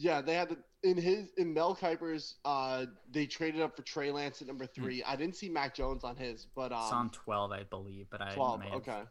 [0.00, 2.36] Yeah, they had the, in his in Mel Kiper's.
[2.46, 5.02] Uh, they traded up for Trey Lance at number three.
[5.02, 8.06] I didn't see Mac Jones on his, but um, it's on twelve, I believe.
[8.10, 8.62] But I twelve.
[8.76, 9.02] Okay.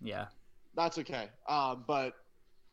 [0.00, 0.26] Yeah.
[0.74, 1.28] That's okay.
[1.46, 2.14] Uh, but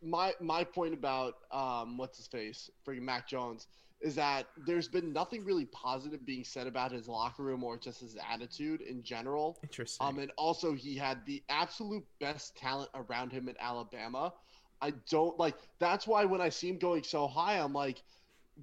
[0.02, 3.68] my my point about um, what's his face, freaking Mac Jones,
[3.99, 7.99] is that there's been nothing really positive being said about his locker room or just
[7.99, 9.60] his attitude in general.
[9.64, 10.07] Interesting.
[10.07, 14.34] Um, and also he had the absolute best talent around him in Alabama.
[14.81, 15.56] I don't like.
[15.80, 18.02] That's why when I see him going so high, I'm like,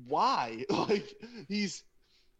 [0.06, 0.64] why?
[0.70, 1.14] Like
[1.48, 1.84] he's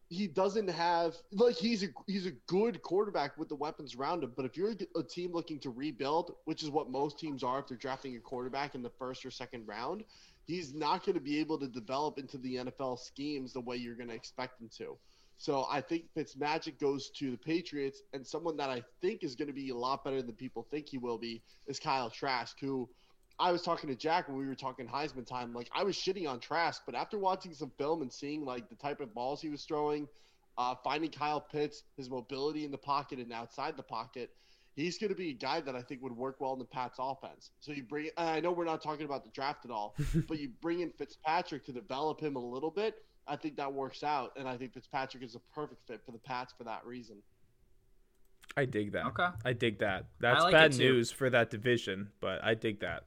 [0.09, 4.33] he doesn't have like he's a he's a good quarterback with the weapons around him.
[4.37, 7.69] But if you're a team looking to rebuild, which is what most teams are if
[7.69, 10.05] they're drafting a quarterback in the first or second round,
[10.45, 13.95] he's not going to be able to develop into the NFL schemes the way you're
[13.95, 14.99] going to expect him to.
[15.39, 19.49] So I think Fitzmagic goes to the Patriots, and someone that I think is going
[19.49, 22.89] to be a lot better than people think he will be is Kyle Trask, who
[23.39, 25.53] I was talking to Jack when we were talking Heisman time.
[25.53, 28.77] Like I was shitting on Trask, but after watching some film and seeing like the
[28.77, 30.09] type of balls he was throwing,
[30.59, 34.31] uh, finding Kyle Pitts, his mobility in the pocket and outside the pocket,
[34.75, 36.99] he's going to be a guy that I think would work well in the Pats
[36.99, 37.51] offense.
[37.61, 39.95] So you bring, I know we're not talking about the draft at all,
[40.29, 42.97] but you bring in Fitzpatrick to develop him a little bit.
[43.27, 46.19] I think that works out, and I think Fitzpatrick is a perfect fit for the
[46.19, 47.17] Pats for that reason.
[48.57, 49.07] I dig that.
[49.07, 49.29] Okay.
[49.45, 50.07] I dig that.
[50.21, 53.05] That's like bad news for that division, but I dig that.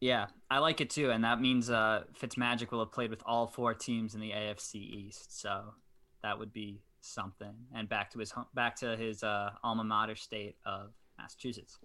[0.00, 3.46] Yeah, I like it too, and that means uh, Fitzmagic will have played with all
[3.46, 5.74] four teams in the AFC East, so
[6.22, 7.52] that would be something.
[7.74, 11.78] And back to his home, back to his uh, alma mater state of Massachusetts.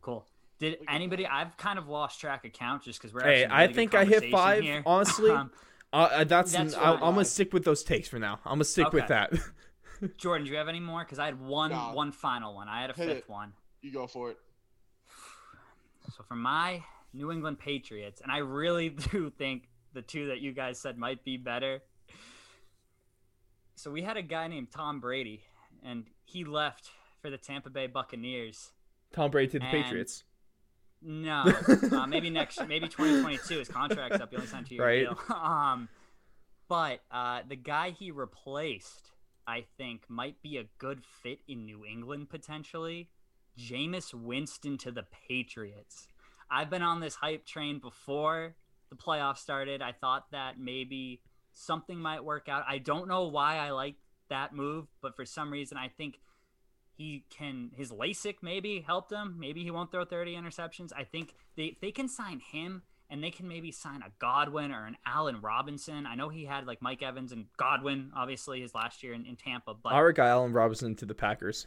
[0.00, 0.26] Cool.
[0.58, 1.26] Did anybody?
[1.26, 3.22] I've kind of lost track of count just because we're.
[3.22, 4.62] Hey, I think I hit five.
[4.62, 4.82] Here.
[4.84, 5.52] Honestly, um,
[5.92, 6.52] uh, uh, that's.
[6.52, 8.40] that's I, am gonna stick with those takes for now.
[8.44, 8.96] I'm gonna stick okay.
[8.96, 9.32] with that.
[10.16, 11.04] Jordan, do you have any more?
[11.04, 11.92] Because I had one, no.
[11.94, 12.68] one final one.
[12.68, 13.28] I had a Hit fifth it.
[13.28, 13.52] one.
[13.80, 14.38] You go for it.
[16.16, 16.82] So for my
[17.12, 21.24] New England Patriots, and I really do think the two that you guys said might
[21.24, 21.82] be better.
[23.76, 25.42] So we had a guy named Tom Brady,
[25.82, 26.90] and he left
[27.20, 28.72] for the Tampa Bay Buccaneers.
[29.12, 30.24] Tom Brady to the and Patriots.
[31.00, 31.44] No,
[31.92, 33.58] uh, maybe next, maybe 2022.
[33.58, 34.30] His contract's up.
[34.30, 35.00] He only signed two year right.
[35.00, 35.18] deal.
[35.36, 35.88] um,
[36.68, 39.10] but uh, the guy he replaced,
[39.46, 43.08] I think, might be a good fit in New England potentially.
[43.58, 46.08] Jameis Winston to the Patriots.
[46.50, 48.54] I've been on this hype train before
[48.90, 49.80] the playoffs started.
[49.80, 51.22] I thought that maybe
[51.52, 52.64] something might work out.
[52.68, 53.96] I don't know why I like
[54.28, 56.20] that move, but for some reason I think
[56.96, 59.36] he can his LASIK maybe helped him.
[59.38, 60.92] Maybe he won't throw 30 interceptions.
[60.96, 64.86] I think they they can sign him and they can maybe sign a Godwin or
[64.86, 66.06] an Allen Robinson.
[66.06, 69.36] I know he had like Mike Evans and Godwin, obviously his last year in, in
[69.36, 69.74] Tampa.
[69.74, 71.66] But our guy Allen Robinson to the Packers.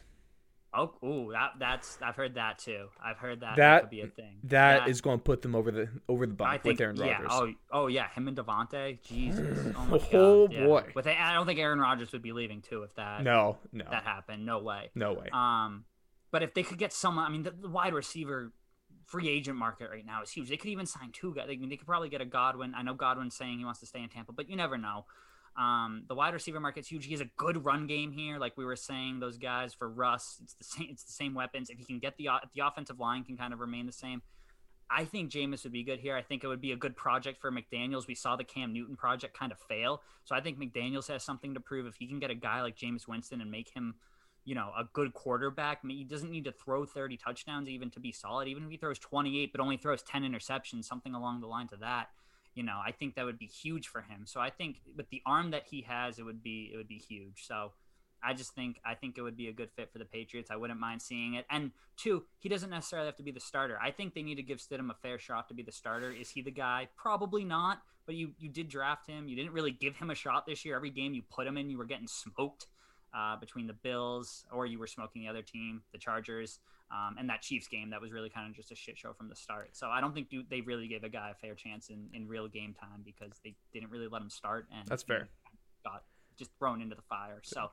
[0.76, 2.88] Oh, ooh, that that's I've heard that too.
[3.02, 4.38] I've heard that that, could be a thing.
[4.44, 6.80] that, that is going to put them over the over the bump I think, with
[6.80, 7.16] Aaron Rodgers.
[7.20, 7.26] Yeah.
[7.30, 9.02] Oh, oh yeah, him and Davante.
[9.02, 9.74] Jesus.
[9.88, 10.64] Oh, oh yeah.
[10.64, 10.84] boy.
[10.94, 13.22] With I don't think Aaron Rodgers would be leaving too if that.
[13.22, 13.84] No, no.
[13.90, 14.44] That happened.
[14.44, 14.90] No way.
[14.94, 15.28] No way.
[15.32, 15.84] Um,
[16.30, 18.52] but if they could get someone, I mean, the, the wide receiver
[19.06, 20.48] free agent market right now is huge.
[20.48, 21.46] They could even sign two guys.
[21.46, 22.74] They, they could probably get a Godwin.
[22.76, 25.06] I know Godwin's saying he wants to stay in Tampa, but you never know.
[25.56, 27.06] Um, the wide receiver market's huge.
[27.06, 29.20] He has a good run game here, like we were saying.
[29.20, 30.88] Those guys for Russ, it's the same.
[30.90, 31.70] It's the same weapons.
[31.70, 34.20] If he can get the if the offensive line can kind of remain the same,
[34.90, 36.14] I think Jameis would be good here.
[36.14, 38.06] I think it would be a good project for McDaniels.
[38.06, 41.54] We saw the Cam Newton project kind of fail, so I think McDaniels has something
[41.54, 41.86] to prove.
[41.86, 43.94] If he can get a guy like Jameis Winston and make him,
[44.44, 47.88] you know, a good quarterback, I mean, he doesn't need to throw 30 touchdowns even
[47.92, 48.46] to be solid.
[48.46, 51.80] Even if he throws 28 but only throws 10 interceptions, something along the lines of
[51.80, 52.10] that
[52.56, 54.22] you know, I think that would be huge for him.
[54.24, 56.98] So I think with the arm that he has, it would be it would be
[56.98, 57.46] huge.
[57.46, 57.72] So
[58.24, 60.50] I just think I think it would be a good fit for the Patriots.
[60.50, 61.44] I wouldn't mind seeing it.
[61.50, 63.78] And two, he doesn't necessarily have to be the starter.
[63.80, 66.10] I think they need to give Stidham a fair shot to be the starter.
[66.10, 66.88] Is he the guy?
[66.96, 67.82] Probably not.
[68.06, 69.28] But you you did draft him.
[69.28, 70.76] You didn't really give him a shot this year.
[70.76, 72.68] Every game you put him in, you were getting smoked
[73.14, 76.58] uh, between the Bills or you were smoking the other team, the Chargers.
[76.90, 79.28] Um, and that Chiefs game that was really kind of just a shit show from
[79.28, 79.70] the start.
[79.72, 82.46] So I don't think they really gave a guy a fair chance in, in real
[82.46, 85.28] game time because they didn't really let him start and that's fair.
[85.84, 86.04] Got
[86.38, 87.40] just thrown into the fire.
[87.42, 87.70] So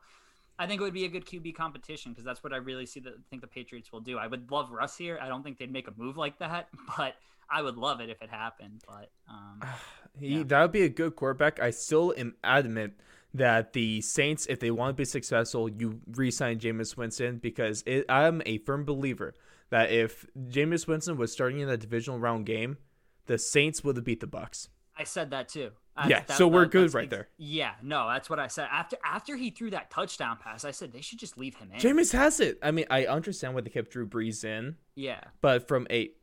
[0.57, 2.99] I think it would be a good QB competition because that's what I really see
[3.01, 4.17] that think the Patriots will do.
[4.17, 5.19] I would love Russ here.
[5.21, 7.15] I don't think they'd make a move like that, but
[7.49, 8.83] I would love it if it happened.
[8.87, 9.61] But um,
[10.19, 10.43] he yeah.
[10.45, 11.59] that would be a good quarterback.
[11.59, 12.93] I still am adamant
[13.33, 18.05] that the Saints, if they want to be successful, you re-sign Jameis Winston because it,
[18.09, 19.33] I'm a firm believer
[19.69, 22.77] that if Jameis Winston was starting in a divisional round game,
[23.25, 24.69] the Saints would have beat the Bucks.
[24.97, 25.71] I said that too.
[26.07, 27.29] yeah, that, so we're that, good right there.
[27.37, 28.67] Yeah, no, that's what I said.
[28.71, 31.79] After after he threw that touchdown pass, I said they should just leave him in.
[31.79, 32.59] Jameis has it.
[32.61, 34.75] I mean, I understand why they kept Drew Brees in.
[34.95, 35.21] Yeah.
[35.41, 36.17] But from eight,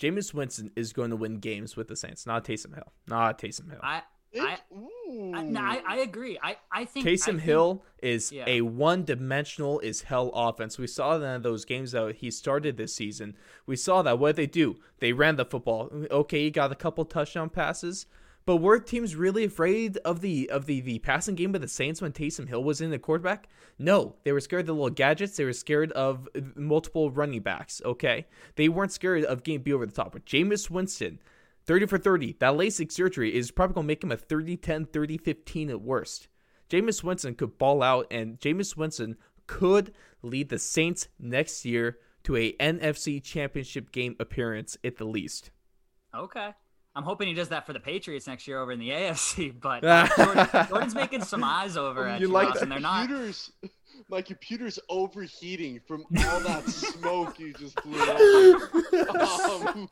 [0.00, 2.92] Jameis Winston is going to win games with the Saints, not Taysom Hill.
[3.06, 3.80] Not Taysom Hill.
[3.82, 4.02] I
[4.42, 4.58] I,
[5.34, 6.38] I, no, I, I agree.
[6.42, 8.44] I, I think Taysom I think, Hill is yeah.
[8.46, 10.78] a one-dimensional is hell offense.
[10.78, 13.36] We saw that in those games that he started this season.
[13.66, 14.18] We saw that.
[14.18, 14.76] What did they do?
[14.98, 15.90] They ran the football.
[16.10, 18.06] Okay, he got a couple touchdown passes,
[18.44, 22.02] but were teams really afraid of the of the the passing game of the Saints
[22.02, 23.48] when Taysom Hill was in the quarterback?
[23.78, 25.36] No, they were scared of the little gadgets.
[25.36, 27.82] They were scared of multiple running backs.
[27.84, 30.12] Okay, they weren't scared of getting beat over the top.
[30.12, 31.20] But Jameis Winston.
[31.66, 32.36] 30 for 30.
[32.38, 35.80] That LASIK surgery is probably going to make him a 30 10, 30 15 at
[35.80, 36.28] worst.
[36.70, 39.16] Jameis Winston could ball out, and Jameis Winston
[39.46, 45.50] could lead the Saints next year to a NFC championship game appearance at the least.
[46.14, 46.52] Okay.
[46.96, 49.82] I'm hoping he does that for the Patriots next year over in the AFC, but
[50.16, 53.08] Jordan, Jordan's making some eyes over at you, like Ross, and they're not.
[54.08, 58.00] My computer's overheating from all that smoke you just blew
[59.10, 59.88] um,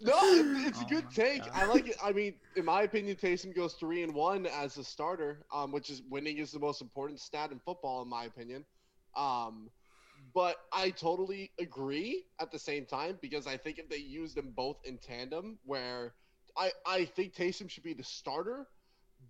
[0.00, 0.18] no,
[0.66, 1.44] it's a good oh take.
[1.44, 1.52] God.
[1.54, 1.96] I like it.
[2.02, 5.90] I mean, in my opinion, Taysom goes three and one as a starter, um, which
[5.90, 8.64] is winning is the most important stat in football, in my opinion.
[9.16, 9.70] Um,
[10.34, 14.52] but I totally agree at the same time because I think if they use them
[14.56, 16.14] both in tandem, where
[16.56, 18.66] I I think Taysom should be the starter,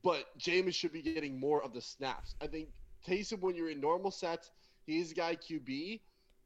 [0.03, 2.35] but Jameis should be getting more of the snaps.
[2.41, 2.69] I think
[3.07, 4.51] Taysom, when you're in normal sets,
[4.87, 6.01] he's a guy QB.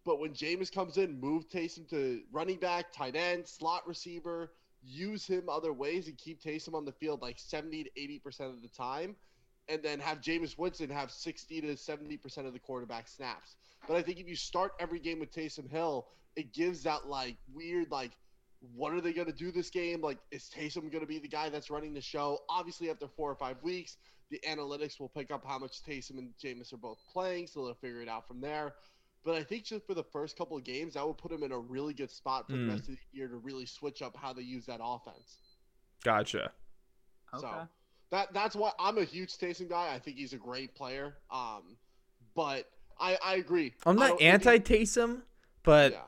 [0.05, 4.52] But when Jameis comes in, move Taysom to running back, tight end, slot receiver,
[4.82, 8.62] use him other ways and keep Taysom on the field like 70 to 80% of
[8.62, 9.16] the time.
[9.68, 13.56] And then have Jameis Winston have 60 to 70% of the quarterback snaps.
[13.89, 16.06] But I think if you start every game with Taysom Hill,
[16.36, 18.12] it gives that like weird, like,
[18.74, 20.01] what are they going to do this game?
[20.01, 22.40] Like, is Taysom going to be the guy that's running the show?
[22.48, 23.97] Obviously, after four or five weeks,
[24.31, 27.75] the analytics will pick up how much Taysom and Jameis are both playing, so they'll
[27.75, 28.75] figure it out from there.
[29.25, 31.53] But I think just for the first couple of games, that would put him in
[31.53, 32.67] a really good spot for mm.
[32.67, 35.39] the rest of the year to really switch up how they use that offense.
[36.05, 36.53] Gotcha.
[37.35, 37.41] Okay.
[37.41, 37.69] So
[38.11, 39.95] that that's why I'm a huge Taysom guy.
[39.95, 41.15] I think he's a great player.
[41.31, 41.77] Um,
[42.35, 42.69] but
[43.01, 43.73] I I agree.
[43.87, 45.23] I'm not anti Taysom,
[45.63, 45.99] but yeah.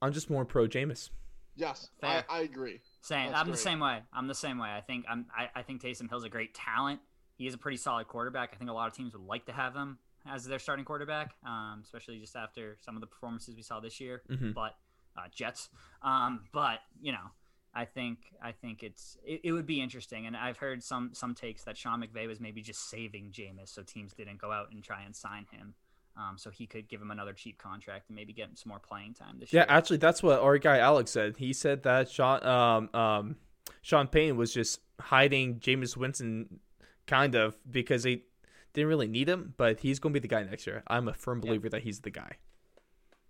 [0.00, 1.10] I'm just more pro Jameis.
[1.54, 2.80] Yes, I, I, agree.
[3.02, 3.26] Same.
[3.26, 3.52] That's I'm great.
[3.52, 3.98] the same way.
[4.10, 4.70] I'm the same way.
[4.70, 5.26] I think I'm.
[5.36, 7.00] I, I think Taysom Hill's a great talent
[7.42, 8.50] he is a pretty solid quarterback.
[8.54, 9.98] I think a lot of teams would like to have him
[10.30, 14.00] as their starting quarterback, um, especially just after some of the performances we saw this
[14.00, 14.22] year.
[14.30, 14.52] Mm-hmm.
[14.52, 14.76] But
[15.16, 15.68] uh, Jets,
[16.02, 17.32] um, but you know,
[17.74, 21.34] I think I think it's it, it, would be interesting, and I've heard some some
[21.34, 24.84] takes that Sean McVay was maybe just saving Jameis so teams didn't go out and
[24.84, 25.74] try and sign him.
[26.16, 28.78] Um, so he could give him another cheap contract and maybe get him some more
[28.78, 29.66] playing time this yeah, year.
[29.68, 31.38] Yeah, actually, that's what our guy Alex said.
[31.38, 33.36] He said that Sean um, um,
[33.80, 36.60] Sean Payne was just hiding Jameis Winston
[37.06, 38.22] kind of because they
[38.72, 40.82] didn't really need him, but he's going to be the guy next year.
[40.86, 41.70] I'm a firm believer yeah.
[41.70, 42.36] that he's the guy.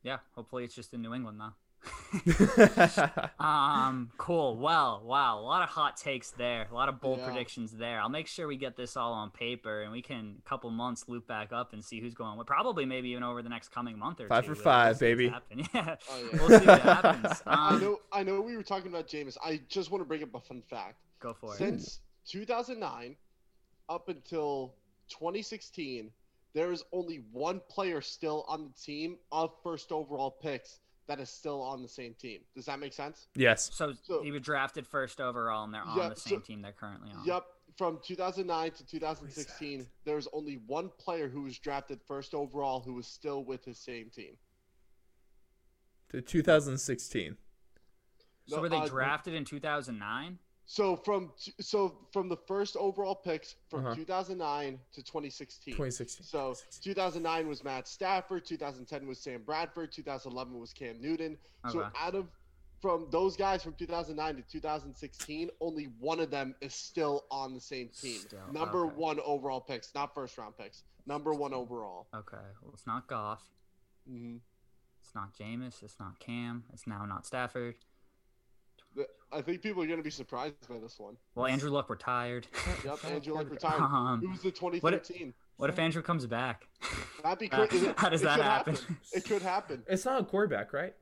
[0.03, 1.55] Yeah, hopefully it's just in New England now.
[3.41, 4.57] um, cool.
[4.57, 7.27] Well, wow, a lot of hot takes there, a lot of bold yeah.
[7.27, 8.01] predictions there.
[8.01, 11.05] I'll make sure we get this all on paper, and we can a couple months
[11.09, 12.37] loop back up and see who's going.
[12.37, 14.55] Well, probably maybe even over the next coming month or five two.
[14.55, 15.27] for 5 we'll baby.
[15.75, 16.39] Yeah, oh, yeah.
[16.41, 17.43] we'll see what happens.
[17.47, 18.01] Um, I know.
[18.13, 18.41] I know.
[18.41, 19.37] We were talking about Jameis.
[19.45, 20.97] I just want to bring up a fun fact.
[21.21, 21.59] Go for it.
[21.59, 23.17] Since 2009,
[23.89, 24.75] up until
[25.09, 26.11] 2016,
[26.55, 31.31] there is only one player still on the team of first overall picks that is
[31.31, 32.41] still on the same team.
[32.55, 33.27] Does that make sense?
[33.35, 33.71] Yes.
[33.73, 36.73] So, so he was drafted first overall, and they're on the same so, team they're
[36.73, 37.25] currently on.
[37.25, 37.45] Yep.
[37.77, 42.95] From 2009 to 2016, there was only one player who was drafted first overall who
[42.95, 44.37] was still with his same team.
[46.11, 47.37] To 2016.
[48.47, 50.39] So no, were they uh, drafted in 2009?
[50.73, 51.31] So from
[51.61, 53.95] so from the first overall picks from uh-huh.
[53.95, 55.75] 2009 to 2016.
[55.75, 56.25] 2016.
[56.25, 61.37] So 2009 was Matt Stafford, 2010 was Sam Bradford, 2011 was Cam Newton.
[61.67, 61.79] Okay.
[61.79, 62.27] So out of
[62.81, 67.61] from those guys from 2009 to 2016, only one of them is still on the
[67.61, 68.21] same team.
[68.21, 68.95] Still, Number okay.
[68.97, 70.85] one overall picks, not first round picks.
[71.05, 72.07] Number one overall.
[72.17, 73.43] Okay, well it's not Goff.
[74.11, 74.37] Mm-hmm.
[75.03, 75.83] It's not Jameis.
[75.83, 76.65] It's not Cam.
[76.73, 77.75] It's now not Stafford.
[79.33, 81.17] I think people are going to be surprised by this one.
[81.35, 82.47] Well, Andrew Luck retired.
[82.85, 83.81] yep, Andrew Luck retired.
[83.81, 84.81] Um, it was the 2013.
[84.83, 86.67] What if, what if Andrew comes back?
[87.23, 87.89] That'd be crazy.
[87.89, 88.75] Uh, how does that happen?
[88.75, 88.99] happen?
[89.13, 89.83] It could happen.
[89.87, 90.95] It's not a quarterback, right?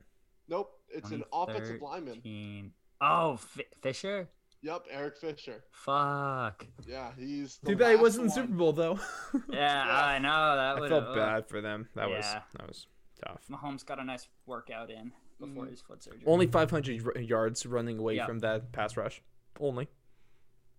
[0.49, 2.73] Nope, it's an offensive lineman.
[3.01, 4.29] Oh, F- Fisher.
[4.63, 5.65] Yep, Eric Fisher.
[5.71, 6.67] Fuck.
[6.87, 7.59] Yeah, he's.
[7.65, 8.99] Too bad he wasn't in Super Bowl though.
[9.51, 10.83] yeah, yeah, I know that.
[10.83, 11.89] I felt bad for them.
[11.95, 12.17] That yeah.
[12.17, 12.27] was
[12.57, 12.87] that was
[13.27, 13.43] Tough.
[13.51, 15.71] Mahomes got a nice workout in before Mhm.
[15.71, 16.23] his foot surgery.
[16.27, 18.27] Only 500 r- yards running away Yeah.
[18.27, 19.23] from that pass rush.
[19.59, 19.89] Only.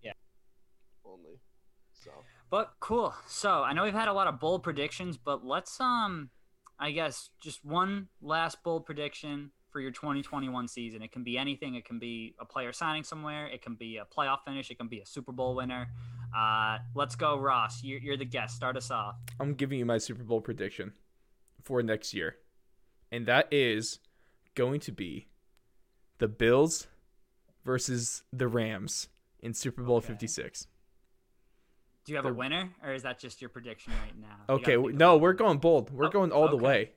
[0.01, 0.13] Yeah.
[1.03, 1.39] Only.
[1.93, 2.11] So
[2.49, 3.13] But cool.
[3.27, 6.29] So I know we've had a lot of bold predictions, but let's um,
[6.79, 11.01] I guess just one last bold prediction for your 2021 season.
[11.01, 11.75] It can be anything.
[11.75, 13.47] It can be a player signing somewhere.
[13.47, 14.69] It can be a playoff finish.
[14.69, 15.87] It can be a Super Bowl winner.
[16.35, 17.81] Uh, let's go, Ross.
[17.83, 18.55] You're, you're the guest.
[18.55, 19.15] Start us off.
[19.39, 20.93] I'm giving you my Super Bowl prediction
[21.63, 22.37] for next year.
[23.13, 23.99] And that is
[24.55, 25.27] going to be
[26.17, 26.87] the Bills
[27.63, 29.07] versus the Rams
[29.39, 30.07] in Super Bowl Okay.
[30.07, 30.67] 56.
[32.05, 34.37] Do you have The- a winner, or is that just your prediction right now?
[34.49, 35.91] Okay, gotta w- think no, we're going bold.
[35.91, 36.93] We're Oh, going all the way.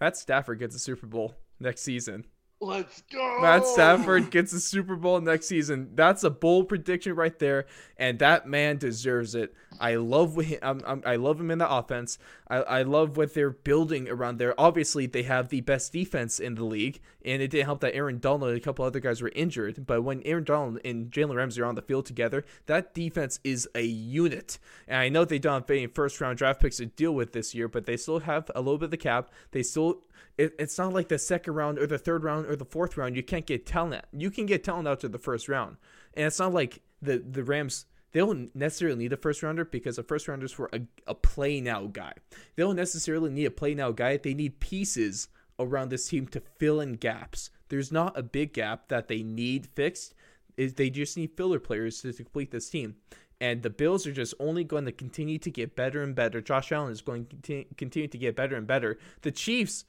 [0.00, 2.24] Matt Stafford gets a Super Bowl next season.
[2.60, 3.40] Let's go.
[3.40, 5.90] Matt Stafford gets a Super Bowl next season.
[5.94, 7.66] That's a bold prediction right there,
[7.96, 9.54] and that man deserves it.
[9.80, 12.18] I love he, I'm, I'm, I love him in the offense.
[12.48, 14.58] I, I love what they're building around there.
[14.58, 18.18] Obviously, they have the best defense in the league, and it didn't help that Aaron
[18.18, 19.86] Donald and a couple other guys were injured.
[19.86, 23.68] But when Aaron Donald and Jalen Ramsey are on the field together, that defense is
[23.74, 24.58] a unit.
[24.86, 27.54] And I know they don't have any first round draft picks to deal with this
[27.54, 29.30] year, but they still have a little bit of the cap.
[29.52, 30.02] They still
[30.36, 33.16] it, it's not like the second round or the third round or the fourth round.
[33.16, 34.04] You can't get talent.
[34.12, 35.76] You can get talent out to the first round,
[36.14, 37.86] and it's not like the the Rams.
[38.12, 41.60] They don't necessarily need a first rounder because the first rounders for a, a play
[41.60, 42.14] now guy.
[42.56, 44.16] They don't necessarily need a play now guy.
[44.16, 45.28] They need pieces
[45.58, 47.50] around this team to fill in gaps.
[47.68, 50.14] There's not a big gap that they need fixed.
[50.56, 52.96] They just need filler players to complete this team.
[53.40, 56.40] And the Bills are just only going to continue to get better and better.
[56.40, 58.98] Josh Allen is going to continue, to get better and better.
[59.22, 59.84] The Chiefs,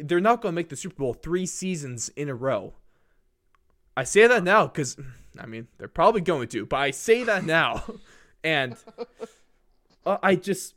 [0.00, 2.74] they're not going to make the Super Bowl three seasons in a row.
[3.96, 4.96] I say that now because,
[5.38, 7.84] I mean, they're probably going to, but I say that now.
[8.44, 8.76] and
[10.06, 10.74] uh, I just,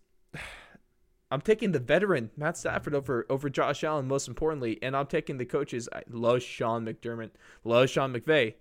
[1.32, 5.38] I'm taking the veteran Matt Stafford over over Josh Allen most importantly, and I'm taking
[5.38, 5.90] the coaches.
[5.92, 7.32] I love Sean McDermott,
[7.64, 8.56] love Sean McVay.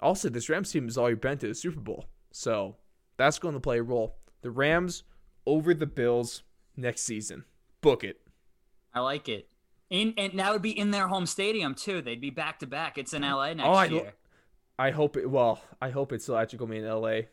[0.00, 2.76] Also, this Rams team has already been to the Super Bowl, so
[3.16, 4.16] that's going to play a role.
[4.42, 5.02] The Rams
[5.46, 6.42] over the Bills
[6.76, 7.44] next season.
[7.82, 8.20] Book it.
[8.94, 9.48] I like it.
[9.88, 12.00] In and that would be in their home stadium too.
[12.02, 12.96] They'd be back to back.
[12.98, 14.12] It's in LA next Oh, I year.
[14.78, 15.28] I hope it.
[15.28, 17.28] Well, I hope it's still actually going in L.A.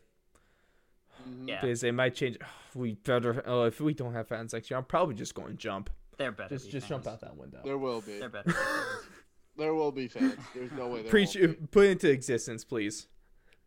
[1.27, 1.47] Mhm.
[1.47, 2.37] yeah, because they might change.
[2.75, 3.41] We better.
[3.47, 5.89] Oh, if we don't have fans next year, I'm probably just going to jump.
[6.19, 6.49] they're better.
[6.55, 7.59] Just just jump out that window.
[7.65, 8.19] There will be.
[8.19, 8.53] They're better.
[9.57, 10.35] There will be fans.
[10.53, 11.65] There's no way there Preach, won't be.
[11.71, 13.07] put it into existence, please.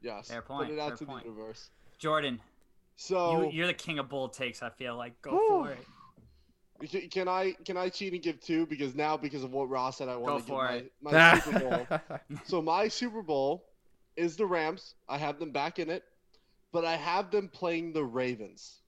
[0.00, 0.28] Yes.
[0.28, 1.24] Fair point, Put it out fair to point.
[1.24, 1.70] the universe.
[1.98, 2.40] Jordan,
[2.94, 4.62] So you, you're the king of bold takes.
[4.62, 5.64] I feel like go Whew.
[5.64, 5.84] for it.
[6.88, 9.98] Can- Can I can I cheat and give two because now because of what Ross
[9.98, 11.60] said I want Go to give my, my Super
[11.98, 12.38] Bowl.
[12.44, 13.66] So my Super Bowl
[14.16, 14.94] is the Rams.
[15.08, 16.04] I have them back in it,
[16.72, 18.80] but I have them playing the Ravens.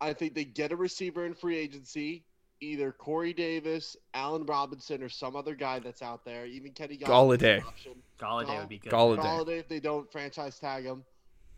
[0.00, 2.24] I think they get a receiver in free agency,
[2.60, 6.44] either Corey Davis, Allen Robinson, or some other guy that's out there.
[6.46, 7.06] Even Kenny Golladay.
[7.08, 7.64] Golladay.
[7.64, 7.92] Option.
[8.20, 8.92] Golladay would be good.
[8.92, 9.22] Golladay.
[9.22, 11.02] Golladay if they don't franchise tag him.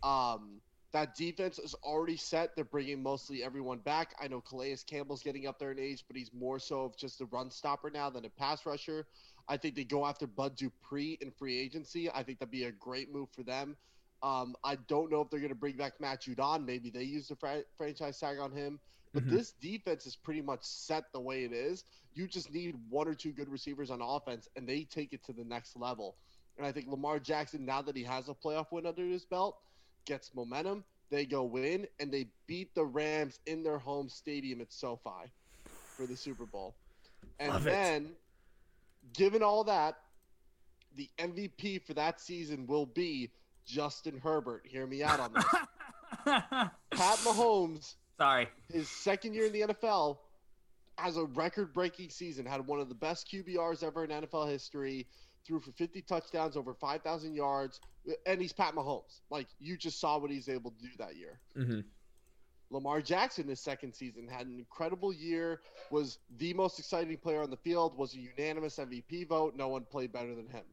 [0.03, 0.61] Um,
[0.91, 2.55] that defense is already set.
[2.55, 4.15] They're bringing mostly everyone back.
[4.19, 7.21] I know Calais Campbell's getting up there in age, but he's more so of just
[7.21, 9.05] a run stopper now than a pass rusher.
[9.47, 12.09] I think they go after Bud Dupree in free agency.
[12.09, 13.77] I think that'd be a great move for them.
[14.21, 16.65] Um, I don't know if they're going to bring back Matt Judon.
[16.65, 18.79] Maybe they use the fra- franchise tag on him.
[19.13, 19.29] But Mhm.
[19.29, 21.83] this defense is pretty much set the way it is.
[22.13, 25.33] You just need one or two good receivers on offense, and they take it to
[25.33, 26.15] the next level.
[26.57, 29.57] And I think Lamar Jackson, now that he has a playoff win under his belt,
[30.05, 30.83] gets momentum.
[31.09, 35.31] They go win, and they beat the Rams in their home stadium at SoFi
[35.97, 36.75] for the Super Bowl.
[37.39, 37.71] And Love it.
[37.71, 38.09] then,
[39.13, 39.95] given all that,
[40.95, 43.31] the MVP for that season will be
[43.65, 44.65] Justin Herbert.
[44.65, 45.45] Hear me out on this.
[46.25, 48.47] Pat Mahomes Sorry.
[48.71, 50.17] his second year in the NFL,
[50.97, 52.45] has a record-breaking season.
[52.45, 55.07] Had one of the best QBRs ever in NFL history.
[55.49, 57.81] Threw for 50 touchdowns, over 5,000 yards,
[58.27, 59.21] and he's Pat Mahomes.
[59.31, 61.41] Like you just saw what he's able to do that year.
[61.55, 61.81] hmm
[62.71, 65.59] Lamar Jackson, his second season, had an incredible year.
[65.89, 67.97] Was the most exciting player on the field.
[67.97, 69.55] Was a unanimous MVP vote.
[69.57, 70.63] No one played better than him.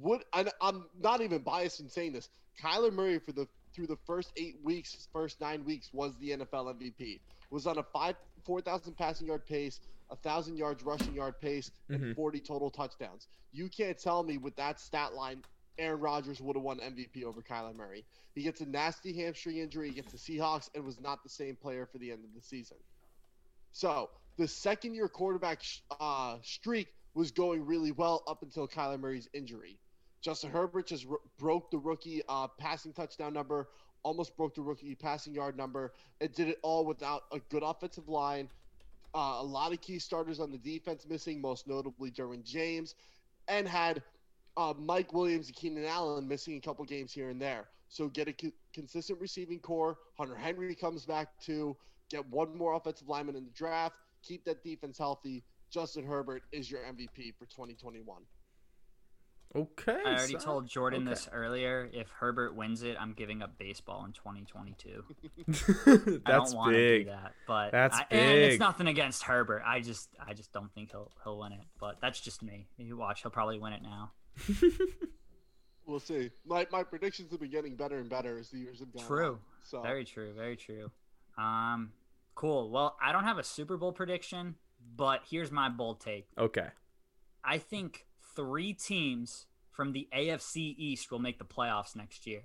[0.00, 2.28] Would and I'm not even biased in saying this.
[2.62, 6.76] Kyler Murray for the through the first eight weeks, first nine weeks, was the NFL
[6.76, 7.20] MVP.
[7.50, 8.14] Was on a five
[8.44, 9.80] four thousand passing yard pace,
[10.10, 12.14] a thousand yards rushing yard pace, and Mhm.
[12.16, 13.28] 40 total touchdowns.
[13.52, 15.44] You can't tell me with that stat line,
[15.78, 18.04] Aaron Rodgers would have won MVP over Kyler Murray.
[18.34, 21.86] He gets a nasty hamstring injury against the Seahawks and was not the same player
[21.86, 22.76] for the end of the season.
[23.72, 28.98] So the second year quarterback sh- uh, streak was going really well up until Kyler
[29.00, 29.78] Murray's injury.
[30.20, 33.68] Justin Herbert just r- broke the rookie uh, passing touchdown number
[34.02, 35.92] almost broke the rookie passing yard number.
[36.20, 38.48] It did it all without a good offensive line.
[39.14, 42.94] Uh, a lot of key starters on the defense missing, most notably Derwin James,
[43.48, 44.02] and had
[44.56, 47.68] uh, Mike Williams and Keenan Allen missing a couple games here and there.
[47.88, 49.98] So get a co- consistent receiving corps.
[50.16, 51.76] Hunter Henry comes back to
[52.10, 53.94] Get one more offensive lineman in the draft.
[54.24, 55.44] Keep that defense healthy.
[55.70, 58.22] Justin Herbert is your MVP for 2021.
[59.54, 59.98] Okay.
[60.06, 61.10] I already so- told Jordan okay.
[61.10, 61.88] this earlier.
[61.92, 65.04] If Herbert wins it, I'm giving up baseball in 2022.
[65.48, 67.06] I That's don't want do big.
[67.06, 69.62] that, but That's I, And it's nothing against Herbert.
[69.66, 71.64] I just, I just don't think he'll he'll win it.
[71.80, 72.68] But that's just me.
[72.76, 74.12] You watch, he'll probably win it now.
[75.90, 76.30] We'll see.
[76.46, 79.32] My, my predictions have been getting better and better as the years have gone True.
[79.32, 79.38] on.
[79.64, 80.32] So Very true.
[80.36, 80.90] Very true.
[81.36, 81.90] Um,
[82.36, 82.70] cool.
[82.70, 84.54] Well, I don't have a Super Bowl prediction,
[84.96, 86.28] but here's my bold take.
[86.38, 86.68] Okay.
[87.42, 92.42] I think three teams from the AFC East will make the playoffs next year.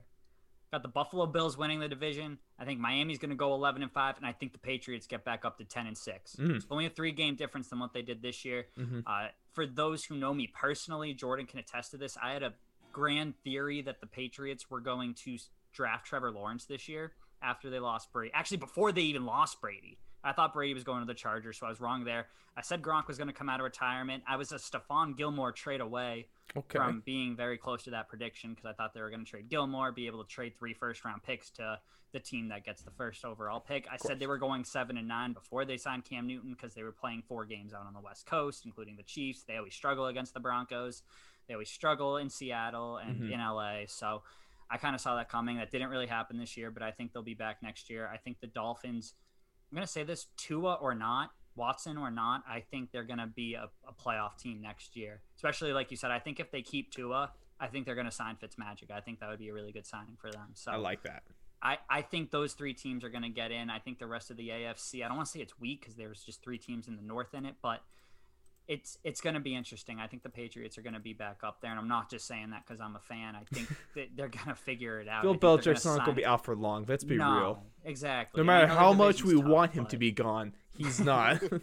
[0.71, 2.39] Got the Buffalo Bills winning the division.
[2.59, 5.23] I think Miami's going to go 11 and 5 and I think the Patriots get
[5.23, 6.35] back up to 10 and 6.
[6.35, 6.55] Mhm.
[6.55, 8.67] It's only a 3 game difference than what they did this year.
[8.77, 9.03] Mhm.
[9.05, 12.17] Uh, for those who know me personally, Jordan can attest to this.
[12.17, 12.53] I had a
[12.91, 15.37] grand theory that the Patriots were going to
[15.71, 18.31] draft Trevor Lawrence this year after they lost Brady.
[18.33, 19.97] Actually, before they even lost Brady.
[20.25, 22.27] I thought Brady was going to the Chargers, so I was wrong there.
[22.57, 24.23] I said Gronk was going to come out of retirement.
[24.27, 26.27] I was a Stephon Gilmore trade away
[26.57, 26.77] Okay.
[26.79, 29.49] from being very close to that prediction because I thought they were going to trade
[29.49, 31.79] Gilmore, be able to trade three first round picks to
[32.11, 33.87] the team that gets the first overall pick.
[33.91, 36.83] I said they were going seven and nine before they signed Cam Newton because they
[36.83, 39.43] were playing four games out on the West Coast, including the Chiefs.
[39.43, 41.03] They always struggle against the Broncos.
[41.47, 43.31] They always struggle in Seattle and Mhm.
[43.33, 43.85] in LA.
[43.85, 44.23] So
[44.69, 45.57] I kind of saw that coming.
[45.57, 48.07] That didn't really happen this year, but I think they'll be back next year.
[48.07, 49.13] I think the Dolphins.
[49.75, 53.19] I'm going to say this: Tua or not, Watson or not, I think they're going
[53.19, 55.19] to be a, a playoff team next year.
[55.35, 58.11] Especially like you said, I think if they keep Tua, I think they're going to
[58.11, 58.89] sign Fitzmagic.
[58.89, 60.51] I think that would be a really good signing for them.
[60.53, 61.23] So I like that.
[61.61, 63.69] I, I think those three teams are going to get in.
[63.69, 65.03] I think the rest of the AFC.
[65.03, 67.33] I don't want to say it's weak because there's just three teams in the North
[67.33, 67.81] in it, but
[68.67, 69.99] it's it's going to be interesting.
[69.99, 72.27] I think the Patriots are going to be back up there, and I'm not just
[72.27, 73.35] saying that because I'm a fan.
[73.35, 75.23] I think that they're going to figure it out.
[75.23, 76.85] Bill Belichick's not going to be out for long.
[76.87, 77.63] Let's be no, real.
[77.83, 78.39] Exactly.
[78.39, 81.41] No matter how much we tough, want him but- to be gone, he's not.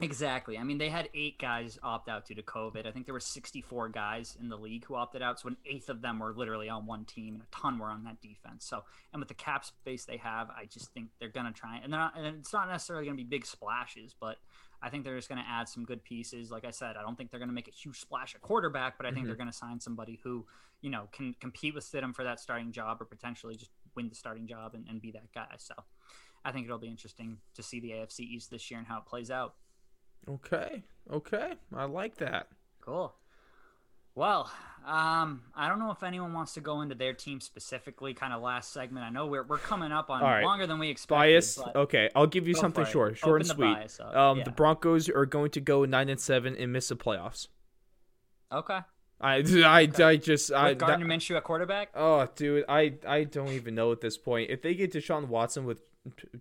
[0.00, 0.56] Exactly.
[0.56, 2.86] I mean, they had eight guys opt out due to COVID.
[2.86, 5.40] I think there were 64 guys in the league who opted out.
[5.40, 8.04] So an eighth of them were literally on one team, and a ton were on
[8.04, 8.64] that defense.
[8.64, 11.80] So, and with the cap space they have, I just think they're gonna try.
[11.82, 12.16] And they're not.
[12.16, 14.36] And it's not necessarily gonna be big splashes, but
[14.82, 16.50] I think they're just gonna add some good pieces.
[16.50, 19.06] Like I said, I don't think they're gonna make a huge splash at quarterback, but
[19.06, 19.28] I think Mhm.
[19.28, 20.46] they're gonna sign somebody who,
[20.80, 24.14] you know, can compete with Stidham for that starting job, or potentially just win the
[24.14, 25.54] starting job and, and be that guy.
[25.58, 25.74] So.
[26.44, 29.06] I think it'll be interesting to see the AFC East this year and how it
[29.06, 29.56] plays out.
[30.28, 30.84] okay.
[31.10, 31.54] Okay.
[31.74, 32.48] I like that.
[32.80, 33.12] Cool.
[34.18, 34.50] Well,
[34.84, 38.42] um, I don't know if anyone wants to go into their team specifically, kind of
[38.42, 39.06] last segment.
[39.06, 40.42] I know we're, we're coming up on right.
[40.42, 41.44] longer than we expected.
[41.56, 42.88] But Okay, I'll give you something it.
[42.88, 43.74] short, short Open and the sweet.
[43.74, 44.16] bias up.
[44.16, 44.44] Um, Yeah.
[44.44, 47.46] the Broncos are going to go nine and seven and miss the playoffs.
[48.50, 48.80] Okay.
[49.20, 51.90] I, I, I just, I, With Gardner that- Minshew at quarterback?
[51.94, 54.50] oh, dude, I, I don't even know at this point.
[54.50, 55.80] If they get Deshaun Watson with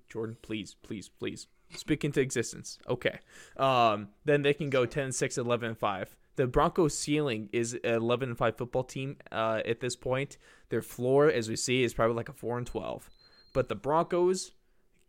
[0.09, 1.45] Jordan, please, please, please
[1.75, 2.79] speak into existence.
[2.89, 3.19] Okay,
[3.55, 6.15] um, then they can go 10 6, 11 5.
[6.37, 10.37] The Broncos' ceiling is an 11 and 5 football team uh, at this point.
[10.69, 13.09] Their floor, as we see, is probably like a 4 and 12.
[13.53, 14.51] But the Broncos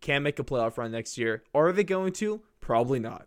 [0.01, 1.43] can make a playoff run next year.
[1.55, 2.41] Are they going to?
[2.61, 3.27] Probably not.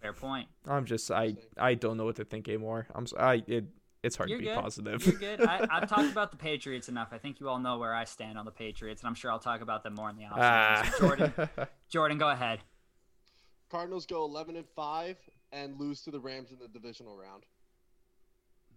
[0.00, 0.48] Fair point.
[0.66, 2.86] I'm just I I don't know what to think anymore.
[2.94, 3.64] I'm s- I it
[4.02, 4.60] it's hard You're to be good.
[4.62, 5.06] positive.
[5.06, 5.40] You're good.
[5.40, 7.08] I, I've talked about the Patriots enough.
[7.12, 9.38] I think you all know where I stand on the Patriots, and I'm sure I'll
[9.38, 10.36] talk about them more in the offseason.
[10.36, 10.92] Ah.
[10.98, 11.32] So Jordan,
[11.88, 12.60] Jordan, go ahead.
[13.70, 15.16] Cardinals go 11 and 5
[15.54, 17.44] and lose to the Rams in the divisional round.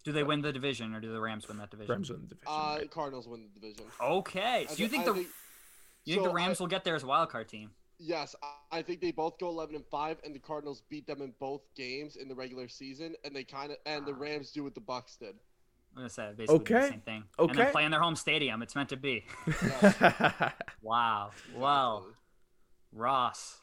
[0.03, 1.91] Do they win the division, or do the Rams win that division?
[1.91, 2.47] Rams win the division.
[2.47, 2.91] Uh, right?
[2.91, 3.85] Cardinals win the division.
[4.01, 4.65] Okay.
[4.69, 5.27] So I you thi- think the think-
[6.05, 7.71] you think the Rams I- will get there as a wild card team?
[7.99, 11.21] Yes, I- I think they both go 11 and 5, and the Cardinals beat them
[11.21, 14.63] in both games in the regular season, and they kind of and the Rams do
[14.63, 15.35] what the Bucs did.
[15.93, 17.23] I'm gonna say basically the same thing.
[17.39, 17.41] Okay.
[17.41, 17.63] And Okay.
[17.63, 18.61] then play in their home stadium.
[18.61, 19.25] It's meant to be.
[20.81, 21.31] Wow.
[21.55, 22.13] Well, Exactly.
[22.93, 23.57] Ross,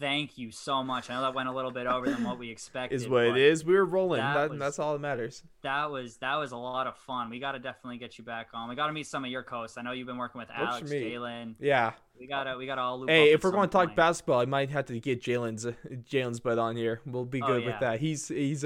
[0.00, 1.08] thank you so much.
[1.10, 2.96] I know that went a little bit over than what we expected.
[2.96, 3.64] is what it is.
[3.64, 4.18] We were rolling.
[4.20, 5.42] that That, was- that's all that matters.
[5.62, 7.30] That was that was a lot of fun.
[7.30, 8.68] We got to definitely get you back on.
[8.68, 9.76] We got to meet some of your coasts.
[9.78, 10.90] I know you've been working with Works Alex.
[10.90, 11.54] Jalen.
[11.60, 11.92] Yeah.
[12.18, 14.70] We gotta we gotta all loop Hey, if we're going to talk basketball, I might
[14.70, 15.66] have to get Jalen's
[16.10, 17.00] Jalen's butt on here.
[17.06, 17.66] We'll be Oh, good yeah.
[17.70, 18.00] with that.
[18.00, 18.64] He's he's.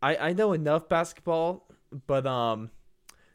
[0.00, 1.66] I I know enough basketball,
[2.06, 2.70] but um.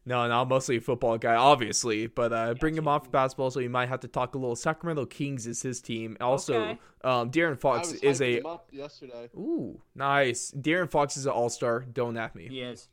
[0.07, 2.07] No, no, I'm mostly a football guy, obviously.
[2.07, 4.55] But uh, bring him on for basketball, so you might have to talk a little.
[4.55, 6.15] Sacramento Kings is his team.
[6.21, 6.79] Also, Okay.
[7.03, 9.29] um, De'Aaron I Fox was is a them up yesterday.
[9.35, 10.51] Ooh, nice.
[10.51, 11.81] De'Aaron Fox is an all star.
[11.81, 12.47] Don't at me.
[12.47, 12.87] He is.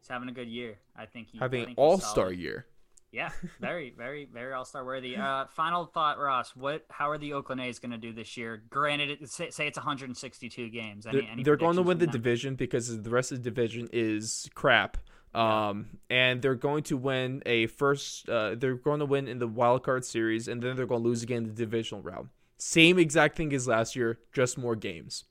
[0.00, 0.78] He's having a good year.
[0.96, 1.38] I think he.
[1.38, 2.66] Having an all star year.
[3.12, 3.30] Yeah,
[3.60, 5.16] very, very, very All Star worthy.
[5.16, 6.54] Uh, final thought, Ross.
[6.56, 6.84] What?
[6.90, 8.62] How are the Oakland A's going to do this year?
[8.68, 11.06] Granted, it, say, say it's 162 games.
[11.06, 12.12] Any, they're, any they're going to win the them?
[12.12, 14.98] division because the rest of the division is crap.
[15.34, 18.28] Um, and they're going to win a first.
[18.28, 21.08] Uh, they're going to win in the wild card series, and then they're going to
[21.08, 22.28] lose again in the divisional round.
[22.58, 25.24] Same exact thing as last year, just more games.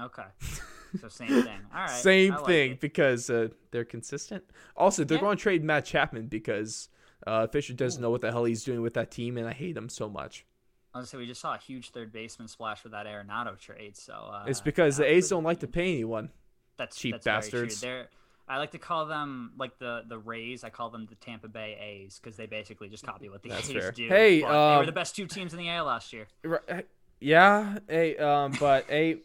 [0.00, 0.22] Okay,
[1.00, 1.58] so same thing.
[1.74, 2.80] All right, Same like thing it.
[2.80, 4.44] because uh, they're consistent.
[4.76, 5.22] Also, they're Yeah.
[5.22, 6.88] going to trade Matt Chapman because
[7.26, 9.76] uh, Fisher doesn't know what the hell he's doing with that team, and I hate
[9.76, 10.46] him so much.
[10.94, 13.96] I was say we just saw a huge third baseman splash with that Arenado trade.
[13.96, 16.30] So uh, it's because the A's don't like to pay anyone.
[16.76, 17.80] That's cheap that's bastards.
[17.80, 18.08] They're,
[18.48, 20.64] I like to call them like the the Rays.
[20.64, 23.68] I call them the Tampa Bay A's because they basically just copy what the That's
[23.70, 23.92] A's fair.
[23.92, 24.08] do.
[24.08, 26.26] Hey, but they were um, the best two teams in the AL last year.
[26.44, 26.86] Right,
[27.20, 29.18] Yeah, a um, but a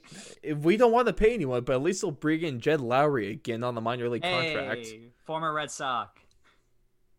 [0.44, 3.32] if we don't want to pay anyone, but at least they'll bring in Jed Lowrie
[3.32, 4.88] again on the minor league contract.
[5.26, 6.22] Former Red Sox.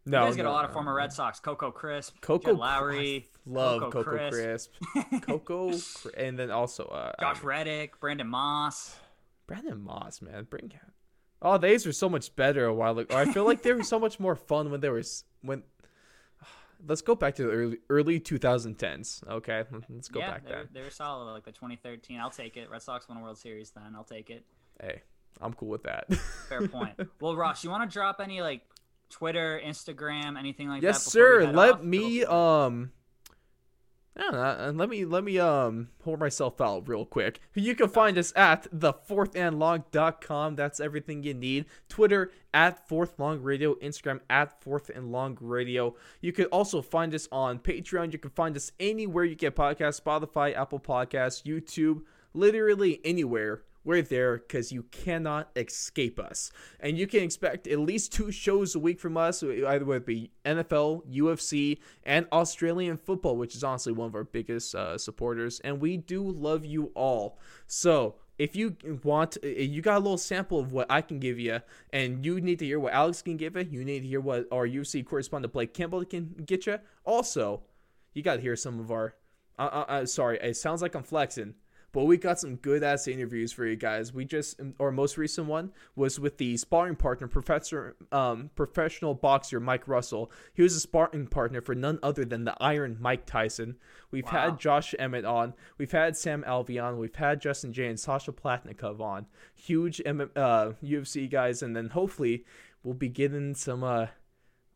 [0.06, 0.96] No, you guys get a lot of former no.
[0.96, 1.38] Red Sox.
[1.38, 4.72] Coco Crisp, Coco Jed Lowrie, I love Coco Coco Crisp.
[4.80, 5.72] Crisp, Coco,
[6.16, 8.96] and then also uh, Josh um, Reddick, Brandon Moss.
[9.46, 10.72] Brandon Moss, man, bring.
[11.40, 13.16] Oh, the A's were so much better a while ago.
[13.16, 15.02] I feel like they were so much more fun when they were
[15.42, 15.62] when.
[16.86, 19.26] Let's go back to the early early 2010s.
[19.28, 20.68] Okay, let's go yeah, back there.
[20.72, 21.32] they were solid.
[21.32, 22.20] Like the 2013.
[22.20, 22.70] I'll take it.
[22.70, 23.94] Red Sox won a World Series then.
[23.96, 24.44] I'll take it.
[24.80, 25.02] Hey,
[25.40, 26.12] I'm cool with that.
[26.48, 26.94] Fair point.
[27.20, 28.62] well, Ross, you want to drop any like
[29.10, 31.10] Twitter, Instagram, anything like yes, that?
[31.10, 31.46] sir.
[31.46, 31.82] head Let off?
[31.82, 32.92] me um.
[34.18, 37.40] Don't know, uh, let me let me um hold myself out real quick.
[37.54, 40.56] You can find us at the fourthandlong.com.
[40.56, 41.66] That's everything you need.
[41.88, 45.94] Twitter at fourth long radio, Instagram at fourth and long radio.
[46.20, 48.12] You can also find us on Patreon.
[48.12, 52.02] You can find us anywhere you get podcasts, Spotify, Apple Podcasts, YouTube,
[52.34, 53.62] literally anywhere.
[53.84, 56.50] We're there because you cannot escape us.
[56.80, 60.30] And you can expect at least two shows a week from us, either it be
[60.44, 65.60] NFL, UFC, and Australian football, which is honestly one of our biggest uh, supporters.
[65.60, 67.38] And we do love you all.
[67.66, 71.60] So if you want, you got a little sample of what I can give you,
[71.92, 74.46] and you need to hear what Alex can give you, you need to hear what
[74.52, 76.78] our UFC correspondent Blake Campbell can get you.
[77.04, 77.62] Also,
[78.14, 79.16] you got to hear some of our.
[79.58, 81.54] Uh, uh, uh, sorry, it sounds like I'm flexing,
[81.92, 84.12] but we got some good ass interviews for you guys.
[84.12, 89.58] We just our most recent one was with the sparring partner, professor, um, professional boxer
[89.60, 90.30] Mike Russell.
[90.52, 93.76] He was a sparring partner for none other than the Iron Mike Tyson.
[94.10, 94.30] We've Wow.
[94.50, 95.54] had Josh Emmett on.
[95.78, 96.98] We've had Sam Alvion.
[96.98, 99.26] We've had Justin Jay and Sasha Palatnikov on.
[99.54, 102.44] Huge M- uh, UFC guys, and then hopefully
[102.82, 104.06] we'll be getting some uh,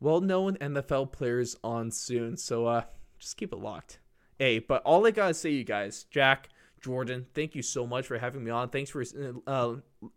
[0.01, 2.37] well-known NFL players on soon.
[2.37, 2.83] So uh,
[3.19, 4.01] just keep it locked.
[4.39, 6.49] Hey, but all I gotta say, you guys, Jack,
[6.83, 8.69] Jordan, thank you so much for having me on.
[8.69, 9.05] Thanks for
[9.47, 9.75] uh,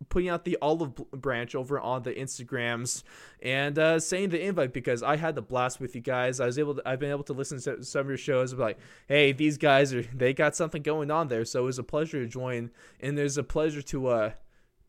[0.08, 3.04] putting out the olive branch over on the Instagrams
[3.40, 6.40] and uh, saying the invite because I had the blast with you guys.
[6.40, 8.50] I was able to, I've been able to listen to some of your shows.
[8.50, 11.44] and be Like, hey, these guys are they got something going on there.
[11.44, 14.30] So it was a pleasure to join, and there's a pleasure to uh,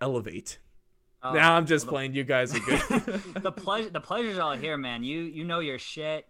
[0.02, 0.58] elevate.
[1.22, 2.16] Oh, now I'm just well, playing.
[2.16, 2.80] You guys are good.
[2.80, 3.90] the, the pleasure.
[3.90, 5.04] The pleasure's all here, man.
[5.04, 6.28] You you know your shit.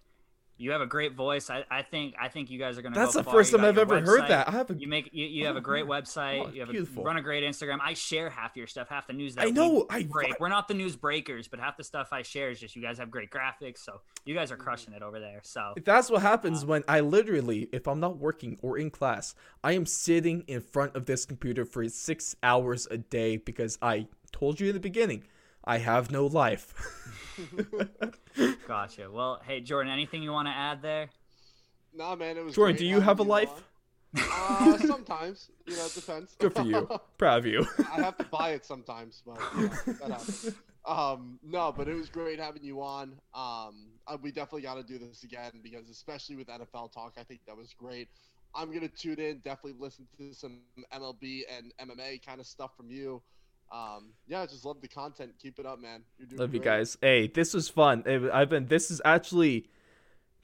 [0.59, 1.49] You have a great voice.
[1.49, 2.95] I, I think I think you guys are gonna.
[2.95, 3.33] That's go the far.
[3.35, 4.47] first time I've ever heard that.
[4.47, 6.45] I have a You make you, you have a great website.
[6.45, 7.03] Oh, you have a, beautiful.
[7.03, 7.77] run a great Instagram.
[7.81, 10.39] I share half your stuff, half the news that I know, I- break.
[10.39, 12.97] We're not the news breakers, but half the stuff I share is just you guys
[12.97, 13.79] have great graphics.
[13.79, 15.41] So you guys are crushing it over there.
[15.43, 19.35] So That's what happens uh, when I literally, if I'm not working or in class,
[19.63, 24.07] I am sitting in front of this computer for six hours a day because I
[24.31, 25.23] told you in the beginning,
[25.63, 26.73] I have no life.
[28.67, 29.09] gotcha.
[29.11, 31.09] Well, hey Jordan, anything you want to add there?
[31.93, 32.55] Nah, man, it was.
[32.55, 33.51] Jordan, great do you have a life?
[34.17, 36.35] Uh, sometimes, you know, it depends.
[36.39, 36.89] Good for you.
[37.17, 37.65] Proud of you.
[37.91, 40.55] I have to buy it sometimes, but you know, that happens.
[40.85, 43.19] Um, no, but it was great having you on.
[43.33, 47.23] Um, uh, we definitely got to do this again because, especially with NFL talk, I
[47.23, 48.07] think that was great.
[48.55, 50.61] I'm gonna tune in, definitely listen to some
[50.93, 53.21] MLB and MMA kind of stuff from you.
[53.71, 55.33] Um, yeah, I just love the content.
[55.41, 56.03] Keep it up, man.
[56.17, 56.97] You're doing Love you guys.
[57.01, 58.03] Hey, this was fun.
[58.31, 58.67] I've been.
[58.67, 59.69] This is actually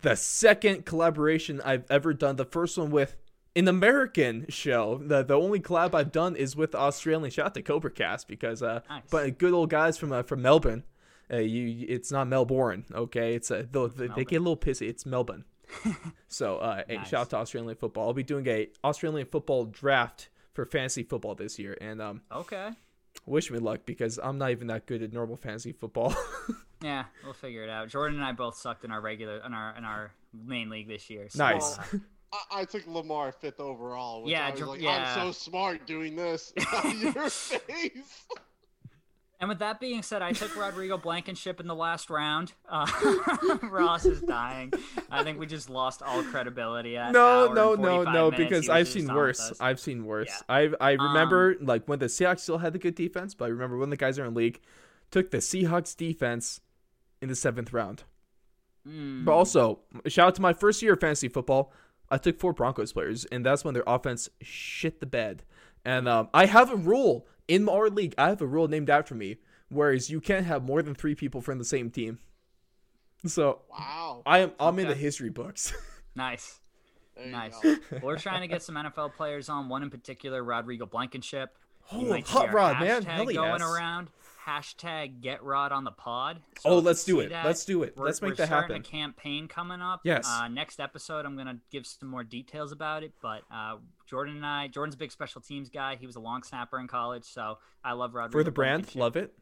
[0.02, 2.36] the second collaboration I've ever done.
[2.36, 3.16] The first one with
[3.56, 5.00] an American show.
[5.04, 7.30] The the only collab I've done is with the Australian.
[7.32, 9.04] Shout out to Cobra Cast because uh, Nice.
[9.10, 10.84] but good old guys from uh, from Melbourne.
[11.32, 13.34] Uh, you, it's not Melbourne, okay?
[13.34, 14.90] It's uh, they, they, they get a little pissy.
[14.90, 15.46] It's Melbourne.
[16.28, 17.08] so, uh, hey, Nice.
[17.08, 18.08] shout out to Australian football.
[18.08, 22.72] I'll be doing a Australian football draft for fantasy football this year, and um, Okay.
[23.26, 26.16] Wish me luck because I'm not even that good at normal fantasy football.
[26.84, 27.88] Yeah, we'll figure it out.
[27.88, 31.10] Jordan and I both sucked in our regular in our in our main league this
[31.10, 31.28] year.
[31.30, 31.78] So, Nice.
[32.34, 34.24] I, I took Lamar fifth overall.
[34.24, 35.16] Which Yeah, I was like, yeah.
[35.16, 36.52] I'm so smart doing this.
[37.00, 38.26] Your face.
[39.44, 42.54] And with that being said, I took Rodrigo Blankenship in the last round.
[42.70, 42.88] Uh,
[43.64, 44.72] Ross is dying.
[45.12, 46.96] I think we just lost all credibility.
[46.96, 49.52] At no, no, no, no, because I've seen worse.
[49.60, 50.30] I've seen worse.
[50.30, 50.72] Yeah.
[50.80, 53.48] I I Um, remember like when the Seahawks still had the good defense, but I
[53.50, 54.60] remember when the guys are in league,
[55.12, 56.62] took the Seahawks defense
[57.22, 58.04] in the seventh round.
[58.88, 59.26] Mm.
[59.26, 61.74] But also, shout out to my first year of fantasy football.
[62.10, 65.44] I took four Broncos players, and that's when their offense shit the bed.
[65.86, 68.14] And um, I have a rule in our league.
[68.18, 69.38] I have a rule named after me,
[69.70, 72.20] whereas you can't have more than three people from the same team.
[73.26, 74.22] So Wow.
[74.26, 75.74] I am I'm in the history books.
[76.16, 76.60] nice.
[77.16, 77.54] There Nice.
[78.02, 79.70] we're trying to get some NFL players on.
[79.70, 81.56] One in particular, Rodrigo Blankenship.
[81.92, 83.04] You Oh, hot rod, man.
[83.04, 83.62] hashtag Hell going yes.
[83.62, 84.08] around.
[84.46, 86.42] Hashtag get Rod on the pod.
[86.60, 87.30] So Oh, if you let's do it.
[87.30, 87.96] that, Let's do it.
[87.96, 88.82] we're- Let's make we're that starting happen.
[88.82, 90.02] A campaign coming up.
[90.04, 90.28] Yes.
[90.28, 93.14] Uh, next episode, I'm gonna give some more details about it.
[93.22, 95.96] But uh, Jordan and I, Jordan's a big special teams guy.
[95.96, 99.16] He was a long snapper in college, so I love Rod For the brand, love
[99.16, 99.34] it.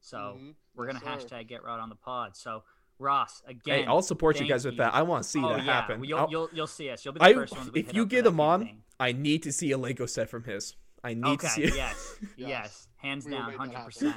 [0.00, 0.54] So Mhm.
[0.74, 2.36] we're gonna Yes, hashtag get Rod on the pod.
[2.36, 2.62] So
[2.98, 3.80] Ross, again.
[3.80, 4.94] Hey, I'll support you guys with that.
[4.94, 5.72] I want to see oh, that yeah.
[5.72, 6.02] happen.
[6.02, 7.04] You'll, you'll you'll see us.
[7.04, 8.82] You'll be the I, first ones we if hit you get that him on, campaign.
[8.98, 10.76] I need to see a Lego set from his.
[11.04, 11.46] I need Okay.
[11.46, 11.76] to see it.
[11.76, 12.16] yes.
[12.36, 12.48] yes.
[12.48, 12.88] Yes.
[12.96, 13.52] Hands We down.
[13.52, 14.16] Hundred percent.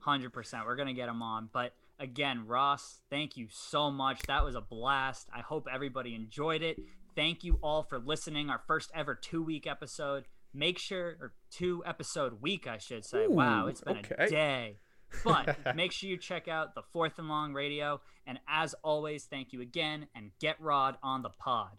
[0.00, 0.64] Hundred percent.
[0.66, 1.48] We're gonna get him on.
[1.52, 4.22] But again, Ross, thank you so much.
[4.28, 5.28] That was a blast.
[5.34, 6.78] I hope everybody enjoyed it.
[7.14, 8.50] Thank you all for listening.
[8.50, 10.24] Our first ever two week episode.
[10.56, 13.26] Make sure, or two episode week, I should say.
[13.26, 14.14] wow, it's been okay.
[14.18, 14.76] a day.
[15.24, 18.00] But make sure you check out the Fourth and Long Radio.
[18.24, 21.70] And as always, thank you again and get Rod on the pod.